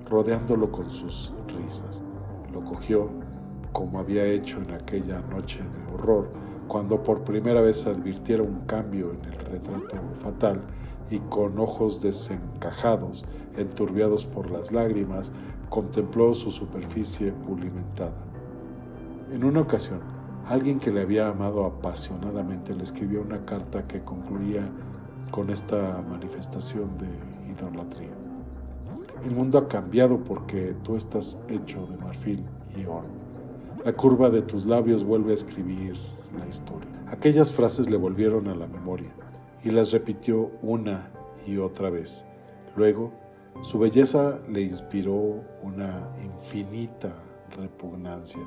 rodeándolo 0.10 0.72
con 0.72 0.90
sus 0.90 1.34
risas. 1.48 2.04
Lo 2.54 2.64
cogió, 2.64 3.10
como 3.74 4.00
había 4.00 4.26
hecho 4.26 4.62
en 4.62 4.72
aquella 4.72 5.20
noche 5.30 5.60
de 5.60 5.94
horror, 5.94 6.30
cuando 6.68 7.04
por 7.04 7.24
primera 7.24 7.62
vez 7.62 7.86
advirtiera 7.86 8.44
un 8.44 8.62
cambio 8.62 9.12
en 9.12 9.26
el 9.26 9.40
retrato 9.46 9.98
fatal 10.22 10.62
y 11.10 11.20
con 11.20 11.60
ojos 11.60 12.02
desencajados, 12.02 13.26
enturbiados 13.58 14.26
por 14.26 14.50
las 14.50 14.72
lágrimas, 14.72 15.34
contempló 15.70 16.34
su 16.34 16.50
superficie 16.52 17.32
pulimentada. 17.46 18.18
En 19.34 19.44
una 19.44 19.62
ocasión, 19.62 20.13
Alguien 20.50 20.80
que 20.80 20.92
le 20.92 21.02
había 21.02 21.30
amado 21.30 21.66
apasionadamente 21.66 22.76
le 22.76 22.84
escribió 22.84 23.22
una 23.22 23.46
carta 23.46 23.88
que 23.88 24.04
concluía 24.04 24.70
con 25.32 25.50
esta 25.50 26.04
manifestación 26.10 26.90
de 26.98 27.08
idolatría. 27.52 28.12
El 29.24 29.32
mundo 29.32 29.58
ha 29.58 29.70
cambiado 29.70 30.18
porque 30.18 30.76
tú 30.84 30.98
estás 30.98 31.40
hecho 31.48 31.86
de 31.88 31.96
marfil 31.98 32.44
y 32.76 32.84
oro. 32.86 33.08
La 33.86 33.94
curva 33.94 34.30
de 34.30 34.42
tus 34.42 34.66
labios 34.66 35.06
vuelve 35.06 35.32
a 35.32 35.36
escribir 35.36 35.96
la 36.38 36.46
historia. 36.48 36.90
Aquellas 37.08 37.52
frases 37.52 37.90
le 37.90 37.96
volvieron 37.96 38.48
a 38.48 38.56
la 38.56 38.68
memoria 38.68 39.14
y 39.64 39.72
las 39.72 39.92
repitió 39.92 40.52
una 40.62 41.10
y 41.48 41.58
otra 41.58 41.90
vez. 41.90 42.26
Luego, 42.76 43.14
su 43.62 43.80
belleza 43.80 44.40
le 44.50 44.62
inspiró 44.62 45.42
una 45.62 46.10
infinita 46.22 47.14
repugnancia 47.56 48.42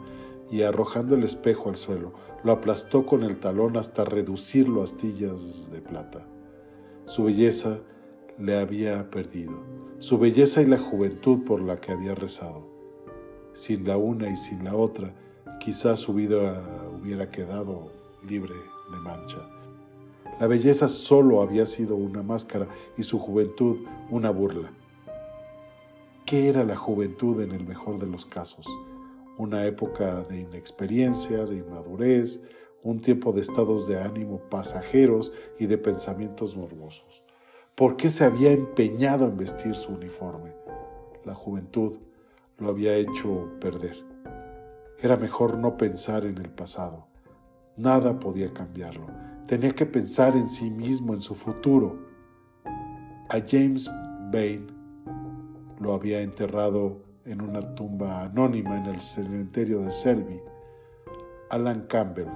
y 0.51 0.63
arrojando 0.63 1.15
el 1.15 1.25
espejo 1.25 1.69
al 1.69 1.77
suelo, 1.77 2.13
lo 2.45 2.53
aplastó 2.53 3.07
con 3.07 3.23
el 3.23 3.41
talón 3.41 3.77
hasta 3.77 4.05
reducirlo 4.05 4.81
a 4.81 4.85
astillas 4.85 5.71
de 5.71 5.81
plata. 5.81 6.27
Su 7.07 7.25
belleza 7.25 7.79
le 8.39 8.59
había 8.59 9.11
perdido, 9.11 9.53
su 9.99 10.19
belleza 10.19 10.63
y 10.63 10.67
la 10.67 10.79
juventud 10.79 11.45
por 11.45 11.61
la 11.61 11.81
que 11.81 11.93
había 11.93 12.15
rezado. 12.15 12.67
Sin 13.55 13.87
la 13.87 13.97
una 13.97 14.29
y 14.29 14.37
sin 14.37 14.65
la 14.65 14.77
otra, 14.77 15.15
quizás 15.59 16.01
su 16.01 16.13
vida 16.13 16.89
hubiera 17.01 17.31
quedado 17.31 17.91
libre 18.29 18.55
de 18.93 18.99
mancha. 18.99 19.39
La 20.39 20.47
belleza 20.47 20.87
solo 20.87 21.41
había 21.41 21.65
sido 21.65 21.97
una 21.97 22.23
máscara 22.23 22.69
y 22.99 23.03
su 23.03 23.19
juventud 23.19 23.79
una 24.11 24.31
burla. 24.31 24.71
¿Qué 26.27 26.49
era 26.49 26.65
la 26.65 26.77
juventud 26.77 27.41
en 27.41 27.53
el 27.53 27.65
mejor 27.65 27.99
de 27.99 28.07
los 28.07 28.27
casos? 28.27 28.67
Una 29.39 29.65
época 29.67 30.23
de 30.25 30.41
inexperiencia, 30.41 31.45
de 31.45 31.57
inmadurez, 31.57 32.43
un 32.83 33.01
tiempo 33.01 33.33
de 33.33 33.43
estados 33.43 33.87
de 33.89 34.01
ánimo 34.01 34.39
pasajeros 34.49 35.33
y 35.59 35.67
de 35.67 35.77
pensamientos 35.77 36.57
morbosos. 36.57 37.25
¿Por 37.75 37.97
qué 37.97 38.09
se 38.09 38.25
había 38.25 38.53
empeñado 38.53 39.27
en 39.27 39.37
vestir 39.37 39.75
su 39.75 39.93
uniforme? 39.93 40.55
La 41.25 41.35
juventud 41.35 41.99
lo 42.59 42.69
había 42.69 42.95
hecho 42.95 43.51
perder. 43.61 43.97
Era 45.03 45.17
mejor 45.17 45.59
no 45.59 45.77
pensar 45.77 46.25
en 46.25 46.39
el 46.39 46.49
pasado. 46.49 47.07
Nada 47.77 48.19
podía 48.19 48.53
cambiarlo. 48.55 49.07
Tenía 49.47 49.75
que 49.75 49.85
pensar 49.85 50.35
en 50.35 50.49
sí 50.49 50.71
mismo, 50.71 51.13
en 51.13 51.21
su 51.21 51.35
futuro. 51.35 51.99
A 53.29 53.41
James 53.47 53.91
Bain 54.33 54.69
lo 55.81 55.93
había 55.93 56.23
enterrado 56.23 57.06
en 57.27 57.43
una 57.43 57.61
tumba 57.75 58.23
anónima 58.23 58.79
en 58.79 58.87
el 58.87 59.01
cementerio 59.01 59.81
de 59.81 59.91
Selby. 59.91 60.41
Alan 61.51 61.83
Campbell 61.89 62.29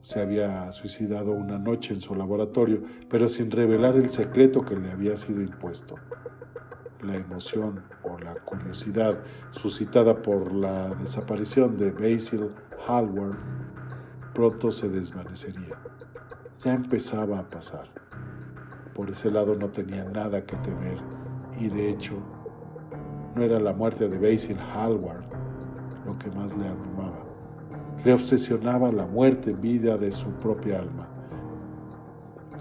se 0.00 0.20
había 0.20 0.70
suicidado 0.72 1.32
una 1.32 1.58
noche 1.58 1.92
en 1.92 2.00
su 2.00 2.14
laboratorio, 2.14 2.82
pero 3.08 3.28
sin 3.28 3.50
revelar 3.50 3.96
el 3.96 4.10
secreto 4.10 4.64
que 4.64 4.76
le 4.76 4.92
había 4.92 5.16
sido 5.16 5.42
impuesto. 5.42 5.96
La 7.02 7.16
emoción 7.16 7.82
o 8.04 8.18
la 8.18 8.34
curiosidad 8.36 9.18
suscitada 9.50 10.22
por 10.22 10.52
la 10.54 10.94
desaparición 10.94 11.76
de 11.76 11.90
Basil 11.90 12.50
Hallward 12.86 13.38
pronto 14.34 14.70
se 14.70 14.88
desvanecería. 14.88 15.76
Ya 16.62 16.74
empezaba 16.74 17.40
a 17.40 17.50
pasar. 17.50 17.88
Por 18.94 19.10
ese 19.10 19.30
lado 19.30 19.56
no 19.56 19.70
tenía 19.70 20.04
nada 20.04 20.44
que 20.44 20.56
temer 20.58 20.98
y 21.58 21.68
de 21.68 21.90
hecho 21.90 22.39
no 23.34 23.42
era 23.42 23.60
la 23.60 23.72
muerte 23.72 24.08
de 24.08 24.18
Basil 24.18 24.56
Hallward 24.74 25.24
lo 26.06 26.18
que 26.18 26.30
más 26.30 26.56
le 26.56 26.66
abrumaba. 26.66 27.24
Le 28.04 28.12
obsesionaba 28.12 28.90
la 28.90 29.06
muerte 29.06 29.50
en 29.50 29.60
vida 29.60 29.96
de 29.98 30.10
su 30.10 30.28
propia 30.40 30.78
alma. 30.78 31.08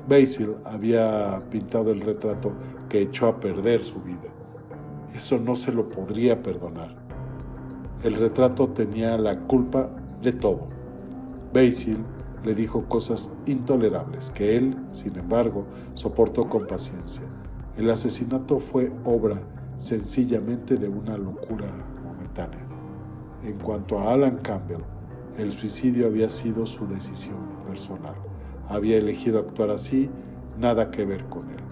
Basil 0.07 0.55
había 0.65 1.41
pintado 1.49 1.91
el 1.91 2.01
retrato 2.01 2.51
que 2.89 3.01
echó 3.01 3.27
a 3.27 3.39
perder 3.39 3.81
su 3.81 4.01
vida. 4.01 4.29
Eso 5.13 5.39
no 5.39 5.55
se 5.55 5.71
lo 5.71 5.89
podría 5.89 6.41
perdonar. 6.41 6.95
El 8.03 8.15
retrato 8.15 8.69
tenía 8.69 9.17
la 9.17 9.39
culpa 9.41 9.89
de 10.21 10.31
todo. 10.31 10.67
Basil 11.53 11.97
le 12.43 12.55
dijo 12.55 12.85
cosas 12.85 13.31
intolerables 13.45 14.31
que 14.31 14.55
él, 14.55 14.77
sin 14.91 15.17
embargo, 15.17 15.65
soportó 15.93 16.47
con 16.47 16.67
paciencia. 16.67 17.23
El 17.77 17.89
asesinato 17.89 18.59
fue 18.59 18.91
obra 19.03 19.41
sencillamente 19.79 20.75
de 20.75 20.89
una 20.89 21.17
locura 21.17 21.71
momentánea. 22.03 22.59
En 23.45 23.57
cuanto 23.59 23.97
a 23.97 24.11
Alan 24.11 24.37
Campbell, 24.39 24.81
el 25.37 25.53
suicidio 25.53 26.07
había 26.07 26.29
sido 26.29 26.65
su 26.65 26.85
decisión 26.85 27.37
personal. 27.65 28.15
Había 28.67 28.97
elegido 28.97 29.39
actuar 29.39 29.69
así, 29.69 30.09
nada 30.59 30.91
que 30.91 31.05
ver 31.05 31.23
con 31.27 31.49
él. 31.49 31.63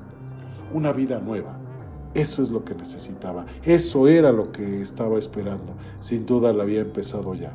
Una 0.74 0.94
vida 0.94 1.20
nueva. 1.20 1.60
Eso 2.14 2.42
es 2.42 2.50
lo 2.50 2.64
que 2.64 2.76
necesitaba. 2.76 3.46
Eso 3.64 4.08
era 4.08 4.32
lo 4.32 4.54
que 4.54 4.82
estaba 4.82 5.20
esperando. 5.20 5.74
Sin 6.00 6.26
duda 6.26 6.54
la 6.54 6.64
había 6.64 6.80
empezado 6.80 7.36
ya. 7.36 7.54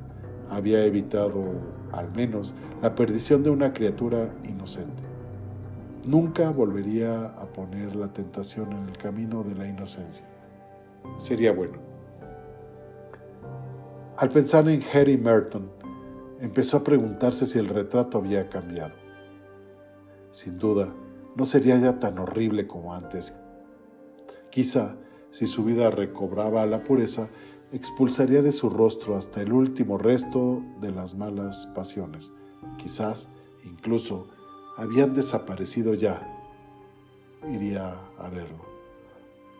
Había 0.50 0.84
evitado, 0.84 1.44
al 1.92 2.12
menos, 2.12 2.54
la 2.82 2.94
perdición 2.94 3.42
de 3.42 3.48
una 3.48 3.72
criatura 3.72 4.28
inocente. 4.44 5.02
Nunca 6.06 6.50
volvería 6.50 7.24
a 7.24 7.46
poner 7.46 7.96
la 7.96 8.12
tentación 8.12 8.70
en 8.72 8.90
el 8.90 8.98
camino 8.98 9.42
de 9.44 9.54
la 9.54 9.66
inocencia 9.66 10.26
sería 11.18 11.52
bueno. 11.52 11.78
Al 14.16 14.30
pensar 14.30 14.68
en 14.68 14.82
Harry 14.92 15.16
Merton, 15.16 15.70
empezó 16.40 16.78
a 16.78 16.84
preguntarse 16.84 17.46
si 17.46 17.58
el 17.58 17.68
retrato 17.68 18.18
había 18.18 18.48
cambiado. 18.48 18.94
Sin 20.30 20.58
duda, 20.58 20.92
no 21.34 21.46
sería 21.46 21.78
ya 21.78 21.98
tan 21.98 22.18
horrible 22.18 22.66
como 22.66 22.94
antes. 22.94 23.34
Quizá, 24.50 24.96
si 25.30 25.46
su 25.46 25.64
vida 25.64 25.90
recobraba 25.90 26.66
la 26.66 26.84
pureza, 26.84 27.28
expulsaría 27.72 28.42
de 28.42 28.52
su 28.52 28.68
rostro 28.68 29.16
hasta 29.16 29.40
el 29.40 29.52
último 29.52 29.96
resto 29.96 30.62
de 30.80 30.90
las 30.90 31.14
malas 31.14 31.66
pasiones. 31.74 32.32
Quizás, 32.76 33.28
incluso, 33.64 34.28
habían 34.76 35.14
desaparecido 35.14 35.94
ya. 35.94 36.28
Iría 37.48 37.96
a 38.18 38.28
verlo. 38.28 38.64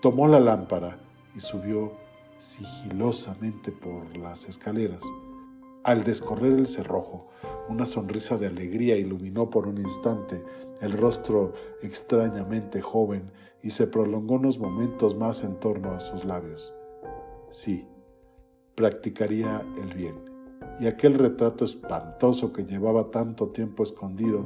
Tomó 0.01 0.29
la 0.29 0.41
lámpara 0.41 0.99
y 1.35 1.41
subió 1.41 1.93
sigilosamente 2.39 3.71
por 3.73 4.17
las 4.17 4.49
escaleras. 4.49 5.03
Al 5.85 6.05
descorrer 6.05 6.53
el 6.53 6.67
cerrojo, 6.67 7.29
una 7.69 7.87
sonrisa 7.87 8.37
de 8.37 8.47
alegría 8.47 8.97
iluminó 8.97 9.51
por 9.51 9.67
un 9.67 9.79
instante 9.79 10.43
el 10.81 10.93
rostro 10.93 11.55
extrañamente 11.83 12.81
joven 12.81 13.31
y 13.63 13.71
se 13.71 13.87
prolongó 13.87 14.35
unos 14.35 14.59
momentos 14.59 15.17
más 15.17 15.45
en 15.45 15.59
torno 15.61 15.93
a 15.93 16.01
sus 16.01 16.25
labios. 16.25 16.73
Sí, 17.51 17.87
practicaría 18.75 19.65
el 19.81 19.95
bien, 19.95 20.17
y 20.81 20.87
aquel 20.87 21.19
retrato 21.19 21.65
espantoso 21.65 22.53
que 22.53 22.65
llevaba 22.65 23.11
tanto 23.11 23.49
tiempo 23.49 23.83
escondido 23.83 24.45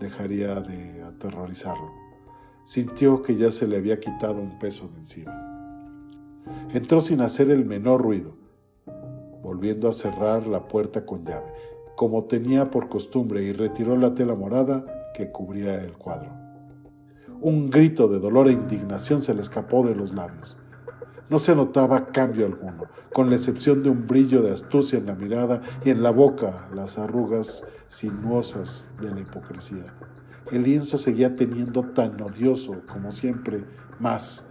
dejaría 0.00 0.60
de 0.60 1.02
aterrorizarlo. 1.02 1.92
Sintió 2.64 3.22
que 3.22 3.36
ya 3.36 3.52
se 3.52 3.68
le 3.68 3.76
había 3.76 4.00
quitado 4.00 4.40
un 4.40 4.58
peso 4.58 4.88
de 4.88 4.98
encima. 4.98 5.45
Entró 6.72 7.00
sin 7.00 7.20
hacer 7.20 7.50
el 7.50 7.64
menor 7.64 8.02
ruido 8.02 8.46
volviendo 9.46 9.88
a 9.88 9.92
cerrar 9.92 10.44
la 10.48 10.66
puerta 10.66 11.06
con 11.06 11.24
llave, 11.24 11.46
como 11.94 12.24
tenía 12.24 12.68
por 12.68 12.88
costumbre, 12.88 13.44
y 13.44 13.52
retiró 13.52 13.96
la 13.96 14.12
tela 14.12 14.34
morada 14.34 14.84
que 15.14 15.30
cubría 15.30 15.80
el 15.80 15.92
cuadro. 15.92 16.30
Un 17.40 17.70
grito 17.70 18.08
de 18.08 18.18
dolor 18.18 18.48
e 18.48 18.52
indignación 18.52 19.20
se 19.20 19.34
le 19.34 19.42
escapó 19.42 19.86
de 19.86 19.94
los 19.94 20.12
labios. 20.12 20.56
No 21.30 21.38
se 21.38 21.54
notaba 21.54 22.06
cambio 22.06 22.46
alguno, 22.46 22.86
con 23.12 23.30
la 23.30 23.36
excepción 23.36 23.84
de 23.84 23.90
un 23.90 24.08
brillo 24.08 24.42
de 24.42 24.50
astucia 24.50 24.98
en 24.98 25.06
la 25.06 25.14
mirada 25.14 25.62
y 25.84 25.90
en 25.90 26.02
la 26.02 26.10
boca 26.10 26.68
las 26.74 26.98
arrugas 26.98 27.68
sinuosas 27.86 28.88
de 29.00 29.12
la 29.12 29.20
hipocresía. 29.20 29.94
El 30.50 30.64
lienzo 30.64 30.98
seguía 30.98 31.36
teniendo 31.36 31.82
tan 31.82 32.20
odioso 32.20 32.82
como 32.92 33.12
siempre 33.12 33.64
más, 34.00 34.48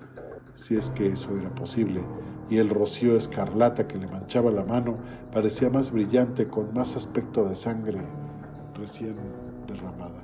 si 0.55 0.75
es 0.75 0.89
que 0.91 1.09
eso 1.09 1.37
era 1.37 1.53
posible, 1.53 2.01
y 2.49 2.57
el 2.57 2.69
rocío 2.69 3.15
escarlata 3.15 3.87
que 3.87 3.97
le 3.97 4.07
manchaba 4.07 4.51
la 4.51 4.63
mano 4.63 4.97
parecía 5.31 5.69
más 5.69 5.91
brillante 5.91 6.47
con 6.47 6.73
más 6.73 6.95
aspecto 6.95 7.47
de 7.47 7.55
sangre 7.55 7.99
recién 8.75 9.15
derramada. 9.67 10.23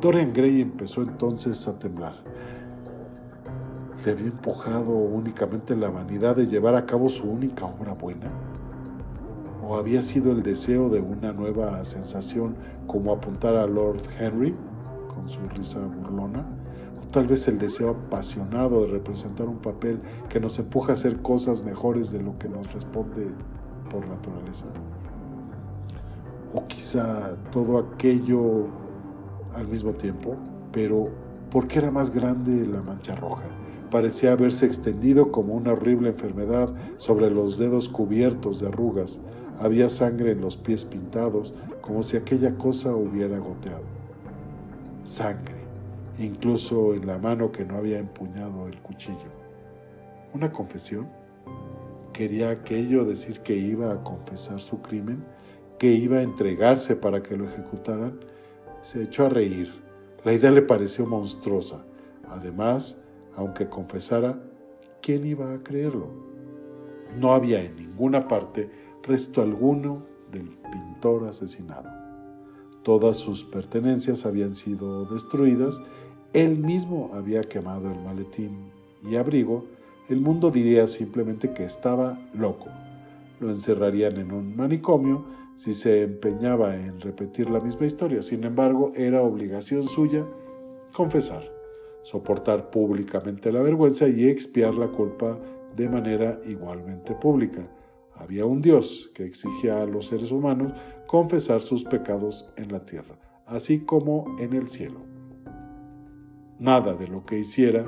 Dorian 0.00 0.32
Gray 0.32 0.60
empezó 0.60 1.02
entonces 1.02 1.66
a 1.66 1.78
temblar. 1.78 2.14
¿Le 4.04 4.12
había 4.12 4.26
empujado 4.26 4.90
únicamente 4.90 5.74
la 5.74 5.88
vanidad 5.88 6.36
de 6.36 6.46
llevar 6.46 6.74
a 6.74 6.84
cabo 6.84 7.08
su 7.08 7.26
única 7.26 7.64
obra 7.64 7.94
buena? 7.94 8.30
¿O 9.66 9.76
había 9.76 10.02
sido 10.02 10.32
el 10.32 10.42
deseo 10.42 10.90
de 10.90 11.00
una 11.00 11.32
nueva 11.32 11.82
sensación 11.86 12.54
como 12.86 13.14
apuntar 13.14 13.56
a 13.56 13.66
Lord 13.66 14.02
Henry 14.18 14.54
con 15.14 15.26
su 15.26 15.40
risa 15.48 15.80
burlona? 15.86 16.44
Tal 17.14 17.28
vez 17.28 17.46
el 17.46 17.60
deseo 17.60 17.90
apasionado 17.90 18.80
de 18.80 18.88
representar 18.88 19.46
un 19.46 19.58
papel 19.58 20.00
que 20.28 20.40
nos 20.40 20.58
empuja 20.58 20.90
a 20.90 20.94
hacer 20.94 21.22
cosas 21.22 21.62
mejores 21.62 22.10
de 22.10 22.20
lo 22.20 22.36
que 22.40 22.48
nos 22.48 22.72
responde 22.72 23.28
por 23.88 24.04
naturaleza. 24.08 24.66
O 26.52 26.66
quizá 26.66 27.36
todo 27.52 27.78
aquello 27.78 28.66
al 29.54 29.68
mismo 29.68 29.92
tiempo, 29.92 30.34
pero 30.72 31.08
¿por 31.52 31.68
qué 31.68 31.78
era 31.78 31.92
más 31.92 32.10
grande 32.12 32.66
la 32.66 32.82
mancha 32.82 33.14
roja? 33.14 33.46
Parecía 33.92 34.32
haberse 34.32 34.66
extendido 34.66 35.30
como 35.30 35.54
una 35.54 35.74
horrible 35.74 36.08
enfermedad 36.08 36.74
sobre 36.96 37.30
los 37.30 37.58
dedos 37.58 37.88
cubiertos 37.88 38.58
de 38.58 38.66
arrugas. 38.66 39.20
Había 39.60 39.88
sangre 39.88 40.32
en 40.32 40.40
los 40.40 40.56
pies 40.56 40.84
pintados, 40.84 41.54
como 41.80 42.02
si 42.02 42.16
aquella 42.16 42.56
cosa 42.56 42.92
hubiera 42.96 43.38
goteado. 43.38 43.84
Sangre 45.04 45.53
incluso 46.18 46.94
en 46.94 47.06
la 47.06 47.18
mano 47.18 47.50
que 47.50 47.64
no 47.64 47.76
había 47.76 47.98
empuñado 47.98 48.66
el 48.66 48.80
cuchillo. 48.80 49.32
¿Una 50.32 50.52
confesión? 50.52 51.08
¿Quería 52.12 52.50
aquello 52.50 53.04
decir 53.04 53.40
que 53.40 53.56
iba 53.56 53.92
a 53.92 54.02
confesar 54.04 54.60
su 54.60 54.80
crimen? 54.80 55.24
¿Que 55.78 55.92
iba 55.92 56.18
a 56.18 56.22
entregarse 56.22 56.94
para 56.94 57.22
que 57.22 57.36
lo 57.36 57.48
ejecutaran? 57.48 58.20
Se 58.82 59.02
echó 59.02 59.26
a 59.26 59.30
reír. 59.30 59.72
La 60.24 60.32
idea 60.32 60.50
le 60.50 60.62
pareció 60.62 61.06
monstruosa. 61.06 61.84
Además, 62.28 63.02
aunque 63.36 63.68
confesara, 63.68 64.38
¿quién 65.02 65.26
iba 65.26 65.52
a 65.52 65.62
creerlo? 65.62 66.08
No 67.18 67.32
había 67.32 67.62
en 67.62 67.76
ninguna 67.76 68.28
parte 68.28 68.70
resto 69.02 69.42
alguno 69.42 70.06
del 70.30 70.48
pintor 70.72 71.26
asesinado. 71.28 71.90
Todas 72.82 73.16
sus 73.16 73.44
pertenencias 73.44 74.26
habían 74.26 74.54
sido 74.54 75.04
destruidas 75.06 75.80
él 76.34 76.58
mismo 76.58 77.12
había 77.14 77.42
quemado 77.42 77.90
el 77.90 78.00
maletín 78.00 78.72
y 79.08 79.14
abrigo, 79.14 79.64
el 80.08 80.20
mundo 80.20 80.50
diría 80.50 80.86
simplemente 80.88 81.52
que 81.52 81.64
estaba 81.64 82.18
loco. 82.34 82.66
Lo 83.38 83.50
encerrarían 83.50 84.16
en 84.16 84.32
un 84.32 84.56
manicomio 84.56 85.24
si 85.54 85.72
se 85.74 86.02
empeñaba 86.02 86.74
en 86.74 87.00
repetir 87.00 87.48
la 87.48 87.60
misma 87.60 87.86
historia. 87.86 88.20
Sin 88.20 88.42
embargo, 88.42 88.92
era 88.96 89.22
obligación 89.22 89.84
suya 89.84 90.26
confesar, 90.92 91.48
soportar 92.02 92.68
públicamente 92.68 93.52
la 93.52 93.62
vergüenza 93.62 94.08
y 94.08 94.28
expiar 94.28 94.74
la 94.74 94.88
culpa 94.88 95.38
de 95.76 95.88
manera 95.88 96.40
igualmente 96.44 97.14
pública. 97.14 97.70
Había 98.16 98.44
un 98.44 98.60
Dios 98.60 99.10
que 99.14 99.24
exigía 99.24 99.80
a 99.80 99.86
los 99.86 100.06
seres 100.06 100.32
humanos 100.32 100.72
confesar 101.06 101.60
sus 101.60 101.84
pecados 101.84 102.52
en 102.56 102.72
la 102.72 102.84
tierra, 102.84 103.16
así 103.46 103.80
como 103.80 104.36
en 104.40 104.52
el 104.52 104.68
cielo. 104.68 105.13
Nada 106.58 106.94
de 106.94 107.08
lo 107.08 107.24
que 107.24 107.40
hiciera 107.40 107.84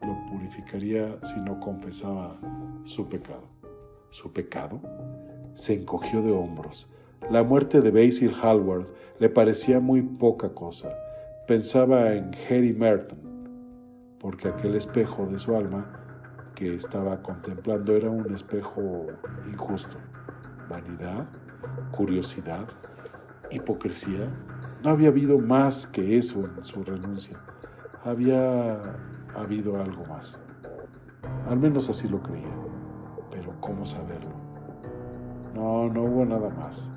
lo 0.00 0.26
purificaría 0.30 1.18
si 1.22 1.38
no 1.40 1.60
confesaba 1.60 2.40
su 2.84 3.08
pecado. 3.10 3.46
¿Su 4.08 4.32
pecado? 4.32 4.80
Se 5.52 5.74
encogió 5.74 6.22
de 6.22 6.32
hombros. 6.32 6.90
La 7.30 7.42
muerte 7.44 7.82
de 7.82 7.90
Basil 7.90 8.34
Hallward 8.42 8.86
le 9.18 9.28
parecía 9.28 9.80
muy 9.80 10.00
poca 10.00 10.54
cosa. 10.54 10.96
Pensaba 11.46 12.14
en 12.14 12.30
Harry 12.48 12.72
Merton, 12.72 13.18
porque 14.18 14.48
aquel 14.48 14.74
espejo 14.74 15.26
de 15.26 15.38
su 15.38 15.54
alma 15.54 16.00
que 16.54 16.74
estaba 16.74 17.22
contemplando 17.22 17.94
era 17.94 18.08
un 18.08 18.32
espejo 18.32 19.06
injusto. 19.46 19.98
Vanidad, 20.70 21.28
curiosidad, 21.90 22.66
hipocresía, 23.54 24.28
no 24.82 24.90
había 24.90 25.08
habido 25.08 25.38
más 25.38 25.86
que 25.86 26.16
eso 26.16 26.44
en 26.44 26.64
su 26.64 26.82
renuncia. 26.82 27.38
Había 28.04 28.96
habido 29.34 29.80
algo 29.80 30.04
más. 30.06 30.40
Al 31.48 31.58
menos 31.58 31.88
así 31.88 32.08
lo 32.08 32.20
creía. 32.22 32.50
Pero 33.30 33.52
¿cómo 33.60 33.86
saberlo? 33.86 34.32
No, 35.54 35.88
no 35.88 36.02
hubo 36.02 36.24
nada 36.24 36.50
más. 36.50 36.90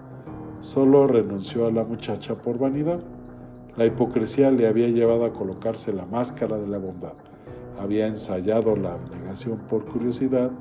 Solo 0.61 1.07
renunció 1.07 1.67
a 1.67 1.71
la 1.71 1.83
muchacha 1.83 2.35
por 2.35 2.57
vanidad. 2.57 3.01
La 3.75 3.85
hipocresía 3.85 4.49
le 4.49 4.67
había 4.67 4.87
llevado 4.87 5.25
a 5.25 5.33
colocarse 5.33 5.93
la 5.93 6.05
máscara 6.05 6.57
de 6.57 6.67
la 6.67 6.79
bondad. 6.79 7.13
Había 7.79 8.07
ensayado 8.07 8.75
la 8.75 8.93
abnegación 8.93 9.59
por 9.69 9.85
curiosidad. 9.85 10.51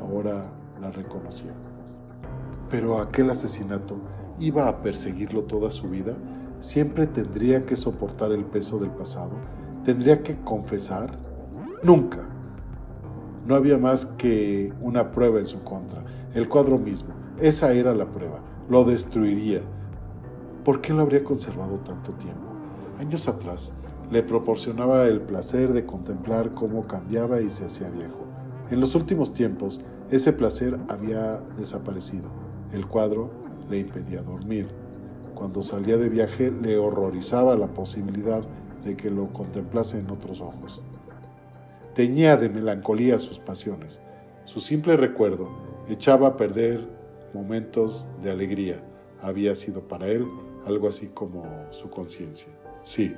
Ahora 0.00 0.44
la 0.80 0.90
reconocía. 0.90 1.52
Pero 2.70 3.00
aquel 3.00 3.30
asesinato 3.30 3.96
iba 4.38 4.68
a 4.68 4.82
perseguirlo 4.82 5.44
toda 5.44 5.70
su 5.70 5.88
vida 5.88 6.16
siempre 6.62 7.08
tendría 7.08 7.66
que 7.66 7.76
soportar 7.76 8.30
el 8.30 8.44
peso 8.44 8.78
del 8.78 8.90
pasado, 8.90 9.32
tendría 9.84 10.22
que 10.22 10.36
confesar. 10.42 11.18
Nunca. 11.82 12.28
No 13.46 13.56
había 13.56 13.76
más 13.76 14.06
que 14.06 14.72
una 14.80 15.10
prueba 15.10 15.40
en 15.40 15.46
su 15.46 15.62
contra, 15.64 16.04
el 16.32 16.48
cuadro 16.48 16.78
mismo. 16.78 17.12
Esa 17.40 17.72
era 17.72 17.92
la 17.92 18.06
prueba. 18.06 18.38
Lo 18.70 18.84
destruiría. 18.84 19.60
¿Por 20.64 20.80
qué 20.80 20.92
lo 20.92 21.02
habría 21.02 21.24
conservado 21.24 21.78
tanto 21.78 22.12
tiempo? 22.12 22.46
Años 23.00 23.26
atrás 23.26 23.72
le 24.12 24.22
proporcionaba 24.22 25.06
el 25.06 25.22
placer 25.22 25.72
de 25.72 25.84
contemplar 25.84 26.54
cómo 26.54 26.86
cambiaba 26.86 27.40
y 27.40 27.50
se 27.50 27.64
hacía 27.64 27.90
viejo. 27.90 28.24
En 28.70 28.78
los 28.78 28.94
últimos 28.94 29.34
tiempos, 29.34 29.80
ese 30.10 30.32
placer 30.32 30.78
había 30.88 31.40
desaparecido. 31.58 32.28
El 32.72 32.86
cuadro 32.86 33.41
le 33.72 33.78
impedía 33.78 34.22
dormir 34.22 34.68
cuando 35.34 35.60
salía 35.62 35.96
de 35.96 36.08
viaje 36.08 36.52
le 36.52 36.78
horrorizaba 36.78 37.56
la 37.56 37.66
posibilidad 37.66 38.44
de 38.84 38.96
que 38.96 39.10
lo 39.10 39.32
contemplase 39.32 39.98
en 39.98 40.08
otros 40.08 40.40
ojos. 40.40 40.80
Teñía 41.94 42.36
de 42.36 42.48
melancolía 42.48 43.18
sus 43.18 43.40
pasiones. 43.40 43.98
Su 44.44 44.60
simple 44.60 44.96
recuerdo 44.96 45.48
echaba 45.88 46.28
a 46.28 46.36
perder 46.36 46.86
momentos 47.34 48.08
de 48.22 48.30
alegría. 48.30 48.84
Había 49.20 49.56
sido 49.56 49.80
para 49.80 50.06
él 50.06 50.28
algo 50.64 50.86
así 50.86 51.08
como 51.08 51.44
su 51.70 51.90
conciencia. 51.90 52.52
Sí. 52.82 53.12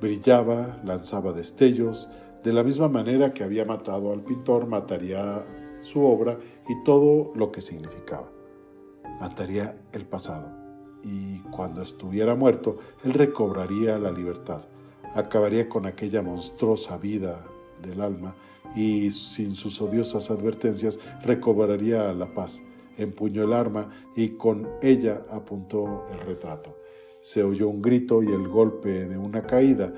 Brillaba, 0.00 0.80
lanzaba 0.82 1.32
destellos, 1.32 2.08
de 2.42 2.54
la 2.54 2.62
misma 2.62 2.88
manera 2.88 3.34
que 3.34 3.44
había 3.44 3.66
matado 3.66 4.12
al 4.12 4.22
pintor, 4.22 4.66
mataría 4.66 5.44
su 5.84 6.04
obra 6.04 6.38
y 6.68 6.82
todo 6.82 7.32
lo 7.34 7.52
que 7.52 7.60
significaba. 7.60 8.30
Mataría 9.20 9.76
el 9.92 10.06
pasado 10.06 10.48
y 11.04 11.38
cuando 11.50 11.82
estuviera 11.82 12.34
muerto, 12.34 12.78
él 13.04 13.12
recobraría 13.12 13.98
la 13.98 14.10
libertad, 14.10 14.62
acabaría 15.14 15.68
con 15.68 15.86
aquella 15.86 16.22
monstruosa 16.22 16.96
vida 16.96 17.44
del 17.82 18.00
alma 18.00 18.34
y 18.74 19.10
sin 19.10 19.54
sus 19.54 19.80
odiosas 19.80 20.30
advertencias 20.30 20.98
recobraría 21.22 22.12
la 22.14 22.32
paz. 22.32 22.62
Empuñó 22.96 23.44
el 23.44 23.52
arma 23.52 23.90
y 24.16 24.30
con 24.30 24.68
ella 24.80 25.22
apuntó 25.30 26.06
el 26.10 26.20
retrato. 26.20 26.78
Se 27.20 27.42
oyó 27.42 27.68
un 27.68 27.82
grito 27.82 28.22
y 28.22 28.28
el 28.28 28.48
golpe 28.48 29.06
de 29.06 29.18
una 29.18 29.42
caída. 29.42 29.92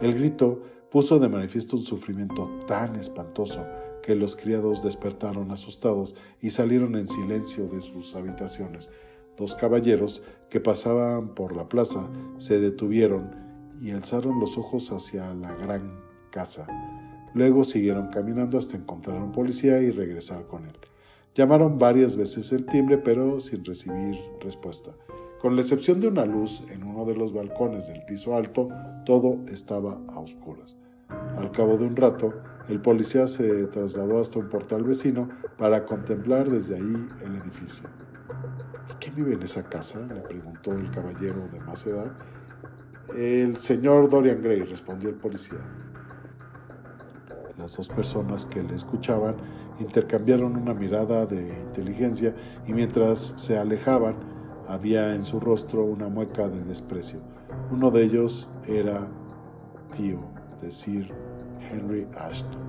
El 0.00 0.14
grito 0.14 0.60
puso 0.90 1.18
de 1.18 1.28
manifiesto 1.28 1.76
un 1.76 1.82
sufrimiento 1.82 2.48
tan 2.66 2.96
espantoso 2.96 3.64
que 4.08 4.14
los 4.14 4.36
criados 4.36 4.82
despertaron 4.82 5.50
asustados 5.50 6.16
y 6.40 6.48
salieron 6.48 6.96
en 6.96 7.06
silencio 7.06 7.66
de 7.66 7.82
sus 7.82 8.16
habitaciones. 8.16 8.90
Dos 9.36 9.54
caballeros 9.54 10.22
que 10.48 10.60
pasaban 10.60 11.34
por 11.34 11.54
la 11.54 11.68
plaza 11.68 12.08
se 12.38 12.58
detuvieron 12.58 13.30
y 13.82 13.90
alzaron 13.90 14.40
los 14.40 14.56
ojos 14.56 14.92
hacia 14.92 15.34
la 15.34 15.52
gran 15.56 16.00
casa. 16.30 16.66
Luego 17.34 17.64
siguieron 17.64 18.08
caminando 18.08 18.56
hasta 18.56 18.78
encontrar 18.78 19.18
a 19.18 19.24
un 19.24 19.32
policía 19.32 19.78
y 19.82 19.90
regresar 19.90 20.46
con 20.46 20.64
él. 20.64 20.78
Llamaron 21.34 21.78
varias 21.78 22.16
veces 22.16 22.50
el 22.52 22.64
timbre, 22.64 22.96
pero 22.96 23.38
sin 23.38 23.62
recibir 23.62 24.18
respuesta. 24.40 24.90
Con 25.38 25.54
la 25.54 25.60
excepción 25.60 26.00
de 26.00 26.08
una 26.08 26.24
luz 26.24 26.64
en 26.70 26.82
uno 26.82 27.04
de 27.04 27.14
los 27.14 27.34
balcones 27.34 27.88
del 27.88 28.02
piso 28.06 28.34
alto, 28.34 28.70
todo 29.04 29.36
estaba 29.52 30.00
a 30.08 30.18
oscuras. 30.18 30.76
Al 31.36 31.50
cabo 31.50 31.76
de 31.76 31.84
un 31.84 31.94
rato, 31.94 32.32
el 32.68 32.80
policía 32.80 33.26
se 33.26 33.66
trasladó 33.68 34.20
hasta 34.20 34.38
un 34.38 34.48
portal 34.48 34.84
vecino 34.84 35.28
para 35.56 35.84
contemplar 35.84 36.50
desde 36.50 36.76
ahí 36.76 37.08
el 37.24 37.36
edificio. 37.36 37.88
¿Quién 39.00 39.14
vive 39.14 39.34
en 39.34 39.42
esa 39.42 39.62
casa? 39.62 40.00
le 40.00 40.20
preguntó 40.20 40.72
el 40.72 40.90
caballero 40.90 41.48
de 41.50 41.60
más 41.60 41.86
edad. 41.86 42.12
El 43.16 43.56
señor 43.56 44.10
Dorian 44.10 44.42
Gray, 44.42 44.64
respondió 44.64 45.08
el 45.08 45.14
policía. 45.14 45.58
Las 47.56 47.76
dos 47.76 47.88
personas 47.88 48.44
que 48.44 48.62
le 48.62 48.74
escuchaban 48.74 49.36
intercambiaron 49.80 50.54
una 50.56 50.74
mirada 50.74 51.24
de 51.24 51.48
inteligencia 51.62 52.34
y 52.66 52.72
mientras 52.74 53.34
se 53.36 53.56
alejaban, 53.56 54.16
había 54.66 55.14
en 55.14 55.22
su 55.24 55.40
rostro 55.40 55.84
una 55.84 56.08
mueca 56.08 56.48
de 56.48 56.62
desprecio. 56.64 57.20
Uno 57.70 57.90
de 57.90 58.02
ellos 58.02 58.50
era 58.66 59.08
tío 59.90 60.20
de 60.60 60.70
Sir 60.70 61.27
Henry 61.70 62.06
Ashton. 62.16 62.68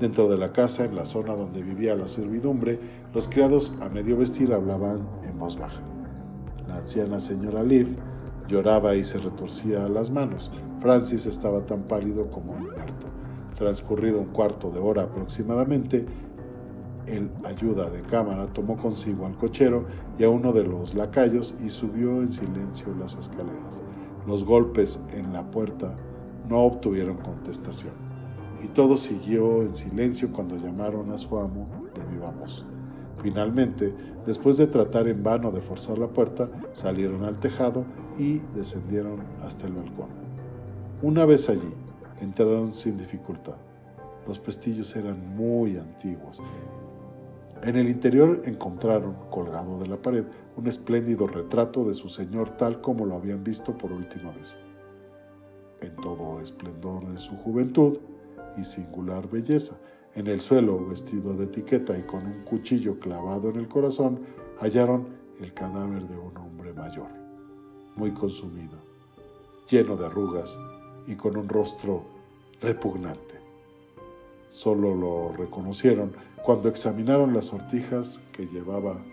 Dentro 0.00 0.28
de 0.28 0.36
la 0.36 0.52
casa, 0.52 0.84
en 0.84 0.94
la 0.94 1.06
zona 1.06 1.34
donde 1.34 1.62
vivía 1.62 1.96
la 1.96 2.06
servidumbre, 2.06 2.78
los 3.14 3.28
criados 3.28 3.74
a 3.80 3.88
medio 3.88 4.18
vestir 4.18 4.52
hablaban 4.52 5.08
en 5.24 5.38
voz 5.38 5.58
baja. 5.58 5.80
La 6.68 6.76
anciana 6.78 7.18
señora 7.18 7.62
Liv 7.62 7.96
lloraba 8.46 8.94
y 8.94 9.04
se 9.04 9.18
retorcía 9.18 9.88
las 9.88 10.10
manos. 10.10 10.50
Francis 10.80 11.24
estaba 11.26 11.64
tan 11.64 11.84
pálido 11.84 12.28
como 12.28 12.52
un 12.52 12.64
muerto. 12.64 13.06
Transcurrido 13.56 14.20
un 14.20 14.26
cuarto 14.26 14.70
de 14.70 14.80
hora 14.80 15.04
aproximadamente, 15.04 16.04
el 17.06 17.30
ayuda 17.44 17.88
de 17.88 18.02
cámara 18.02 18.46
tomó 18.52 18.76
consigo 18.76 19.26
al 19.26 19.36
cochero 19.36 19.86
y 20.18 20.24
a 20.24 20.28
uno 20.28 20.52
de 20.52 20.64
los 20.64 20.94
lacayos 20.94 21.54
y 21.64 21.68
subió 21.68 22.20
en 22.20 22.32
silencio 22.32 22.94
las 22.98 23.16
escaleras. 23.16 23.82
Los 24.26 24.44
golpes 24.44 25.00
en 25.12 25.32
la 25.32 25.48
puerta 25.50 25.96
no 26.48 26.60
obtuvieron 26.60 27.16
contestación 27.18 27.92
y 28.62 28.68
todo 28.68 28.96
siguió 28.96 29.62
en 29.62 29.74
silencio 29.74 30.32
cuando 30.32 30.56
llamaron 30.56 31.12
a 31.12 31.18
su 31.18 31.36
amo 31.38 31.68
de 31.94 32.04
viva 32.06 32.30
voz. 32.30 32.64
Finalmente, 33.22 33.94
después 34.24 34.56
de 34.56 34.66
tratar 34.66 35.08
en 35.08 35.22
vano 35.22 35.50
de 35.50 35.60
forzar 35.60 35.98
la 35.98 36.08
puerta, 36.08 36.48
salieron 36.72 37.24
al 37.24 37.38
tejado 37.38 37.84
y 38.18 38.38
descendieron 38.54 39.20
hasta 39.42 39.66
el 39.66 39.74
balcón. 39.74 40.08
Una 41.02 41.24
vez 41.24 41.48
allí, 41.48 41.72
entraron 42.20 42.72
sin 42.72 42.96
dificultad. 42.96 43.56
Los 44.26 44.38
pestillos 44.38 44.94
eran 44.96 45.36
muy 45.36 45.76
antiguos 45.76 46.42
en 47.62 47.76
el 47.76 47.88
interior 47.88 48.42
encontraron, 48.44 49.16
colgado 49.30 49.78
de 49.78 49.88
la 49.88 49.96
pared, 49.96 50.24
un 50.56 50.66
espléndido 50.66 51.26
retrato 51.26 51.84
de 51.84 51.94
su 51.94 52.08
señor 52.08 52.50
tal 52.50 52.80
como 52.80 53.06
lo 53.06 53.16
habían 53.16 53.42
visto 53.42 53.76
por 53.76 53.92
última 53.92 54.30
vez. 54.30 54.56
En 55.80 55.94
todo 55.96 56.40
esplendor 56.40 57.06
de 57.06 57.18
su 57.18 57.36
juventud 57.36 57.98
y 58.56 58.64
singular 58.64 59.28
belleza, 59.28 59.76
en 60.14 60.26
el 60.28 60.40
suelo, 60.40 60.86
vestido 60.86 61.34
de 61.34 61.44
etiqueta 61.44 61.96
y 61.98 62.02
con 62.02 62.24
un 62.26 62.42
cuchillo 62.44 62.98
clavado 62.98 63.50
en 63.50 63.56
el 63.56 63.68
corazón, 63.68 64.20
hallaron 64.58 65.08
el 65.40 65.52
cadáver 65.52 66.08
de 66.08 66.16
un 66.16 66.36
hombre 66.38 66.72
mayor, 66.72 67.08
muy 67.96 68.12
consumido, 68.12 68.78
lleno 69.68 69.96
de 69.96 70.06
arrugas 70.06 70.58
y 71.06 71.14
con 71.16 71.36
un 71.36 71.48
rostro 71.48 72.04
repugnante. 72.62 73.40
Solo 74.48 74.94
lo 74.94 75.32
reconocieron 75.36 76.12
cuando 76.42 76.68
examinaron 76.68 77.34
las 77.34 77.46
sortijas 77.46 78.20
que 78.32 78.46
llevaba 78.46 79.04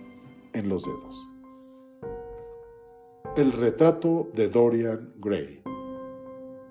en 0.54 0.70
los 0.70 0.86
dedos. 0.86 1.28
El 3.36 3.52
retrato 3.52 4.30
de 4.34 4.48
Dorian 4.48 5.14
Gray, 5.18 5.64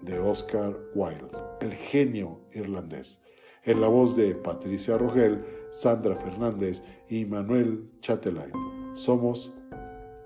de 0.02 0.18
Oscar 0.18 0.76
Wilde, 0.94 1.38
el 1.60 1.72
genio 1.72 2.40
irlandés, 2.52 3.20
en 3.64 3.80
la 3.80 3.88
voz 3.88 4.16
de 4.16 4.34
Patricia 4.34 4.98
Rogel, 4.98 5.44
Sandra 5.70 6.16
Fernández 6.16 6.82
y 7.08 7.24
Manuel 7.24 7.88
Chatelain. 8.00 8.52
Somos 8.94 9.56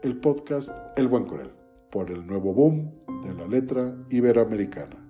el 0.03 0.19
podcast 0.19 0.71
El 0.97 1.09
Buen 1.09 1.27
Corel, 1.27 1.53
por 1.91 2.11
el 2.11 2.27
nuevo 2.27 2.53
boom 2.53 2.93
de 3.25 3.35
la 3.35 3.47
letra 3.47 3.97
iberoamericana. 4.11 5.06